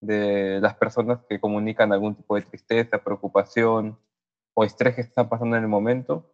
de 0.00 0.58
las 0.60 0.74
personas 0.74 1.20
que 1.28 1.38
comunican 1.38 1.92
algún 1.92 2.16
tipo 2.16 2.34
de 2.36 2.42
tristeza, 2.42 2.98
preocupación 2.98 3.98
o 4.54 4.64
estrés 4.64 4.94
que 4.94 5.02
están 5.02 5.28
pasando 5.28 5.56
en 5.56 5.62
el 5.62 5.68
momento, 5.68 6.32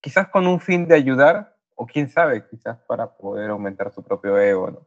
quizás 0.00 0.28
con 0.28 0.46
un 0.46 0.60
fin 0.60 0.88
de 0.88 0.94
ayudar 0.94 1.57
o 1.78 1.86
quién 1.86 2.10
sabe, 2.10 2.44
quizás 2.48 2.76
para 2.88 3.16
poder 3.16 3.50
aumentar 3.50 3.92
su 3.92 4.02
propio 4.02 4.36
ego, 4.36 4.70
¿no? 4.72 4.86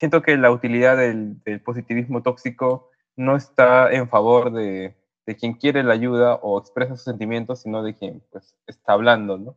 Siento 0.00 0.20
que 0.20 0.36
la 0.36 0.50
utilidad 0.50 0.96
del, 0.96 1.40
positivismo 1.64 2.22
tóxico 2.22 2.90
no 3.16 3.36
está 3.36 3.92
en 3.92 4.08
favor 4.08 4.52
de, 4.52 4.96
de, 5.26 5.36
quien 5.36 5.54
quiere 5.54 5.84
la 5.84 5.94
ayuda 5.94 6.34
o 6.42 6.58
expresa 6.58 6.96
sus 6.96 7.04
sentimientos, 7.04 7.62
sino 7.62 7.84
de 7.84 7.94
quien 7.94 8.20
pues, 8.32 8.56
está 8.66 8.94
hablando, 8.94 9.38
¿no? 9.38 9.56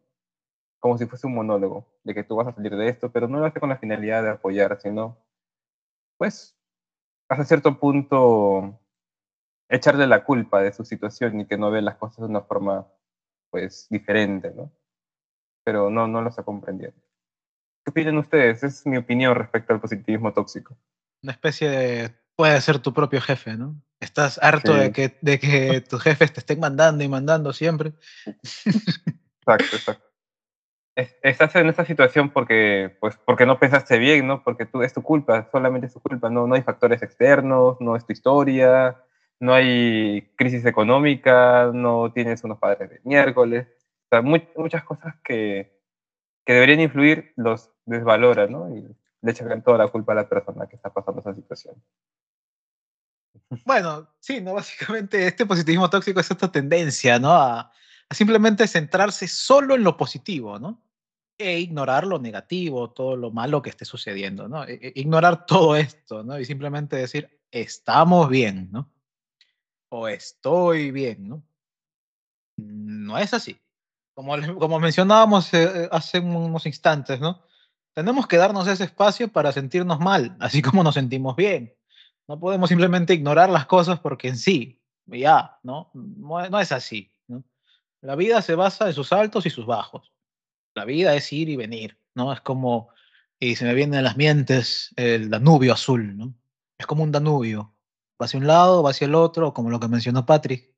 Como 0.80 0.98
si 1.00 1.08
fuese 1.08 1.28
un 1.28 1.36
monólogo, 1.36 1.88
de 2.04 2.14
que 2.14 2.24
tú 2.24 2.36
vas 2.36 2.48
a 2.48 2.54
salir 2.54 2.76
de 2.76 2.88
esto, 2.88 3.12
pero 3.12 3.28
no 3.28 3.40
lo 3.40 3.46
hace 3.46 3.60
con 3.60 3.70
la 3.70 3.78
finalidad 3.78 4.24
de 4.24 4.30
apoyar, 4.30 4.80
sino, 4.82 5.18
pues, 6.18 6.56
hasta 7.28 7.46
cierto 7.46 7.80
punto, 7.80 8.80
echarle 9.70 10.06
la 10.06 10.24
culpa 10.24 10.62
de 10.62 10.74
su 10.74 10.86
situación 10.86 11.40
y 11.40 11.48
que 11.48 11.58
no 11.58 11.72
ve 11.72 11.82
las 11.82 11.98
cosas 11.98 12.20
de 12.20 12.26
una 12.26 12.42
forma, 12.42 12.88
pues, 13.50 13.88
diferente, 13.90 14.52
¿no? 14.52 14.72
Pero 15.64 15.90
no, 15.90 16.08
no 16.08 16.22
lo 16.22 16.30
está 16.30 16.44
comprendiendo. 16.44 17.00
¿Qué 17.84 17.90
opinan 17.90 18.18
ustedes? 18.18 18.64
Es 18.64 18.86
mi 18.86 18.98
opinión 18.98 19.36
respecto 19.36 19.74
al 19.74 19.82
positivismo 19.82 20.34
tóxico. 20.34 20.78
Una 21.24 21.34
especie 21.34 21.70
de... 21.70 22.16
Puede 22.36 22.60
ser 22.62 22.80
tu 22.80 22.94
propio 22.94 23.22
jefe, 23.22 23.56
¿no? 23.56 23.82
Estás 24.00 24.40
harto 24.42 24.74
de, 24.74 24.92
que, 24.92 25.18
de 25.22 25.40
que 25.40 25.82
tus 25.90 26.02
jefes 26.02 26.34
te 26.34 26.40
estén 26.40 26.60
mandando 26.60 27.04
y 27.04 27.08
mandando 27.08 27.54
siempre. 27.54 27.94
Exacto, 28.26 29.76
exacto. 29.76 30.06
Estás 30.96 31.56
en 31.56 31.70
esta 31.70 31.86
situación 31.86 32.32
porque, 32.32 32.96
pues, 33.00 33.18
porque 33.26 33.46
no 33.46 33.60
pensaste 33.60 33.98
bien, 33.98 34.28
¿no? 34.28 34.44
Porque 34.44 34.66
tú, 34.66 34.82
es 34.82 34.94
tu 34.94 35.02
culpa, 35.02 35.48
solamente 35.52 35.88
es 35.88 35.94
tu 35.94 36.02
culpa, 36.02 36.30
no, 36.30 36.48
no 36.48 36.56
hay 36.56 36.64
factores 36.64 37.02
externos, 37.02 37.78
no 37.80 37.96
es 37.96 38.06
tu 38.06 38.14
historia, 38.14 39.02
no 39.40 39.54
hay 39.54 40.30
crisis 40.36 40.66
económica, 40.66 41.72
no 41.74 42.12
tienes 42.12 42.44
unos 42.44 42.60
padres 42.60 42.90
de 42.90 43.02
miércoles 43.04 43.68
sea, 44.12 44.22
muchas 44.22 44.84
cosas 44.84 45.16
que, 45.24 45.80
que, 46.46 46.54
deberían 46.54 46.82
influir 46.82 47.34
los 47.38 47.72
desvalora, 47.86 48.48
¿no? 48.48 48.76
Y 48.76 48.82
le 49.22 49.32
echan 49.32 49.64
toda 49.64 49.78
la 49.78 49.88
culpa 49.88 50.12
a 50.14 50.16
la 50.16 50.30
persona 50.30 50.68
que 50.68 50.76
está 50.76 50.94
pasando 50.94 51.22
esa 51.22 51.34
situación. 51.34 51.76
Bueno, 53.66 54.10
sí, 54.20 54.42
¿no? 54.42 54.54
Básicamente 54.54 55.28
este 55.28 55.46
positivismo 55.46 55.90
tóxico 55.90 56.20
es 56.20 56.32
esta 56.32 56.52
tendencia, 56.52 57.20
¿no? 57.20 57.32
A, 57.32 57.72
a 58.10 58.14
simplemente 58.14 58.68
centrarse 58.68 59.28
solo 59.28 59.76
en 59.76 59.84
lo 59.84 59.96
positivo, 59.96 60.60
¿no? 60.60 60.82
E 61.38 61.60
ignorar 61.60 62.06
lo 62.06 62.20
negativo, 62.20 62.92
todo 62.92 63.16
lo 63.16 63.32
malo 63.32 63.62
que 63.62 63.70
esté 63.70 63.86
sucediendo, 63.86 64.48
¿no? 64.48 64.66
E, 64.66 64.80
e 64.82 64.94
ignorar 64.96 65.46
todo 65.46 65.76
esto, 65.76 66.24
¿no? 66.24 66.40
Y 66.40 66.46
simplemente 66.46 66.98
decir, 66.98 67.42
estamos 67.52 68.30
bien, 68.30 68.70
¿no? 68.72 68.92
O 69.90 70.08
estoy 70.08 70.92
bien, 70.92 71.28
¿no? 71.28 71.44
No 72.58 73.18
es 73.18 73.34
así. 73.34 73.60
Como, 74.14 74.36
como 74.60 74.80
mencionábamos 74.80 75.54
eh, 75.54 75.88
hace 75.92 76.20
unos 76.20 76.66
instantes, 76.66 77.20
¿no? 77.20 77.44
Tenemos 77.94 78.28
que 78.28 78.38
darnos 78.38 78.68
ese 78.68 78.86
espacio 78.86 79.32
para 79.32 79.52
sentirnos 79.52 80.00
mal, 80.00 80.36
así 80.40 80.62
como 80.62 80.84
nos 80.84 80.96
sentimos 80.96 81.36
bien. 81.36 81.76
No 82.28 82.40
podemos 82.40 82.70
simplemente 82.70 83.14
ignorar 83.14 83.50
las 83.50 83.66
cosas 83.66 84.00
porque 84.00 84.30
en 84.30 84.38
sí, 84.38 84.82
ya, 85.06 85.60
¿no? 85.64 85.92
No, 85.94 86.48
no 86.50 86.60
es 86.60 86.72
así, 86.72 87.12
¿no? 87.28 87.44
La 88.02 88.16
vida 88.16 88.42
se 88.42 88.56
basa 88.56 88.88
en 88.88 88.94
sus 88.94 89.12
altos 89.12 89.46
y 89.46 89.50
sus 89.50 89.66
bajos. 89.66 90.12
La 90.74 90.86
vida 90.86 91.14
es 91.16 91.32
ir 91.34 91.50
y 91.50 91.58
venir, 91.58 91.98
¿no? 92.16 92.32
Es 92.32 92.42
como, 92.42 92.90
y 93.40 93.56
se 93.56 93.66
me 93.66 93.74
viene 93.74 93.98
a 93.98 94.02
las 94.02 94.18
mientes 94.18 94.94
el 94.96 95.30
Danubio 95.30 95.74
azul, 95.74 96.18
¿no? 96.18 96.34
Es 96.78 96.86
como 96.86 97.04
un 97.04 97.12
Danubio. 97.12 97.76
Va 98.22 98.26
hacia 98.26 98.40
un 98.40 98.48
lado, 98.48 98.84
va 98.84 98.92
hacia 98.92 99.06
el 99.06 99.16
otro, 99.16 99.54
como 99.54 99.70
lo 99.70 99.80
que 99.80 99.88
mencionó 99.88 100.26
Patrick. 100.26 100.71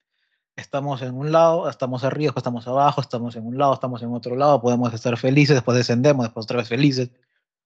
Estamos 0.56 1.02
en 1.02 1.16
un 1.16 1.32
lado, 1.32 1.68
estamos 1.68 2.04
arriba, 2.04 2.34
estamos 2.38 2.68
abajo, 2.68 3.02
estamos 3.02 3.36
en 3.36 3.46
un 3.48 3.58
lado, 3.58 3.74
estamos 3.74 4.04
en 4.04 4.14
otro 4.14 4.36
lado, 4.36 4.62
podemos 4.62 4.94
estar 4.94 5.18
felices, 5.18 5.56
después 5.56 5.76
descendemos, 5.76 6.26
después 6.26 6.44
otra 6.44 6.58
vez 6.58 6.68
felices, 6.68 7.10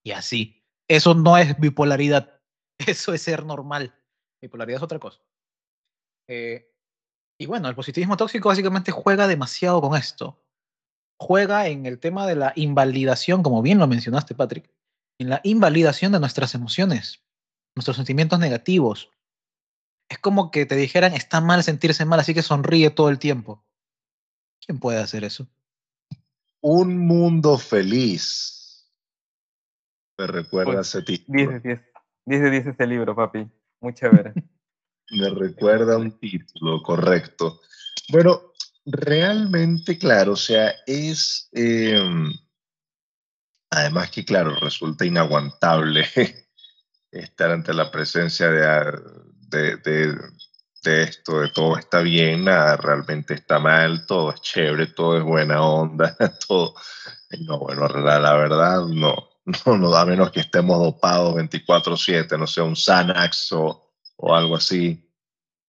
y 0.03 0.11
así. 0.11 0.63
Eso 0.88 1.13
no 1.13 1.38
es 1.38 1.59
bipolaridad, 1.59 2.39
eso 2.77 3.13
es 3.13 3.21
ser 3.21 3.45
normal. 3.45 3.93
Bipolaridad 4.41 4.77
es 4.77 4.83
otra 4.83 4.99
cosa. 4.99 5.19
Eh, 6.29 6.73
y 7.39 7.45
bueno, 7.45 7.67
el 7.67 7.75
positivismo 7.75 8.17
tóxico 8.17 8.49
básicamente 8.49 8.91
juega 8.91 9.27
demasiado 9.27 9.81
con 9.81 9.97
esto. 9.97 10.41
Juega 11.19 11.67
en 11.67 11.85
el 11.85 11.99
tema 11.99 12.25
de 12.25 12.35
la 12.35 12.53
invalidación, 12.55 13.43
como 13.43 13.61
bien 13.61 13.79
lo 13.79 13.88
mencionaste, 13.88 14.35
Patrick, 14.35 14.69
en 15.19 15.29
la 15.29 15.41
invalidación 15.43 16.11
de 16.11 16.19
nuestras 16.19 16.55
emociones, 16.55 17.23
nuestros 17.75 17.97
sentimientos 17.97 18.39
negativos. 18.39 19.11
Es 20.10 20.20
como 20.20 20.51
que 20.51 20.66
te 20.66 20.76
dijeran, 20.76 21.14
está 21.14 21.41
mal 21.41 21.64
sentirse 21.64 22.05
mal, 22.05 22.20
así 22.20 22.34
que 22.34 22.41
sonríe 22.41 22.89
todo 22.89 23.10
el 23.10 23.20
tiempo. 23.20 23.64
¿Quién 24.66 24.80
puede 24.80 24.99
hacer 24.99 25.24
eso? 25.24 25.47
Un 26.62 26.97
mundo 26.97 27.58
feliz. 27.58 28.89
Me 30.18 30.28
recuerda 30.28 30.82
ese 30.82 31.01
título. 31.03 31.38
10 31.38 31.49
de 31.49 31.60
10. 31.60 31.82
10 32.26 32.41
de 32.41 32.51
10 32.51 32.68
este 32.68 32.88
libro, 32.88 33.16
papi. 33.16 33.47
Muy 33.82 33.93
chévere. 33.93 34.34
Me 35.10 35.30
recuerda 35.30 35.97
un 35.97 36.20
título, 36.20 36.84
correcto. 36.84 37.62
Bueno, 38.10 38.51
realmente, 38.86 39.97
claro, 39.97 40.34
o 40.34 40.38
sea, 40.38 40.74
es... 40.86 41.49
Eh, 41.53 41.97
además 43.70 44.12
que, 44.12 44.26
claro, 44.26 44.55
resulta 44.60 45.05
inaguantable 45.05 46.05
estar 47.12 47.51
ante 47.51 47.74
la 47.74 47.89
presencia 47.89 48.49
de, 48.49 48.91
de, 49.48 49.78
de, 50.84 51.04
esto, 51.04 51.41
de 51.41 51.50
todo 51.50 51.78
está 51.78 52.02
bien, 52.02 52.45
nada 52.45 52.78
realmente 52.78 53.34
está 53.34 53.60
mal, 53.60 54.06
todo 54.06 54.32
es 54.32 54.41
chévere, 54.41 54.88
todo 54.88 55.18
es 55.18 55.24
buena 55.24 55.62
onda, 55.62 56.16
todo... 56.48 56.76
No, 57.45 57.60
bueno, 57.60 57.89
la, 57.89 58.20
la 58.20 58.36
verdad, 58.36 58.86
no, 58.86 59.16
no, 59.45 59.78
no, 59.78 59.93
a 59.93 60.06
menos 60.06 60.32
que 60.32 60.39
estemos 60.39 60.80
dopados 60.80 61.36
24/7, 61.36 62.39
no 62.39 62.48
sé, 62.48 62.62
un 62.62 62.76
Xanax 62.76 63.52
o 63.52 63.88
o 64.18 64.36
algo 64.36 64.56
así. 64.56 65.10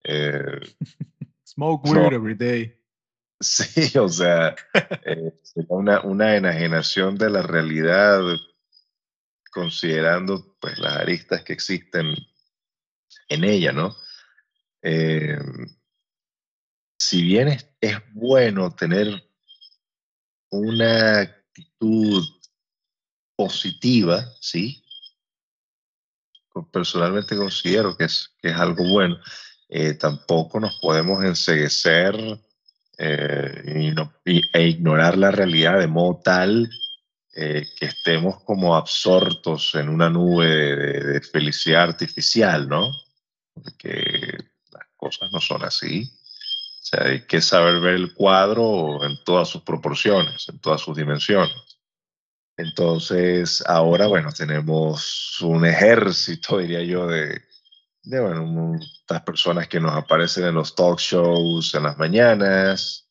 Eh, 0.04 0.60
Smoke 1.46 1.88
weed 1.88 2.12
every 2.12 2.34
day. 2.34 2.74
Sí, 3.40 3.96
o 3.96 4.08
sea, 4.08 4.56
eh, 5.04 5.32
una, 5.68 6.00
una, 6.00 6.34
enajenación 6.34 7.16
de 7.16 7.30
la 7.30 7.42
realidad 7.42 8.20
considerando 9.52 10.56
pues 10.60 10.76
las 10.80 10.96
aristas 10.96 11.44
que 11.44 11.52
existen 11.52 12.16
en 13.28 13.44
ella, 13.44 13.72
¿no? 13.72 13.96
Eh, 14.82 15.38
si 16.98 17.22
bien 17.22 17.48
es, 17.48 17.66
bueno 18.12 18.74
tener 18.74 19.22
una 20.50 21.20
actitud 21.20 22.24
positiva, 23.36 24.24
¿sí? 24.40 24.82
personalmente 26.72 27.36
considero 27.36 27.96
que 27.96 28.04
es, 28.04 28.34
algo 28.56 28.84
bueno. 28.88 29.18
Eh, 29.68 29.94
tampoco 29.94 30.58
nos 30.58 30.76
podemos 30.80 31.22
enseguecer 31.22 32.16
eh, 32.98 33.92
y 34.24 34.42
e 34.52 34.66
ignorar 34.66 35.16
la 35.16 35.30
realidad 35.30 35.78
de 35.78 35.86
modo 35.86 36.20
tal 36.24 36.68
que 37.30 37.86
estemos 37.86 38.42
como 38.42 38.74
absortos 38.74 39.72
en 39.76 39.88
una 39.88 40.10
nube 40.10 40.48
de, 40.48 41.20
felicidad 41.20 41.84
artificial, 41.84 42.68
¿no? 42.68 42.90
Porque 43.62 44.38
las 44.72 44.86
cosas 44.96 45.30
no 45.32 45.40
son 45.40 45.64
así. 45.64 46.10
O 46.80 46.84
sea, 46.84 47.04
hay 47.04 47.26
que 47.26 47.40
saber 47.40 47.80
ver 47.80 47.94
el 47.94 48.14
cuadro 48.14 49.04
en 49.04 49.22
todas 49.24 49.48
sus 49.48 49.62
proporciones, 49.62 50.48
en 50.48 50.58
todas 50.58 50.80
sus 50.80 50.96
dimensiones. 50.96 51.78
Entonces, 52.56 53.62
ahora, 53.66 54.08
bueno, 54.08 54.32
tenemos 54.32 55.40
un 55.40 55.64
ejército, 55.64 56.58
diría 56.58 56.82
yo, 56.82 57.06
de, 57.06 57.42
de 58.02 58.20
bueno, 58.20 58.76
estas 58.80 59.22
personas 59.22 59.68
que 59.68 59.80
nos 59.80 59.92
aparecen 59.92 60.44
en 60.44 60.54
los 60.54 60.74
talk 60.74 60.98
shows 60.98 61.74
en 61.74 61.84
las 61.84 61.98
mañanas, 61.98 63.08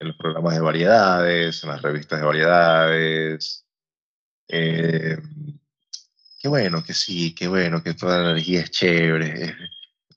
en 0.00 0.08
los 0.08 0.16
programas 0.16 0.54
de 0.54 0.60
variedades, 0.60 1.62
en 1.62 1.70
las 1.70 1.82
revistas 1.82 2.20
de 2.20 2.26
variedades. 2.26 3.66
Eh, 4.48 5.18
qué 6.44 6.48
bueno, 6.48 6.84
que 6.84 6.92
sí, 6.92 7.34
qué 7.34 7.48
bueno, 7.48 7.82
que 7.82 7.94
toda 7.94 8.18
la 8.18 8.30
energía 8.32 8.60
es 8.60 8.70
chévere, 8.70 9.56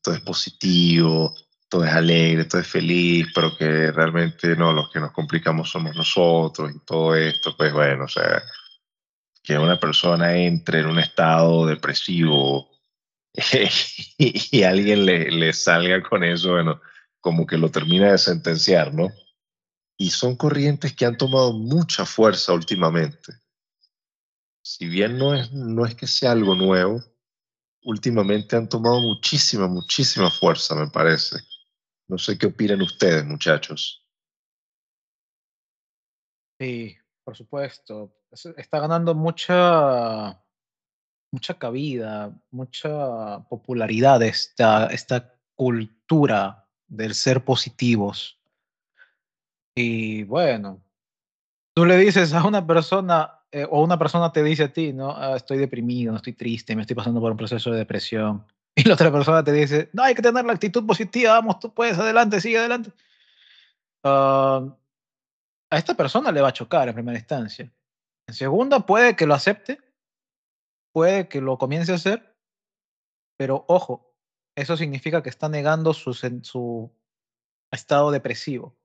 todo 0.04 0.14
es 0.14 0.20
positivo, 0.20 1.34
todo 1.70 1.86
es 1.86 1.94
alegre, 1.94 2.44
todo 2.44 2.60
es 2.60 2.68
feliz, 2.68 3.28
pero 3.34 3.56
que 3.56 3.94
realmente 3.94 4.54
no, 4.58 4.74
los 4.74 4.90
que 4.92 5.00
nos 5.00 5.14
complicamos 5.14 5.70
somos 5.70 5.96
nosotros 5.96 6.70
y 6.76 6.86
todo 6.86 7.16
esto, 7.16 7.56
pues 7.56 7.72
bueno, 7.72 8.04
o 8.04 8.08
sea, 8.10 8.44
que 9.42 9.58
una 9.58 9.80
persona 9.80 10.36
entre 10.36 10.82
en 10.82 10.88
un 10.88 11.00
estado 11.00 11.66
depresivo 11.66 12.72
y, 14.18 14.64
alguien 14.64 15.06
le, 15.06 15.32
le, 15.32 15.54
salga 15.54 16.04
con 16.04 16.26
eso, 16.26 16.52
bueno, 16.52 16.82
como 17.22 17.48
que 17.48 17.58
lo 17.58 17.72
termina 17.72 18.12
de 18.12 18.18
sentenciar, 18.18 18.94
¿no? 18.94 19.08
Y 19.98 20.10
son 20.10 20.36
corrientes 20.36 20.94
que 20.94 21.06
han 21.06 21.16
tomado 21.16 21.54
mucha 21.54 22.06
fuerza 22.06 22.52
últimamente. 22.52 23.47
Si 24.68 24.86
bien 24.86 25.18
no 25.18 25.34
es, 25.34 25.54
no 25.54 25.86
es 25.86 25.96
que 25.96 26.08
sea 26.08 26.34
algo 26.34 26.54
nuevo, 26.54 27.02
últimamente 27.84 28.58
han 28.58 28.68
tomado 28.68 29.00
muchísima, 29.00 29.66
muchísima 29.66 30.30
fuerza, 30.30 30.76
me 30.76 30.90
parece. 30.90 31.38
No 32.10 32.18
sé 32.18 32.38
qué 32.38 32.48
opinan 32.48 32.82
ustedes, 32.82 33.24
muchachos. 33.24 34.06
Sí, 36.60 36.98
por 37.24 37.38
supuesto. 37.38 38.14
Está 38.58 38.82
ganando 38.82 39.16
mucha, 39.16 40.44
mucha 41.32 41.58
cabida, 41.58 42.38
mucha 42.52 43.40
popularidad 43.48 44.22
esta, 44.22 44.88
esta 44.88 45.34
cultura 45.56 46.68
del 46.88 47.16
ser 47.16 47.46
positivos. 47.46 48.38
Y 49.76 50.26
bueno, 50.26 50.84
tú 51.74 51.86
le 51.86 51.96
dices 51.96 52.34
a 52.34 52.46
una 52.46 52.68
persona, 52.68 53.37
eh, 53.52 53.66
o 53.70 53.82
una 53.82 53.98
persona 53.98 54.32
te 54.32 54.44
dice 54.44 54.66
a 54.66 54.74
ti, 54.74 54.92
¿no? 54.92 55.16
Ah, 55.16 55.36
estoy 55.36 55.58
deprimido, 55.58 56.16
estoy 56.16 56.34
triste, 56.34 56.76
me 56.76 56.82
estoy 56.82 56.96
pasando 56.96 57.22
por 57.22 57.32
un 57.32 57.38
proceso 57.38 57.72
de 57.72 57.78
depresión. 57.78 58.46
y 58.76 58.84
la 58.84 58.96
otra 58.96 59.12
persona 59.12 59.44
te 59.44 59.54
dice, 59.54 59.90
no, 59.94 60.04
hay 60.04 60.16
que 60.16 60.22
tener 60.22 60.46
la 60.46 60.54
actitud 60.54 60.86
positiva, 60.86 61.34
vamos, 61.34 61.60
tú 61.60 61.74
puedes, 61.74 61.98
adelante, 61.98 62.42
sigue 62.42 62.60
adelante. 62.60 62.92
Uh, 64.04 64.72
a 65.70 65.78
esta 65.78 65.96
persona 65.96 66.32
le 66.32 66.42
va 66.42 66.50
a 66.50 66.54
chocar 66.54 66.88
en 66.88 66.96
primera 66.96 67.18
instancia. 67.18 67.72
En 68.28 68.36
segunda, 68.36 68.86
puede 68.86 69.16
que 69.16 69.26
lo 69.26 69.34
acepte, 69.34 69.80
puede 70.94 71.28
que 71.28 71.42
lo 71.42 71.58
comience 71.58 71.94
a 71.94 71.96
hacer, 71.96 72.36
pero 73.38 73.66
ojo, 73.68 74.14
eso 74.56 74.76
significa 74.76 75.24
que 75.24 75.30
está 75.30 75.48
negando 75.48 75.94
su, 75.94 76.14
su 76.14 76.92
estado 77.72 78.12
depresivo. 78.12 78.76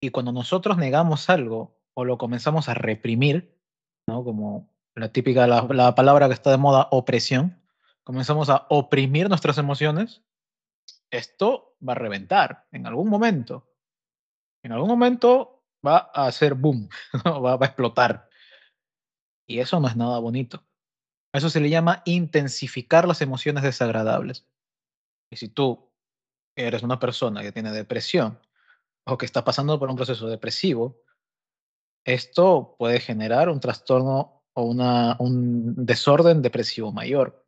Y 0.00 0.10
cuando 0.10 0.32
nosotros 0.32 0.76
negamos 0.76 1.28
algo 1.28 1.77
o 1.98 2.04
lo 2.04 2.16
comenzamos 2.16 2.68
a 2.68 2.74
reprimir, 2.74 3.58
¿no? 4.06 4.22
como 4.22 4.72
la 4.94 5.10
típica, 5.10 5.48
la, 5.48 5.66
la 5.70 5.96
palabra 5.96 6.28
que 6.28 6.34
está 6.34 6.52
de 6.52 6.56
moda, 6.56 6.86
opresión, 6.92 7.60
comenzamos 8.04 8.50
a 8.50 8.68
oprimir 8.68 9.28
nuestras 9.28 9.58
emociones, 9.58 10.22
esto 11.10 11.76
va 11.86 11.94
a 11.94 11.96
reventar 11.96 12.68
en 12.70 12.86
algún 12.86 13.08
momento. 13.08 13.68
En 14.62 14.70
algún 14.70 14.88
momento 14.88 15.64
va 15.84 16.12
a 16.14 16.28
hacer 16.28 16.54
boom, 16.54 16.88
va, 17.26 17.54
a 17.54 17.66
explotar. 17.66 18.30
Y 19.44 19.58
eso 19.58 19.80
no 19.80 19.88
es 19.88 19.96
nada 19.96 20.20
bonito. 20.20 20.62
Eso 21.32 21.50
se 21.50 21.58
le 21.58 21.68
llama 21.68 22.02
intensificar 22.04 23.08
las 23.08 23.22
emociones 23.22 23.64
desagradables. 23.64 24.46
Y 25.32 25.36
si 25.36 25.48
tú 25.48 25.90
eres 26.54 26.84
una 26.84 27.00
persona 27.00 27.42
que 27.42 27.50
tiene 27.50 27.72
depresión 27.72 28.38
o 29.04 29.18
que 29.18 29.26
está 29.26 29.42
pasando 29.42 29.80
por 29.80 29.90
un 29.90 29.96
proceso 29.96 30.28
depresivo, 30.28 31.02
esto 32.08 32.74
puede 32.78 33.00
generar 33.00 33.48
un 33.48 33.60
trastorno 33.60 34.42
o 34.54 34.62
una, 34.62 35.16
un 35.20 35.84
desorden 35.84 36.42
depresivo 36.42 36.90
mayor 36.90 37.44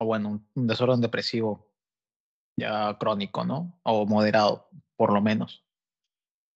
o 0.00 0.06
bueno, 0.06 0.42
un 0.54 0.66
desorden 0.66 1.00
depresivo 1.00 1.70
ya 2.56 2.96
crónico, 2.98 3.44
¿no? 3.44 3.78
O 3.82 4.06
moderado, 4.06 4.70
por 4.96 5.12
lo 5.12 5.20
menos. 5.20 5.64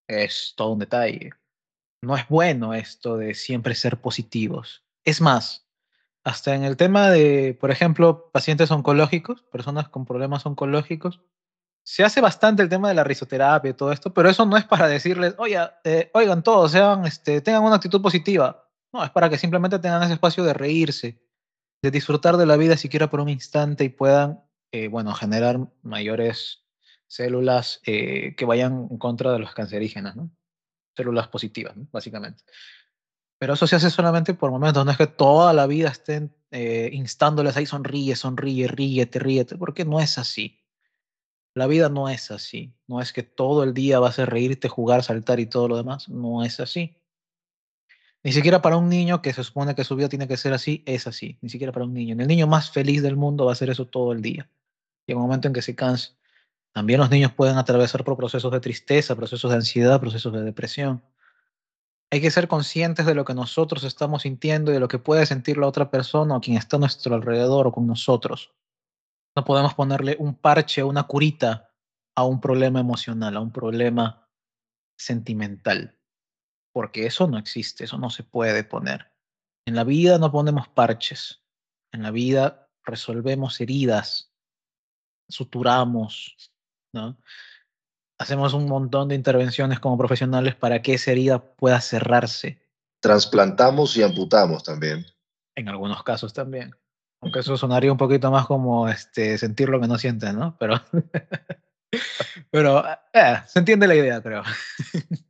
es 0.09 0.55
todo 0.57 0.73
un 0.73 0.79
detalle. 0.79 1.31
No 2.03 2.17
es 2.17 2.27
bueno 2.29 2.75
esto 2.75 3.17
de 3.17 3.35
siempre 3.35 3.75
ser 3.75 4.01
positivos. 4.01 4.85
Es 5.05 5.21
más, 5.21 5.67
hasta 6.25 6.55
en 6.55 6.65
el 6.65 6.77
tema 6.77 7.11
de, 7.11 7.57
por 7.59 7.71
ejemplo, 7.71 8.31
pacientes 8.33 8.71
oncológicos, 8.71 9.43
personas 9.43 9.89
con 9.89 10.05
problemas 10.05 10.45
oncológicos, 10.47 11.21
se 11.85 12.03
hace 12.03 12.23
bastante 12.23 12.63
el 12.63 12.71
tema 12.71 12.89
de 12.89 12.95
la 12.95 13.05
risoterapia 13.05 13.71
y 13.71 13.75
todo 13.75 13.93
esto, 13.93 14.13
pero 14.13 14.31
eso 14.31 14.47
no 14.47 14.57
es 14.57 14.65
para 14.65 14.89
decirles, 14.89 15.35
oye, 15.37 15.59
eh, 15.85 16.11
oigan 16.15 16.43
todos, 16.43 16.73
sean, 16.73 17.05
este, 17.05 17.43
tengan 17.43 17.63
una 17.63 17.77
actitud 17.77 18.01
positiva. 18.01 18.67
No, 18.91 19.05
es 19.05 19.11
para 19.11 19.29
que 19.29 19.37
simplemente 19.37 19.79
tengan 19.79 20.03
ese 20.03 20.15
espacio 20.15 20.45
de 20.45 20.55
reírse, 20.55 21.21
de 21.83 21.91
disfrutar 21.91 22.39
de 22.39 22.47
la 22.47 22.57
vida 22.57 22.79
siquiera 22.79 23.11
por 23.11 23.21
un 23.21 23.29
instante 23.29 23.85
y 23.85 23.91
puedan, 23.91 24.43
eh, 24.73 24.89
bueno, 24.89 25.13
generar 25.13 25.61
mayores 25.83 26.65
células 27.07 27.81
eh, 27.85 28.35
que 28.35 28.47
vayan 28.47 28.89
en 28.91 28.97
contra 28.97 29.33
de 29.33 29.41
los 29.41 29.53
cancerígenas, 29.53 30.17
¿no? 30.17 30.31
Células 30.97 31.29
positivas, 31.29 31.75
básicamente. 31.93 32.45
Pero 33.39 33.55
eso 33.55 33.67
se 33.67 33.77
hace 33.77 33.91
solamente 33.91 34.33
por 34.33 34.51
momentos, 34.51 34.87
no 34.87 34.91
es 34.91 34.97
que 34.97 35.07
toda 35.07 35.53
la 35.53 35.67
vida 35.67 35.91
estén 35.91 36.35
instándoles 36.93 37.57
ahí, 37.57 37.67
sonríe, 37.67 38.15
sonríe, 38.15 38.69
ríete, 38.69 39.19
ríete, 39.19 39.59
porque 39.59 39.85
no 39.85 39.99
es 39.99 40.19
así. 40.19 40.64
La 41.55 41.69
vida 41.69 41.89
no 41.89 42.09
es 42.09 42.31
así. 42.33 42.75
No 42.89 43.01
es 43.01 43.13
que 43.13 43.23
todo 43.23 43.63
el 43.63 43.75
día 43.75 44.01
vas 44.01 44.19
a 44.19 44.27
reírte, 44.27 44.69
jugar, 44.69 45.05
saltar 45.05 45.39
y 45.39 45.47
todo 45.47 45.69
lo 45.69 45.77
demás. 45.77 46.09
No 46.09 46.45
es 46.45 46.59
así. 46.59 46.97
Ni 48.25 48.33
siquiera 48.33 48.61
para 48.61 48.77
un 48.77 48.89
niño 48.89 49.23
que 49.23 49.33
se 49.33 49.45
supone 49.45 49.75
que 49.75 49.85
su 49.85 49.95
vida 49.95 50.09
tiene 50.09 50.27
que 50.27 50.37
ser 50.37 50.53
así, 50.53 50.83
es 50.87 51.07
así. 51.07 51.39
Ni 51.43 51.51
siquiera 51.51 51.73
para 51.73 51.85
un 51.85 51.95
niño. 51.95 52.17
El 52.19 52.27
niño 52.27 52.47
más 52.49 52.71
feliz 52.71 53.03
del 53.03 53.17
mundo 53.17 53.45
va 53.45 53.53
a 53.53 53.55
hacer 53.55 53.71
eso 53.71 53.87
todo 53.87 54.13
el 54.13 54.21
día. 54.21 54.51
Y 55.07 55.13
en 55.13 55.19
un 55.19 55.25
momento 55.25 55.47
en 55.47 55.55
que 55.55 55.63
se 55.63 55.77
canse. 55.77 56.13
También 56.73 56.99
los 56.99 57.11
niños 57.11 57.33
pueden 57.33 57.57
atravesar 57.57 58.03
por 58.03 58.17
procesos 58.17 58.51
de 58.51 58.59
tristeza, 58.59 59.15
procesos 59.15 59.49
de 59.51 59.57
ansiedad, 59.57 60.01
procesos 60.01 60.33
de 60.33 60.43
depresión. 60.43 61.05
Hay 62.11 62.21
que 62.21 62.33
ser 62.33 62.49
conscientes 62.49 63.07
de 63.07 63.15
lo 63.15 63.25
que 63.25 63.35
nosotros 63.35 63.85
estamos 63.85 64.23
sintiendo 64.23 64.73
y 64.73 64.75
de 64.75 64.81
lo 64.81 64.89
que 64.89 64.99
puede 64.99 65.25
sentir 65.27 65.57
la 65.59 65.69
otra 65.69 65.91
persona 65.91 66.37
o 66.37 66.41
quien 66.41 66.57
está 66.57 66.77
a 66.77 66.81
nuestro 66.81 67.15
alrededor 67.15 67.69
o 67.69 67.73
con 67.73 67.87
nosotros. 67.87 68.53
No 69.37 69.45
podemos 69.45 69.75
ponerle 69.75 70.17
un 70.19 70.37
parche 70.37 70.83
una 70.83 71.05
curita 71.05 71.71
a 72.17 72.25
un 72.25 72.41
problema 72.41 72.81
emocional, 72.81 73.37
a 73.37 73.41
un 73.41 73.53
problema 73.53 74.29
sentimental, 74.97 75.99
porque 76.73 77.07
eso 77.07 77.27
no 77.27 77.39
existe, 77.39 77.85
eso 77.85 77.99
no 77.99 78.11
se 78.11 78.23
puede 78.23 78.65
poner. 78.65 79.13
En 79.67 79.75
la 79.75 79.85
vida 79.85 80.19
no 80.19 80.31
ponemos 80.31 80.69
parches, 80.69 81.43
en 81.93 82.03
la 82.03 82.11
vida 82.11 82.71
resolvemos 82.85 83.61
heridas, 83.61 84.33
suturamos, 85.29 86.37
¿no? 86.93 87.19
Hacemos 88.19 88.55
un 88.55 88.67
montón 88.67 89.09
de 89.09 89.17
intervenciones 89.17 89.81
como 89.81 89.99
profesionales 89.99 90.55
para 90.55 90.83
que 90.83 90.95
esa 90.95 91.11
herida 91.11 91.57
pueda 91.57 91.81
cerrarse. 91.81 92.63
Trasplantamos 93.01 93.97
y 93.97 94.03
amputamos 94.03 94.63
también. 94.63 95.05
En 95.57 95.69
algunos 95.69 96.03
casos 96.05 96.33
también. 96.33 96.75
Aunque 97.25 97.41
eso 97.41 97.57
sonaría 97.57 97.91
un 97.91 97.97
poquito 97.97 98.31
más 98.31 98.45
como 98.45 98.87
este, 98.87 99.39
sentir 99.39 99.71
lo 99.71 99.81
que 99.81 99.89
no 99.89 99.97
sientes, 99.97 100.35
¿no? 100.35 100.59
Pero, 100.59 100.75
pero 102.51 102.85
eh, 103.15 103.39
se 103.47 103.59
entiende 103.61 103.87
la 103.87 103.95
idea, 103.95 104.21
creo. 104.23 104.43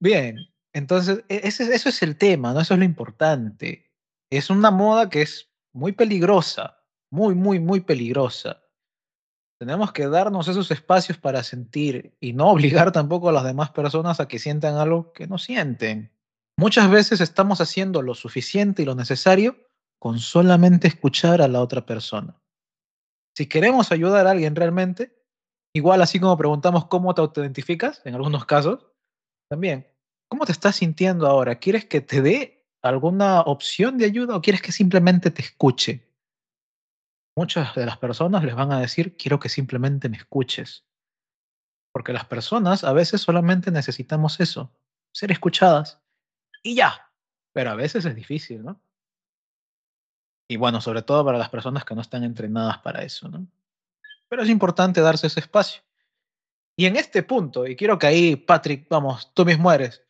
Bien, 0.00 0.36
entonces 0.72 1.22
e, 1.28 1.42
eso 1.46 1.88
es 1.88 2.02
el 2.02 2.18
tema, 2.18 2.52
¿no? 2.52 2.60
Eso 2.60 2.74
es 2.74 2.78
lo 2.80 2.84
importante. 2.84 3.92
Es 4.30 4.50
una 4.50 4.72
moda 4.72 5.08
que 5.08 5.22
es 5.22 5.48
muy 5.72 5.92
peligrosa, 5.92 6.82
muy, 7.08 7.36
muy, 7.36 7.60
muy 7.60 7.78
peligrosa. 7.80 8.64
Tenemos 9.60 9.92
que 9.92 10.08
darnos 10.08 10.48
esos 10.48 10.72
espacios 10.72 11.18
para 11.18 11.44
sentir 11.44 12.16
y 12.18 12.32
no 12.32 12.48
obligar 12.50 12.90
tampoco 12.90 13.28
a 13.28 13.32
las 13.32 13.44
demás 13.44 13.70
personas 13.70 14.18
a 14.18 14.26
que 14.26 14.40
sientan 14.40 14.74
algo 14.74 15.12
que 15.12 15.28
no 15.28 15.38
sienten. 15.38 16.12
Muchas 16.56 16.90
veces 16.90 17.20
estamos 17.20 17.60
haciendo 17.60 18.02
lo 18.02 18.16
suficiente 18.16 18.82
y 18.82 18.86
lo 18.86 18.96
necesario 18.96 19.67
con 19.98 20.18
solamente 20.18 20.88
escuchar 20.88 21.42
a 21.42 21.48
la 21.48 21.60
otra 21.60 21.84
persona. 21.84 22.40
Si 23.36 23.46
queremos 23.46 23.92
ayudar 23.92 24.26
a 24.26 24.30
alguien 24.30 24.56
realmente, 24.56 25.16
igual 25.74 26.02
así 26.02 26.20
como 26.20 26.36
preguntamos 26.36 26.86
cómo 26.86 27.14
te 27.14 27.20
autoidentificas, 27.20 28.02
en 28.04 28.14
algunos 28.14 28.44
casos, 28.46 28.86
también, 29.48 29.86
¿cómo 30.28 30.44
te 30.44 30.52
estás 30.52 30.76
sintiendo 30.76 31.26
ahora? 31.26 31.58
¿Quieres 31.58 31.86
que 31.86 32.00
te 32.00 32.22
dé 32.22 32.68
alguna 32.82 33.40
opción 33.42 33.98
de 33.98 34.04
ayuda 34.06 34.36
o 34.36 34.42
quieres 34.42 34.62
que 34.62 34.72
simplemente 34.72 35.30
te 35.30 35.42
escuche? 35.42 36.08
Muchas 37.36 37.74
de 37.74 37.86
las 37.86 37.98
personas 37.98 38.42
les 38.44 38.54
van 38.54 38.72
a 38.72 38.80
decir, 38.80 39.16
quiero 39.16 39.38
que 39.38 39.48
simplemente 39.48 40.08
me 40.08 40.16
escuches. 40.16 40.84
Porque 41.92 42.12
las 42.12 42.24
personas 42.24 42.84
a 42.84 42.92
veces 42.92 43.20
solamente 43.20 43.70
necesitamos 43.70 44.40
eso, 44.40 44.72
ser 45.12 45.30
escuchadas 45.32 46.02
y 46.62 46.74
ya. 46.74 47.12
Pero 47.52 47.70
a 47.70 47.74
veces 47.74 48.04
es 48.04 48.14
difícil, 48.14 48.64
¿no? 48.64 48.82
Y 50.48 50.56
bueno, 50.56 50.80
sobre 50.80 51.02
todo 51.02 51.24
para 51.24 51.38
las 51.38 51.50
personas 51.50 51.84
que 51.84 51.94
no 51.94 52.00
están 52.00 52.24
entrenadas 52.24 52.78
para 52.78 53.02
eso, 53.02 53.28
¿no? 53.28 53.46
Pero 54.28 54.42
es 54.42 54.48
importante 54.48 55.02
darse 55.02 55.26
ese 55.26 55.40
espacio. 55.40 55.82
Y 56.74 56.86
en 56.86 56.96
este 56.96 57.22
punto, 57.22 57.66
y 57.66 57.76
quiero 57.76 57.98
que 57.98 58.06
ahí, 58.06 58.36
Patrick, 58.36 58.86
vamos, 58.88 59.32
tú 59.34 59.44
mismo 59.44 59.70
eres, 59.70 60.02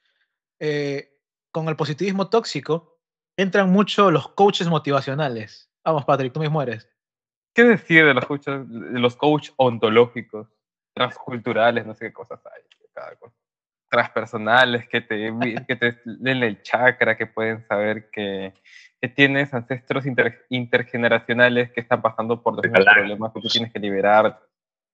eh, 0.61 1.19
con 1.51 1.69
el 1.69 1.77
positivismo 1.77 2.29
tóxico, 2.29 2.99
entran 3.37 3.71
mucho 3.71 4.11
los 4.11 4.29
coaches 4.29 4.69
motivacionales. 4.69 5.71
Vamos, 5.85 6.05
Patrick, 6.05 6.33
tú 6.33 6.41
mismo 6.41 6.61
eres. 6.63 6.89
¿Qué 7.55 7.65
decir 7.65 8.05
de 8.05 8.15
los 8.15 8.27
coaches, 8.27 8.69
de 8.69 9.01
los 9.01 9.17
coaches 9.17 9.55
ontológicos, 9.57 10.47
transculturales, 10.93 11.87
no 11.87 11.95
sé 11.95 12.07
qué 12.07 12.13
cosas 12.13 12.41
hay, 12.47 12.63
cada 12.93 13.17
cosa? 13.17 13.35
Transpersonales, 13.91 14.89
que 14.89 15.01
te, 15.01 15.35
que 15.67 15.77
te 15.77 16.01
leen 16.05 16.43
el 16.43 16.63
chakra, 16.63 17.17
que 17.17 17.27
pueden 17.27 17.67
saber 17.67 18.11
que 18.11 18.53
tienes 19.07 19.55
ancestros 19.55 20.05
intergeneracionales 20.49 21.71
que 21.71 21.81
están 21.81 22.03
pasando 22.03 22.43
por 22.43 22.57
los 22.57 22.65
mismos 22.65 22.93
problemas 22.93 23.33
que 23.33 23.41
tú 23.41 23.49
tienes 23.49 23.73
que 23.73 23.79
liberar. 23.79 24.41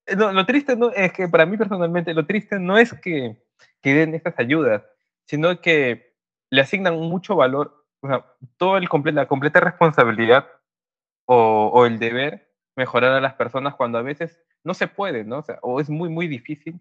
Eh, 0.07 0.17
lo 0.17 0.45
triste 0.45 0.77
no, 0.77 0.91
es 0.91 1.13
que 1.13 1.27
para 1.29 1.47
mí 1.47 1.57
personalmente, 1.57 2.13
lo 2.13 2.27
triste 2.27 2.59
no 2.59 2.77
es 2.77 2.93
que, 2.93 3.43
que 3.81 3.95
den 3.95 4.15
estas 4.15 4.39
ayudas, 4.39 4.83
sino 5.25 5.59
que 5.63 6.15
le 6.51 6.61
asignan 6.61 6.99
mucho 7.01 7.35
valor, 7.37 7.87
o 8.03 8.09
sea, 8.09 8.27
todo 8.59 8.77
el 8.77 8.89
la 9.15 9.27
completa 9.27 9.61
responsabilidad 9.61 10.47
o, 11.27 11.71
o, 11.73 11.87
el 11.87 11.99
deber 11.99 12.53
mejorar 12.77 13.13
a 13.13 13.21
las 13.23 13.35
personas 13.35 13.75
cuando 13.75 13.97
a 13.97 14.03
veces 14.03 14.39
no 14.63 14.75
se 14.75 14.87
puede, 14.87 15.25
¿no? 15.25 15.39
O, 15.39 15.43
sea, 15.43 15.59
o 15.63 15.81
es 15.81 15.89
muy, 15.89 16.11
muy 16.11 16.29
difícil 16.29 16.79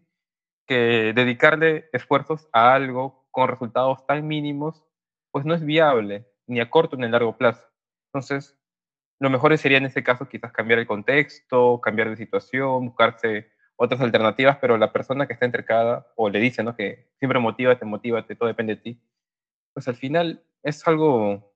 que 0.67 1.13
dedicarle 1.15 1.89
esfuerzos 1.93 2.49
a 2.51 2.73
algo 2.73 3.25
con 3.31 3.47
resultados 3.47 4.05
tan 4.05 4.27
mínimos, 4.27 4.83
pues 5.31 5.45
no 5.45 5.53
es 5.53 5.63
viable 5.63 6.27
ni 6.53 6.61
a 6.61 6.69
corto 6.69 6.95
ni 6.95 7.05
a 7.05 7.09
largo 7.09 7.37
plazo. 7.37 7.67
Entonces, 8.13 8.57
lo 9.19 9.29
mejor 9.29 9.57
sería 9.57 9.77
en 9.77 9.85
este 9.85 10.03
caso 10.03 10.27
quizás 10.27 10.51
cambiar 10.51 10.79
el 10.79 10.87
contexto, 10.87 11.81
cambiar 11.81 12.09
de 12.09 12.17
situación, 12.17 12.87
buscarse 12.87 13.51
otras 13.75 14.01
alternativas, 14.01 14.57
pero 14.61 14.77
la 14.77 14.91
persona 14.93 15.27
que 15.27 15.33
está 15.33 15.45
entrecada 15.45 16.07
o 16.15 16.29
le 16.29 16.39
dice 16.39 16.63
¿no? 16.63 16.75
que 16.75 17.09
siempre 17.19 17.39
motívate, 17.39 17.85
motívate, 17.85 18.35
todo 18.35 18.47
depende 18.47 18.75
de 18.75 18.81
ti, 18.81 19.01
pues 19.73 19.87
al 19.87 19.95
final 19.95 20.43
es 20.61 20.87
algo, 20.87 21.53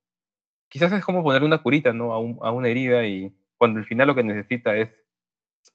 quizás 0.69 0.91
es 0.91 1.03
como 1.03 1.23
poner 1.23 1.43
una 1.43 1.59
curita 1.59 1.93
¿no? 1.93 2.13
a, 2.13 2.47
a 2.47 2.51
una 2.51 2.69
herida 2.69 3.05
y 3.05 3.35
cuando 3.57 3.79
al 3.79 3.85
final 3.85 4.07
lo 4.07 4.15
que 4.15 4.23
necesita 4.23 4.75
es, 4.75 4.89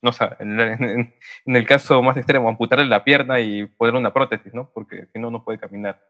no 0.01 0.13
sé, 0.13 0.25
en, 0.41 0.59
en, 0.59 1.15
en, 1.47 1.57
el 1.57 1.67
caso 1.67 2.03
más 2.03 2.17
extremo, 2.17 2.49
amputarle 2.49 2.87
la 2.87 3.05
pierna 3.05 3.41
y 3.41 3.67
poner 3.67 3.95
una 3.95 4.13
prótesis, 4.13 4.53
¿no? 4.55 4.71
porque 4.73 5.07
si 5.13 5.19
no, 5.19 5.31
no 5.31 5.45
puede 5.45 5.59
caminar. 5.59 6.03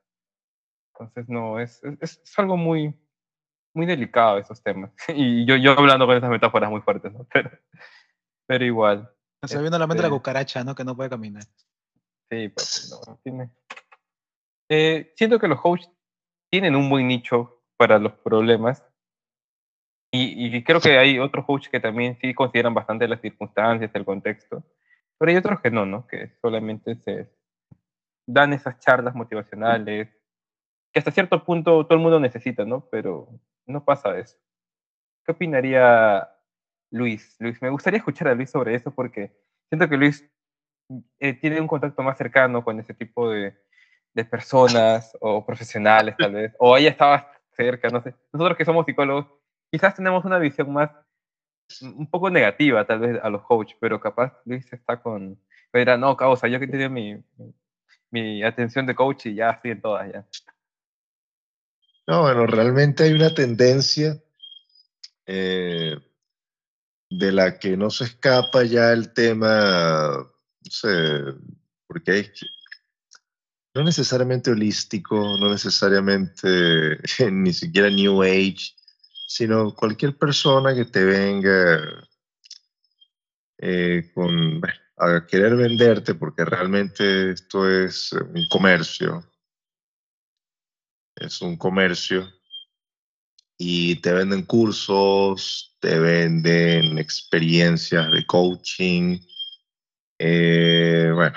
Entonces, 1.05 1.29
no, 1.29 1.61
es, 1.61 1.83
es, 1.85 2.21
es, 2.23 2.39
algo 2.39 2.57
muy, 2.57 2.95
muy 3.75 3.87
delicado 3.87 4.39
esos 4.39 4.63
temas. 4.63 4.91
Y 5.15 5.45
yo, 5.45 5.57
yo 5.57 5.73
hablando 5.73 6.07
con 6.07 6.17
esas 6.17 6.31
metáforas 6.31 6.71
muy 6.71 6.81
fuertes, 6.81 7.13
¿no? 7.13 7.27
Pero, 7.33 7.51
pero 8.47 8.65
igual. 8.65 9.11
Se 9.47 9.61
viene 9.61 9.77
a 9.77 9.79
la 9.79 9.87
mente 9.87 10.03
la 10.03 10.09
este 10.09 10.19
cucaracha, 10.19 10.65
¿no? 10.65 10.75
Que 10.75 10.85
no 10.85 10.95
puede 10.95 11.09
caminar. 11.09 11.45
Sí, 12.31 12.49
pues 12.49 12.91
no, 12.91 13.17
tiene. 13.23 13.51
Eh, 14.69 15.13
siento 15.17 15.39
que 15.39 15.49
los 15.49 15.61
coaches 15.61 15.89
tienen 16.51 16.77
un 16.77 16.91
buen 16.91 17.09
nicho 17.09 17.63
para 17.77 17.99
los 17.99 18.13
problemas. 18.13 18.85
Y, 20.13 20.55
y, 20.55 20.65
creo 20.65 20.81
que 20.81 20.99
hay 20.99 21.19
otros 21.19 21.47
coaches 21.47 21.71
que 21.71 21.81
también 21.81 22.19
sí 22.21 22.35
consideran 22.35 22.75
bastante 22.75 23.09
las 23.09 23.21
circunstancias, 23.21 23.91
el 23.95 24.05
contexto. 24.05 24.63
Pero 25.19 25.31
hay 25.31 25.39
otros 25.39 25.61
que 25.61 25.71
no, 25.71 25.87
¿no? 25.87 26.07
Que 26.07 26.37
solamente 26.43 26.97
se 26.97 27.31
dan 28.27 28.53
esas 28.53 28.79
charlas 28.81 29.15
motivacionales, 29.15 30.09
que 30.93 30.99
hasta 30.99 31.11
cierto 31.11 31.45
punto 31.45 31.85
todo 31.85 31.95
el 31.95 32.03
mundo 32.03 32.21
necesita, 32.21 32.65
¿no? 32.65 32.89
Pero 32.91 33.29
no 33.67 33.85
pasa 33.85 34.19
eso. 34.19 34.37
¿Qué 35.25 35.33
opinaría 35.33 36.29
Luis? 36.91 37.37
Luis, 37.39 37.61
me 37.63 37.71
gustaría 37.71 37.99
escuchar 37.99 38.29
a 38.29 38.35
Luis 38.35 38.51
sobre 38.51 38.75
eso 38.75 38.91
porque 38.91 39.33
siento 39.69 39.89
que 39.89 39.97
Luis 39.97 40.29
eh, 41.19 41.35
tiene 41.35 41.61
un 41.61 41.67
contacto 41.67 42.03
más 42.03 42.19
cercano 42.19 42.63
con 42.63 42.79
ese 42.79 42.93
tipo 42.93 43.31
de, 43.31 43.57
de 44.15 44.25
personas 44.25 45.17
o 45.21 45.45
profesionales 45.45 46.15
tal 46.19 46.33
vez, 46.33 46.55
o 46.59 46.77
ella 46.77 46.91
estaba 46.91 47.31
cerca, 47.57 47.89
no 47.89 48.03
sé. 48.03 48.15
Nosotros 48.33 48.57
que 48.57 48.65
somos 48.65 48.87
psicólogos, 48.87 49.27
quizás 49.71 49.95
tenemos 49.95 50.25
una 50.25 50.39
visión 50.39 50.73
más, 50.73 50.91
un 51.81 52.07
poco 52.11 52.31
negativa 52.31 52.85
tal 52.85 53.01
vez 53.01 53.21
a 53.23 53.31
los 53.31 53.43
coaches, 53.43 53.77
pero 53.81 54.01
capaz 54.01 54.33
Luis 54.45 54.71
está 54.73 55.01
con, 55.01 55.39
dirá, 55.73 55.97
no, 55.97 56.17
causa, 56.17 56.49
yo 56.49 56.61
que 56.61 56.67
tenía 56.67 56.89
mi, 56.89 57.23
mi 58.11 58.43
atención 58.43 58.87
de 58.87 58.95
coach 58.95 59.27
y 59.27 59.35
ya 59.35 59.51
estoy 59.51 59.73
en 59.73 59.81
todas 59.81 60.13
ya. 60.13 60.27
No, 62.07 62.23
bueno, 62.23 62.47
realmente 62.47 63.05
hay 63.05 63.13
una 63.13 63.33
tendencia 63.33 64.21
eh, 65.27 65.97
de 67.09 67.33
la 67.33 67.59
que 67.59 67.77
no 67.77 67.91
se 67.91 68.05
escapa 68.05 68.65
ya 68.65 68.93
el 68.93 69.13
tema, 69.13 70.17
no 70.17 70.71
sé, 70.71 71.23
porque 71.87 72.11
hay, 72.11 72.33
no 73.75 73.85
necesariamente 73.85 74.51
holístico, 74.51 75.37
no 75.39 75.51
necesariamente 75.51 76.99
ni 77.31 77.53
siquiera 77.53 77.89
New 77.89 78.23
Age, 78.23 78.75
sino 79.29 79.75
cualquier 79.75 80.19
persona 80.19 80.75
que 80.75 80.85
te 80.87 81.05
venga 81.05 82.09
eh, 83.59 84.11
con, 84.13 84.61
a 84.97 85.27
querer 85.27 85.55
venderte, 85.55 86.15
porque 86.15 86.45
realmente 86.45 87.31
esto 87.31 87.71
es 87.71 88.13
un 88.13 88.47
comercio, 88.49 89.25
es 91.17 91.43
un 91.43 91.57
comercio, 91.57 92.29
y 93.59 93.97
te 93.97 94.13
venden 94.13 94.43
cursos, 94.43 95.77
te 95.81 95.99
venden 95.99 96.99
experiencias 96.99 98.11
de 98.11 98.27
coaching, 98.27 99.21
eh, 100.19 101.13
bueno, 101.15 101.37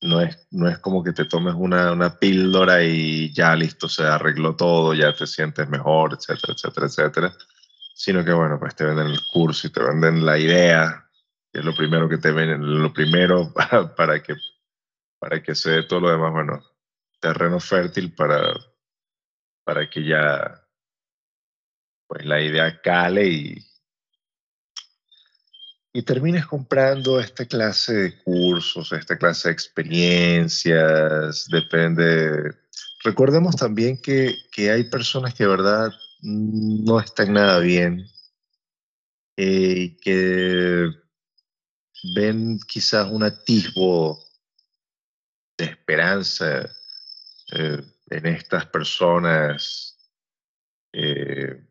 no 0.00 0.20
es, 0.20 0.46
no 0.50 0.68
es 0.68 0.78
como 0.78 1.02
que 1.04 1.12
te 1.12 1.26
tomes 1.26 1.54
una, 1.54 1.92
una 1.92 2.18
píldora 2.18 2.82
y 2.82 3.32
ya 3.32 3.54
listo, 3.54 3.88
se 3.88 4.04
arregló 4.04 4.56
todo, 4.56 4.94
ya 4.94 5.14
te 5.14 5.26
sientes 5.26 5.68
mejor, 5.68 6.14
etcétera, 6.14 6.54
etcétera, 6.54 6.86
etcétera, 6.86 7.36
sino 7.94 8.24
que 8.24 8.32
bueno, 8.32 8.58
pues 8.58 8.74
te 8.74 8.84
venden 8.84 9.08
el 9.08 9.20
curso 9.32 9.66
y 9.66 9.70
te 9.70 9.82
venden 9.82 10.24
la 10.24 10.38
idea, 10.38 11.08
que 11.52 11.60
es 11.60 11.64
lo 11.64 11.74
primero 11.74 12.08
que 12.08 12.18
te 12.18 12.32
venden, 12.32 12.82
lo 12.82 12.92
primero 12.92 13.52
para, 13.96 14.22
que, 14.22 14.34
para 15.18 15.42
que 15.42 15.54
se 15.54 15.70
dé 15.70 15.82
todo 15.82 16.00
lo 16.00 16.10
demás, 16.10 16.32
bueno, 16.32 16.71
terreno 17.22 17.60
fértil 17.60 18.12
para, 18.14 18.52
para 19.64 19.88
que 19.88 20.04
ya 20.04 20.60
pues 22.08 22.26
la 22.26 22.42
idea 22.42 22.82
cale 22.82 23.26
y, 23.26 23.66
y 25.94 26.02
termines 26.02 26.44
comprando 26.46 27.20
esta 27.20 27.46
clase 27.46 27.94
de 27.94 28.22
cursos, 28.22 28.92
esta 28.92 29.16
clase 29.16 29.48
de 29.48 29.52
experiencias, 29.52 31.46
depende. 31.48 32.56
Recordemos 33.04 33.56
también 33.56 34.00
que, 34.02 34.36
que 34.50 34.70
hay 34.70 34.84
personas 34.84 35.32
que 35.32 35.44
de 35.44 35.50
verdad 35.50 35.92
no 36.22 37.00
están 37.00 37.32
nada 37.32 37.60
bien, 37.60 38.04
eh, 39.36 39.96
que 40.02 40.88
ven 42.16 42.58
quizás 42.66 43.08
un 43.10 43.22
atisbo 43.22 44.22
de 45.56 45.66
esperanza 45.66 46.68
eh, 47.52 47.82
en 48.10 48.26
estas 48.26 48.66
personas 48.66 50.10
eh, 50.92 51.64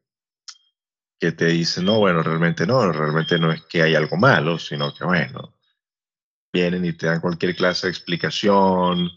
que 1.19 1.31
te 1.31 1.45
dicen, 1.45 1.85
no, 1.85 1.99
bueno, 1.99 2.23
realmente 2.23 2.65
no, 2.65 2.91
realmente 2.91 3.37
no 3.37 3.51
es 3.51 3.63
que 3.63 3.83
hay 3.83 3.95
algo 3.95 4.17
malo, 4.17 4.57
sino 4.57 4.93
que, 4.93 5.03
bueno, 5.03 5.55
vienen 6.51 6.85
y 6.85 6.93
te 6.93 7.07
dan 7.07 7.21
cualquier 7.21 7.55
clase 7.55 7.87
de 7.87 7.91
explicación 7.91 9.09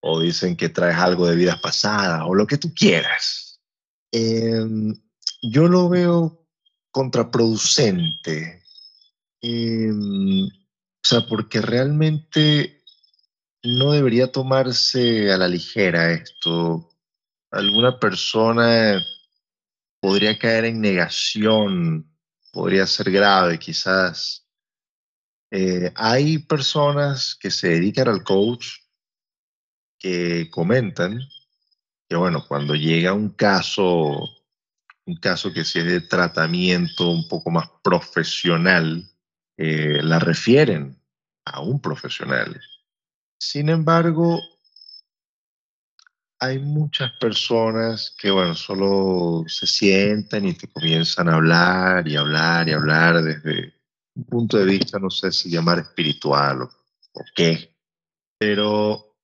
o 0.00 0.20
dicen 0.20 0.56
que 0.56 0.68
traes 0.68 0.96
algo 0.96 1.26
de 1.26 1.36
vidas 1.36 1.60
pasadas 1.60 2.22
o 2.26 2.34
lo 2.34 2.46
que 2.46 2.58
tú 2.58 2.72
quieras. 2.74 3.60
Em, 4.12 4.94
yo 5.42 5.68
lo 5.68 5.88
veo 5.88 6.46
contraproducente. 6.90 8.62
Em, 9.40 10.44
o 10.44 11.06
sea, 11.08 11.26
porque 11.26 11.60
realmente 11.60 12.77
no 13.62 13.92
debería 13.92 14.30
tomarse 14.30 15.32
a 15.32 15.38
la 15.38 15.48
ligera 15.48 16.12
esto. 16.12 16.88
Alguna 17.50 17.98
persona 17.98 19.00
podría 20.00 20.38
caer 20.38 20.66
en 20.66 20.80
negación, 20.80 22.10
podría 22.52 22.86
ser 22.86 23.10
grave 23.10 23.58
quizás. 23.58 24.46
Eh, 25.50 25.92
hay 25.94 26.38
personas 26.38 27.34
que 27.34 27.50
se 27.50 27.68
dedican 27.68 28.08
al 28.08 28.22
coach 28.22 28.66
que 29.98 30.48
comentan 30.50 31.20
que, 32.08 32.16
bueno, 32.16 32.44
cuando 32.46 32.74
llega 32.74 33.12
un 33.12 33.30
caso, 33.30 34.28
un 35.06 35.16
caso 35.16 35.52
que 35.52 35.64
si 35.64 35.80
es 35.80 35.84
de 35.86 36.00
tratamiento 36.02 37.10
un 37.10 37.26
poco 37.28 37.50
más 37.50 37.68
profesional, 37.82 39.10
eh, 39.56 40.00
la 40.02 40.18
refieren 40.18 41.02
a 41.44 41.60
un 41.60 41.80
profesional. 41.80 42.60
Sin 43.38 43.68
embargo, 43.68 44.40
hay 46.40 46.58
muchas 46.58 47.12
personas 47.18 48.14
que, 48.18 48.30
bueno, 48.30 48.54
solo 48.54 49.44
se 49.48 49.66
sientan 49.66 50.46
y 50.46 50.54
te 50.54 50.68
comienzan 50.68 51.28
a 51.28 51.34
hablar 51.34 52.06
y 52.06 52.16
hablar 52.16 52.68
y 52.68 52.72
hablar 52.72 53.22
desde 53.22 53.74
un 54.14 54.24
punto 54.24 54.56
de 54.56 54.64
vista, 54.64 54.98
no 54.98 55.10
sé 55.10 55.32
si 55.32 55.50
llamar 55.50 55.78
espiritual 55.80 56.62
o, 56.62 56.70
qué, 57.34 57.74
pero 58.38 59.16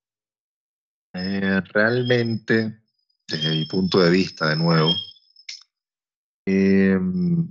eh, 1.13 1.61
realmente, 1.73 2.81
desde 3.27 3.49
mi 3.51 3.65
punto 3.65 3.99
de 3.99 4.09
vista, 4.09 4.49
de 4.49 4.55
nuevo, 4.57 4.93
em, 6.45 7.49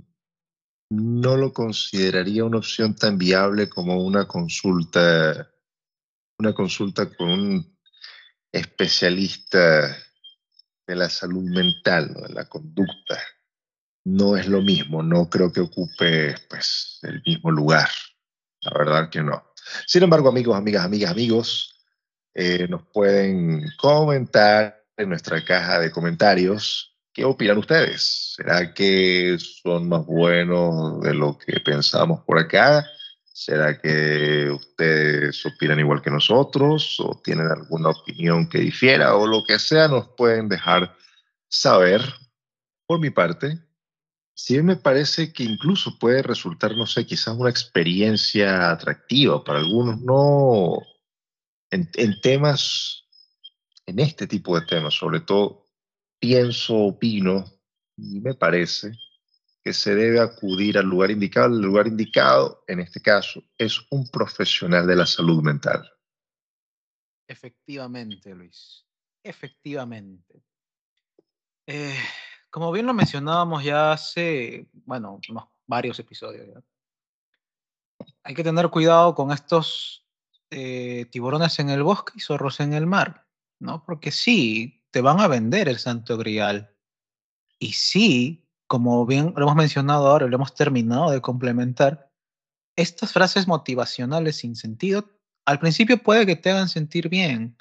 no 0.91 1.37
lo 1.37 1.51
consideraría 1.51 2.45
una 2.45 2.59
opción 2.59 2.95
tan 2.95 3.17
viable 3.17 3.67
como 3.67 4.03
una 4.03 4.27
consulta, 4.27 5.51
una 6.37 6.53
consulta 6.53 7.09
con 7.15 7.29
un 7.29 7.77
especialista 8.51 9.97
de 10.87 10.95
la 10.95 11.09
salud 11.09 11.43
mental, 11.43 12.13
de 12.13 12.33
la 12.33 12.45
conducta, 12.45 13.19
no 14.05 14.37
es 14.37 14.47
lo 14.47 14.61
mismo, 14.61 15.01
no 15.01 15.29
creo 15.29 15.51
que 15.51 15.61
ocupe 15.61 16.35
pues, 16.49 16.99
el 17.03 17.21
mismo 17.25 17.51
lugar, 17.51 17.89
la 18.61 18.77
verdad 18.77 19.09
que 19.09 19.21
no. 19.21 19.43
Sin 19.87 20.03
embargo, 20.03 20.29
amigos, 20.29 20.55
amigas, 20.55 20.85
amigas, 20.85 21.11
amigos, 21.11 21.85
eh, 22.33 22.67
nos 22.69 22.83
pueden 22.93 23.65
comentar 23.77 24.83
en 24.97 25.09
nuestra 25.09 25.43
caja 25.43 25.79
de 25.79 25.91
comentarios 25.91 26.95
qué 27.11 27.23
opinan 27.23 27.57
ustedes. 27.57 28.35
¿Será 28.35 28.73
que 28.73 29.37
son 29.39 29.89
más 29.89 30.05
buenos 30.05 31.01
de 31.01 31.13
lo 31.13 31.37
que 31.37 31.59
pensamos 31.61 32.21
por 32.25 32.37
acá? 32.37 32.85
¿Será 33.37 33.77
que 33.81 34.49
ustedes 34.49 35.45
opinan 35.45 35.81
igual 35.81 36.01
que 36.01 36.09
nosotros 36.09 36.97
o 37.01 37.19
tienen 37.21 37.47
alguna 37.47 37.89
opinión 37.89 38.47
que 38.47 38.59
difiera 38.59 39.13
o 39.17 39.27
lo 39.27 39.43
que 39.43 39.59
sea? 39.59 39.89
Nos 39.89 40.07
pueden 40.15 40.47
dejar 40.47 40.95
saber. 41.49 42.01
Por 42.87 43.01
mi 43.01 43.09
parte, 43.09 43.59
sí 44.33 44.61
me 44.61 44.77
parece 44.77 45.33
que 45.33 45.43
incluso 45.43 45.99
puede 45.99 46.21
resultar, 46.21 46.77
no 46.77 46.85
sé, 46.85 47.05
quizás 47.05 47.35
una 47.35 47.49
experiencia 47.49 48.71
atractiva 48.71 49.43
para 49.43 49.59
algunos, 49.59 49.99
no 49.99 50.77
en, 51.71 51.89
en 51.95 52.21
temas, 52.21 53.03
en 53.85 53.99
este 53.99 54.27
tipo 54.27 54.57
de 54.57 54.65
temas, 54.65 54.93
sobre 54.93 55.19
todo, 55.19 55.65
pienso, 56.21 56.73
opino 56.73 57.43
y 57.97 58.21
me 58.21 58.33
parece 58.33 58.93
que 59.65 59.73
se 59.73 59.95
debe 59.95 60.19
acudir 60.19 60.77
al 60.77 60.85
lugar 60.85 61.09
indicado. 61.09 61.47
El 61.47 61.63
lugar 61.63 61.87
indicado, 61.87 62.63
en 62.67 62.81
este 62.81 63.01
caso, 63.01 63.41
es 63.57 63.81
un 63.89 64.07
profesional 64.07 64.85
de 64.85 64.95
la 64.95 65.07
salud 65.07 65.41
mental. 65.41 65.91
Efectivamente, 67.27 68.35
Luis. 68.35 68.85
Efectivamente. 69.23 70.43
Eh, 71.65 71.97
como 72.51 72.71
bien 72.71 72.85
lo 72.85 72.93
mencionábamos 72.93 73.63
ya 73.63 73.93
hace, 73.93 74.69
bueno, 74.71 75.19
varios 75.65 75.97
episodios. 75.97 76.63
Hay 78.21 78.35
que 78.35 78.43
tener 78.43 78.69
cuidado 78.69 79.15
con 79.15 79.31
estos 79.31 80.05
eh, 80.51 81.07
tiburones 81.09 81.57
en 81.57 81.71
el 81.71 81.81
bosque 81.81 82.13
y 82.17 82.19
zorros 82.19 82.59
en 82.59 82.73
el 82.73 82.85
mar, 82.85 83.27
¿no? 83.59 83.83
Porque 83.83 84.11
sí, 84.11 84.85
te 84.91 85.01
van 85.01 85.19
a 85.21 85.27
vender 85.27 85.67
el 85.69 85.79
santo 85.79 86.19
grial. 86.19 86.71
Y 87.57 87.73
sí, 87.73 88.44
como 88.67 89.05
bien 89.05 89.33
lo 89.35 89.43
hemos 89.43 89.55
mencionado 89.55 90.07
ahora, 90.07 90.27
lo 90.27 90.35
hemos 90.35 90.53
terminado 90.53 91.11
de 91.11 91.21
complementar, 91.21 92.11
estas 92.75 93.13
frases 93.13 93.47
motivacionales 93.47 94.37
sin 94.37 94.55
sentido, 94.55 95.09
al 95.45 95.59
principio 95.59 96.01
puede 96.01 96.25
que 96.25 96.35
te 96.35 96.51
hagan 96.51 96.67
sentir 96.67 97.09
bien, 97.09 97.57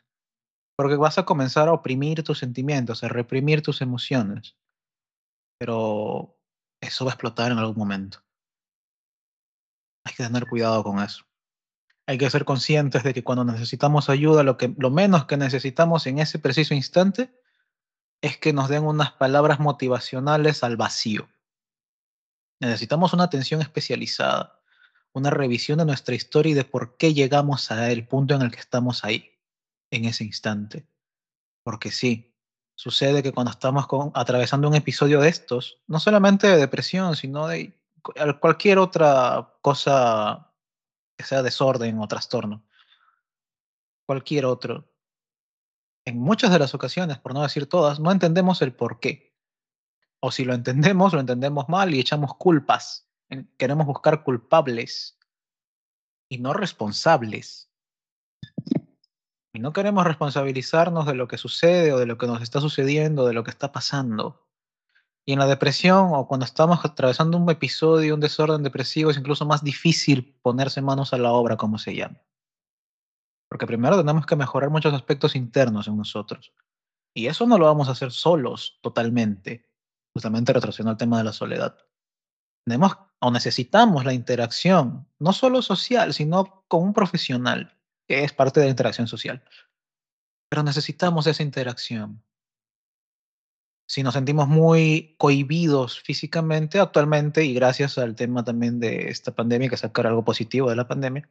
porque 0.77 0.97
vas 0.97 1.19
a 1.19 1.25
comenzar 1.25 1.69
a 1.69 1.73
oprimir 1.73 2.23
tus 2.23 2.39
sentimientos, 2.39 3.05
a 3.05 3.09
reprimir 3.09 3.63
tus 3.63 3.81
emociones, 3.81 4.57
pero 5.59 6.37
eso 6.81 7.05
va 7.05 7.13
a 7.13 7.15
explotar 7.15 7.53
en 7.53 7.59
algún 7.59 7.77
momento. 7.77 8.19
Hay 10.05 10.15
que 10.15 10.25
tener 10.25 10.47
cuidado 10.47 10.83
con 10.83 10.99
eso. 11.01 11.25
Hay 12.07 12.19
que 12.19 12.29
ser 12.29 12.45
conscientes 12.45 13.03
de 13.03 13.15
que 13.15 13.25
cuando 13.25 13.45
necesitamos 13.45 14.11
ayuda, 14.11 14.43
lo, 14.43 14.59
que, 14.59 14.75
lo 14.77 14.91
menos 14.91 15.25
que 15.25 15.37
necesitamos 15.37 16.07
en 16.07 16.19
ese 16.19 16.39
preciso 16.39 16.75
instante 16.75 17.33
es 18.25 18.39
que 18.39 18.55
nos 18.55 18.71
den 18.71 18.85
unas 18.85 19.13
palabras 19.13 19.61
motivacionales 19.61 20.65
al 20.65 20.79
vacío. 20.79 21.29
Necesitamos 22.59 23.13
una 23.13 23.25
atención 23.25 23.61
especializada, 23.61 24.63
una 25.13 25.29
revisión 25.29 25.77
de 25.77 25.85
nuestra 25.85 26.15
historia 26.15 26.53
y 26.53 26.55
de 26.55 26.65
por 26.65 26.97
qué 26.97 27.13
llegamos 27.13 27.71
a 27.71 27.91
el 27.93 28.09
punto 28.09 28.35
en 28.35 28.41
el 28.41 28.51
que 28.51 28.61
estamos 28.61 29.05
ahí, 29.05 29.31
en 29.91 30.07
ese 30.07 30.25
instante. 30.25 30.89
Porque 31.65 31.91
sí, 31.91 32.35
sucede 32.75 33.23
que 33.23 33.33
cuando 33.33 33.51
estamos 33.51 33.87
atravesando 34.15 34.69
un 34.69 34.75
episodio 34.75 35.21
de 35.21 35.29
estos, 35.29 35.83
no 35.87 36.01
solamente 36.01 36.47
de 36.47 36.57
depresión, 36.57 37.17
sino 37.17 37.47
de 37.49 37.79
cualquier 38.41 38.79
otra 38.79 39.55
cosa 39.61 40.51
que 41.19 41.27
sea 41.27 41.43
desorden 41.43 41.99
o 41.99 42.09
trastorno, 42.09 42.65
cualquier 44.07 44.47
otro, 44.47 44.94
en 46.05 46.19
muchas 46.19 46.51
de 46.53 46.59
las 46.59 46.75
ocasiones, 46.75 47.19
por 47.19 47.35
no 47.35 47.43
decir 47.43 47.67
todas, 47.69 48.01
no 48.01 48.13
entendemos 48.13 48.61
el 48.63 48.75
por 48.75 49.01
qué. 49.01 49.35
O 50.21 50.31
si 50.31 50.45
lo 50.45 50.55
entendemos, 50.55 51.13
lo 51.13 51.21
entendemos 51.21 51.69
mal 51.69 51.95
y 51.95 52.01
echamos 52.01 52.35
culpas. 52.35 53.09
Queremos 53.59 53.87
buscar 53.87 54.23
culpables 54.23 55.19
y 56.29 56.39
no 56.39 56.53
responsables. 56.53 57.71
Y 59.53 59.61
no 59.61 59.73
queremos 59.73 60.05
responsabilizarnos 60.05 61.07
de 61.07 61.15
lo 61.15 61.29
que 61.29 61.39
sucede 61.39 61.93
o 61.93 61.99
de 61.99 62.07
lo 62.07 62.19
que 62.19 62.27
nos 62.27 62.43
está 62.43 62.61
sucediendo, 62.61 63.27
de 63.27 63.33
lo 63.33 63.45
que 63.45 63.51
está 63.51 63.73
pasando. 63.73 64.49
Y 65.27 65.33
en 65.33 65.39
la 65.39 65.47
depresión 65.47 66.11
o 66.13 66.27
cuando 66.29 66.45
estamos 66.45 66.85
atravesando 66.85 67.39
un 67.39 67.49
episodio, 67.49 68.15
un 68.15 68.21
desorden 68.21 68.63
depresivo, 68.63 69.11
es 69.11 69.17
incluso 69.17 69.47
más 69.47 69.65
difícil 69.65 70.39
ponerse 70.43 70.83
manos 70.83 71.15
a 71.15 71.19
la 71.19 71.33
obra, 71.33 71.57
como 71.57 71.79
se 71.79 71.95
llama. 71.95 72.21
Porque 73.55 73.69
primero 73.69 73.97
tenemos 73.97 74.27
que 74.27 74.35
mejorar 74.35 74.69
muchos 74.69 74.93
aspectos 74.93 75.37
internos 75.37 75.87
en 75.87 75.97
nosotros. 75.97 76.53
Y 77.15 77.29
eso 77.29 77.47
no 77.47 77.57
lo 77.57 77.67
vamos 77.67 77.89
a 77.89 77.93
hacer 77.93 78.11
solos 78.11 78.81
totalmente. 78.83 79.71
Justamente 80.13 80.53
retrocediendo 80.53 80.91
al 80.91 80.97
tema 80.97 81.19
de 81.19 81.23
la 81.23 81.33
soledad. 81.33 81.79
Tenemos 82.67 82.99
o 83.21 83.31
necesitamos 83.31 84.05
la 84.05 84.13
interacción, 84.13 85.07
no 85.21 85.33
solo 85.33 85.63
social, 85.63 86.13
sino 86.15 86.65
con 86.67 86.83
un 86.83 86.93
profesional, 86.93 87.79
que 88.09 88.25
es 88.25 88.33
parte 88.33 88.59
de 88.59 88.67
la 88.67 88.71
interacción 88.71 89.07
social. 89.07 89.45
Pero 90.49 90.65
necesitamos 90.65 91.29
esa 91.29 91.45
interacción 91.45 92.25
si 93.87 94.03
nos 94.03 94.15
sentimos 94.15 94.49
muy 94.49 95.15
cohibidos 95.17 96.01
físicamente 96.01 96.81
actualmente 96.81 97.45
y 97.45 97.55
gracias 97.55 97.99
al 97.99 98.17
tema 98.17 98.43
también 98.43 98.81
de 98.81 99.11
esta 99.11 99.33
pandemia, 99.33 99.69
que 99.69 99.77
sacar 99.77 100.09
algo 100.09 100.25
positivo 100.25 100.71
de 100.71 100.75
la 100.75 100.89
pandemia, 100.89 101.29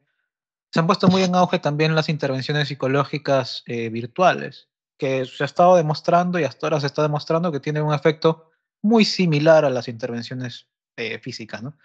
se 0.73 0.79
han 0.79 0.87
puesto 0.87 1.07
muy 1.07 1.21
en 1.21 1.35
auge 1.35 1.59
también 1.59 1.93
las 1.93 2.09
intervenciones 2.09 2.67
psicológicas 2.67 3.61
eh, 3.67 3.89
virtuales, 3.89 4.69
que 4.97 5.23
se 5.23 5.43
ha 5.43 5.45
estado 5.45 5.75
demostrando 5.75 6.39
y 6.39 6.45
hasta 6.45 6.65
ahora 6.65 6.79
se 6.79 6.87
está 6.87 7.03
demostrando 7.03 7.51
que 7.51 7.59
tienen 7.59 7.83
un 7.83 7.93
efecto 7.93 8.49
muy 8.81 9.05
similar 9.05 9.65
a 9.65 9.69
las 9.69 9.87
intervenciones 9.87 10.67
eh, 10.97 11.19
físicas, 11.19 11.61
¿no? 11.61 11.77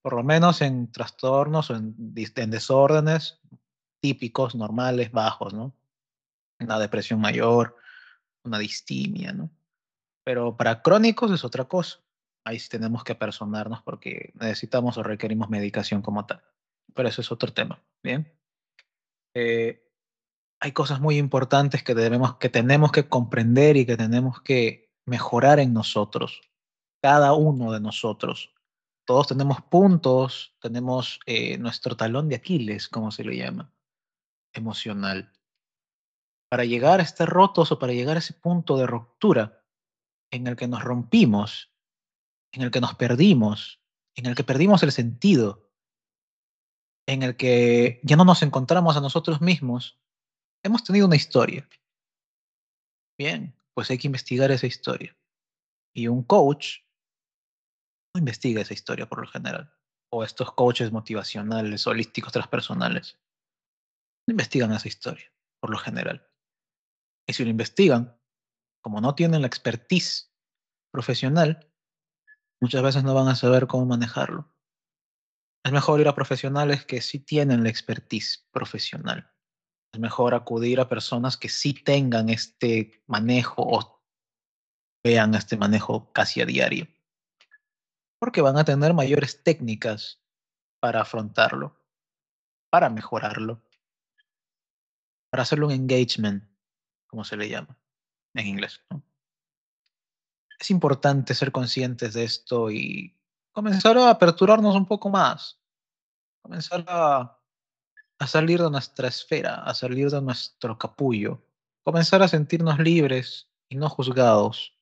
Por 0.00 0.14
lo 0.14 0.22
menos 0.22 0.62
en 0.62 0.92
trastornos 0.92 1.70
o 1.70 1.74
en, 1.74 1.96
en 2.14 2.50
desórdenes 2.50 3.40
típicos, 4.00 4.54
normales, 4.54 5.10
bajos, 5.10 5.52
¿no? 5.52 5.74
Una 6.60 6.78
depresión 6.78 7.20
mayor, 7.20 7.76
una 8.44 8.60
distimia, 8.60 9.32
¿no? 9.32 9.50
Pero 10.22 10.56
para 10.56 10.82
crónicos 10.82 11.32
es 11.32 11.44
otra 11.44 11.64
cosa. 11.64 11.98
Ahí 12.44 12.60
sí 12.60 12.68
tenemos 12.68 13.02
que 13.02 13.16
personarnos 13.16 13.82
porque 13.82 14.30
necesitamos 14.34 14.96
o 14.98 15.02
requerimos 15.02 15.50
medicación 15.50 16.00
como 16.00 16.26
tal. 16.26 16.44
Pero 16.94 17.08
eso 17.08 17.22
es 17.22 17.32
otro 17.32 17.52
tema. 17.52 17.82
Bien. 18.04 18.35
Eh, 19.38 19.86
hay 20.60 20.72
cosas 20.72 20.98
muy 20.98 21.18
importantes 21.18 21.84
que, 21.84 21.94
tenemos 21.94 22.90
que 22.90 23.06
comprender 23.06 23.76
y 23.76 23.84
que 23.84 23.98
tenemos 23.98 24.40
que 24.40 24.94
mejorar 25.04 25.60
en 25.60 25.74
nosotros. 25.74 26.40
Cada 27.02 27.34
uno 27.34 27.70
de 27.70 27.80
nosotros. 27.80 28.54
Todos 29.04 29.28
tenemos 29.28 29.60
puntos, 29.60 30.56
tenemos 30.58 31.20
eh, 31.26 31.58
nuestro 31.58 31.98
talón 31.98 32.30
de 32.30 32.36
Aquiles, 32.36 32.88
como 32.88 33.10
se 33.10 33.24
le 33.24 33.36
llama, 33.36 33.70
emocional. 34.54 35.30
Para 36.48 36.64
llegar 36.64 37.00
a 37.00 37.02
estar 37.02 37.28
rotos 37.28 37.70
o 37.72 37.78
para 37.78 37.92
llegar 37.92 38.16
a 38.16 38.20
ese 38.20 38.32
punto 38.32 38.78
de 38.78 38.86
ruptura, 38.86 39.62
en 40.30 40.46
el 40.46 40.56
que 40.56 40.66
nos 40.66 40.82
rompimos, 40.82 41.70
en 42.52 42.62
el 42.62 42.70
que 42.70 42.80
nos 42.80 42.94
perdimos, 42.94 43.82
en 44.14 44.24
el 44.24 44.34
que 44.34 44.44
perdimos 44.44 44.82
el 44.82 44.92
sentido, 44.92 45.65
en 47.06 47.22
el 47.22 47.36
que 47.36 48.00
ya 48.02 48.16
no 48.16 48.24
nos 48.24 48.42
encontramos 48.42 48.96
a 48.96 49.00
nosotros 49.00 49.40
mismos, 49.40 49.98
hemos 50.62 50.84
tenido 50.84 51.06
una 51.06 51.16
historia. 51.16 51.68
Bien, 53.18 53.54
pues 53.74 53.90
hay 53.90 53.98
que 53.98 54.08
investigar 54.08 54.50
esa 54.50 54.66
historia. 54.66 55.16
Y 55.94 56.08
un 56.08 56.22
coach 56.22 56.80
no 58.14 58.18
investiga 58.18 58.60
esa 58.60 58.74
historia 58.74 59.08
por 59.08 59.20
lo 59.20 59.28
general. 59.28 59.72
O 60.10 60.24
estos 60.24 60.52
coaches 60.52 60.92
motivacionales, 60.92 61.86
holísticos, 61.86 62.32
transpersonales. 62.32 63.18
No 64.26 64.32
investigan 64.32 64.72
esa 64.72 64.88
historia 64.88 65.32
por 65.60 65.70
lo 65.70 65.78
general. 65.78 66.28
Y 67.26 67.32
si 67.32 67.44
lo 67.44 67.50
investigan, 67.50 68.18
como 68.82 69.00
no 69.00 69.14
tienen 69.14 69.40
la 69.40 69.48
expertise 69.48 70.32
profesional, 70.92 71.70
muchas 72.60 72.82
veces 72.82 73.04
no 73.04 73.14
van 73.14 73.28
a 73.28 73.34
saber 73.34 73.66
cómo 73.66 73.86
manejarlo. 73.86 74.52
Es 75.66 75.72
mejor 75.72 76.00
ir 76.00 76.06
a 76.06 76.14
profesionales 76.14 76.86
que 76.86 77.00
sí 77.00 77.18
tienen 77.18 77.64
la 77.64 77.70
expertise 77.70 78.46
profesional. 78.52 79.28
Es 79.92 79.98
mejor 79.98 80.32
acudir 80.32 80.78
a 80.78 80.88
personas 80.88 81.36
que 81.36 81.48
sí 81.48 81.74
tengan 81.74 82.28
este 82.28 83.02
manejo 83.08 83.62
o 83.66 84.00
vean 85.02 85.34
este 85.34 85.56
manejo 85.56 86.12
casi 86.12 86.40
a 86.40 86.46
diario. 86.46 86.86
Porque 88.20 88.42
van 88.42 88.56
a 88.58 88.64
tener 88.64 88.94
mayores 88.94 89.42
técnicas 89.42 90.22
para 90.78 91.00
afrontarlo, 91.00 91.84
para 92.70 92.88
mejorarlo, 92.88 93.60
para 95.30 95.42
hacerlo 95.42 95.66
un 95.66 95.72
engagement, 95.72 96.44
como 97.08 97.24
se 97.24 97.36
le 97.36 97.48
llama 97.48 97.76
en 98.34 98.46
inglés. 98.46 98.84
Es 100.60 100.70
importante 100.70 101.34
ser 101.34 101.50
conscientes 101.50 102.14
de 102.14 102.22
esto 102.22 102.70
y 102.70 103.15
comenzar 103.56 103.96
a 103.96 104.10
aperturarnos 104.10 104.76
un 104.76 104.84
poco 104.84 105.08
más, 105.08 105.58
comenzar 106.42 106.84
a, 106.88 107.40
a 108.18 108.26
salir 108.26 108.60
de 108.60 108.70
nuestra 108.70 109.08
esfera, 109.08 109.62
a 109.62 109.72
salir 109.72 110.10
de 110.10 110.20
nuestro 110.20 110.76
capullo, 110.76 111.42
comenzar 111.82 112.22
a 112.22 112.28
sentirnos 112.28 112.78
libres 112.78 113.50
y 113.70 113.76
no 113.76 113.88
juzgados. 113.88 114.78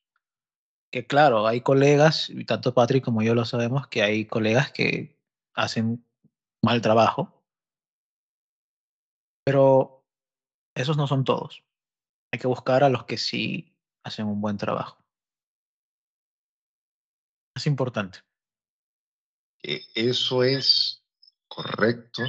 Que 0.93 1.07
claro, 1.07 1.47
hay 1.47 1.61
colegas, 1.61 2.29
y 2.31 2.45
tanto 2.45 2.75
Patrick 2.75 3.05
como 3.05 3.23
yo 3.23 3.37
lo 3.37 3.45
sabemos, 3.45 3.87
que 3.87 4.03
hay 4.03 4.27
colegas 4.27 4.73
que 4.73 5.21
hacen 5.55 6.05
mal 6.61 6.81
trabajo, 6.81 7.45
pero 9.45 10.05
esos 10.75 10.97
no 10.97 11.07
son 11.07 11.23
todos. 11.23 11.63
Hay 12.33 12.41
que 12.41 12.49
buscar 12.49 12.83
a 12.83 12.89
los 12.89 13.05
que 13.05 13.19
sí 13.19 13.79
hacen 14.05 14.27
un 14.27 14.41
buen 14.41 14.57
trabajo. 14.57 14.99
Es 17.55 17.69
importante. 17.69 18.19
E, 19.67 19.83
eso 19.95 20.45
es 20.45 21.03
correcto. 21.49 22.23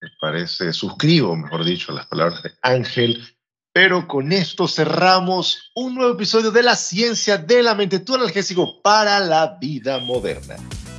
Me 0.00 0.10
parece, 0.20 0.72
suscribo, 0.74 1.34
mejor 1.34 1.64
dicho, 1.64 1.92
las 1.92 2.06
palabras 2.06 2.42
de 2.42 2.52
Ángel. 2.60 3.26
Pero 3.72 4.06
con 4.06 4.30
esto 4.30 4.68
cerramos 4.68 5.72
un 5.74 5.94
nuevo 5.94 6.12
episodio 6.12 6.50
de 6.50 6.62
la 6.62 6.76
ciencia 6.76 7.38
de 7.38 7.62
la 7.62 7.74
mente, 7.74 8.00
tu 8.00 8.14
analgésico 8.14 8.82
para 8.82 9.18
la 9.18 9.56
vida 9.58 9.98
moderna. 9.98 10.56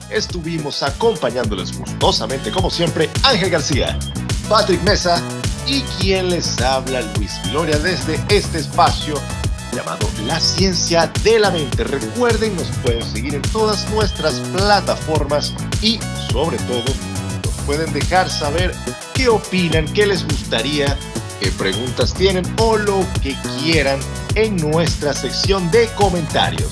Estuvimos 0.10 0.84
acompañándoles 0.84 1.77
gustosamente, 1.77 2.52
como 2.52 2.69
siempre, 2.69 3.10
Ángel 3.23 3.52
García, 3.52 3.98
Patrick 4.49 4.82
Mesa 4.82 5.22
y 5.68 5.82
quien 5.99 6.30
les 6.30 6.60
habla 6.61 7.02
Luis 7.15 7.32
Gloria 7.49 7.77
desde 7.77 8.15
este 8.30 8.60
espacio 8.60 9.15
llamado 9.76 10.07
La 10.26 10.39
Ciencia 10.39 11.11
de 11.23 11.38
la 11.39 11.52
Mente. 11.52 11.84
Recuerden, 11.84 12.56
nos 12.56 12.69
pueden 12.84 13.03
seguir 13.03 13.35
en 13.35 13.41
todas 13.41 13.89
nuestras 13.91 14.35
plataformas 14.53 15.53
y 15.81 15.99
sobre 16.31 16.57
todo 16.60 16.85
nos 17.43 17.53
pueden 17.65 17.91
dejar 17.91 18.30
saber 18.30 18.73
qué 19.14 19.27
opinan, 19.27 19.85
qué 19.93 20.06
les 20.06 20.26
gustaría, 20.26 20.97
qué 21.41 21.52
preguntas 21.52 22.14
tienen 22.14 22.45
o 22.57 22.77
lo 22.77 23.06
que 23.22 23.35
quieran 23.60 23.99
en 24.35 24.56
nuestra 24.56 25.14
sección 25.14 25.69
de 25.72 25.88
comentarios. 25.95 26.72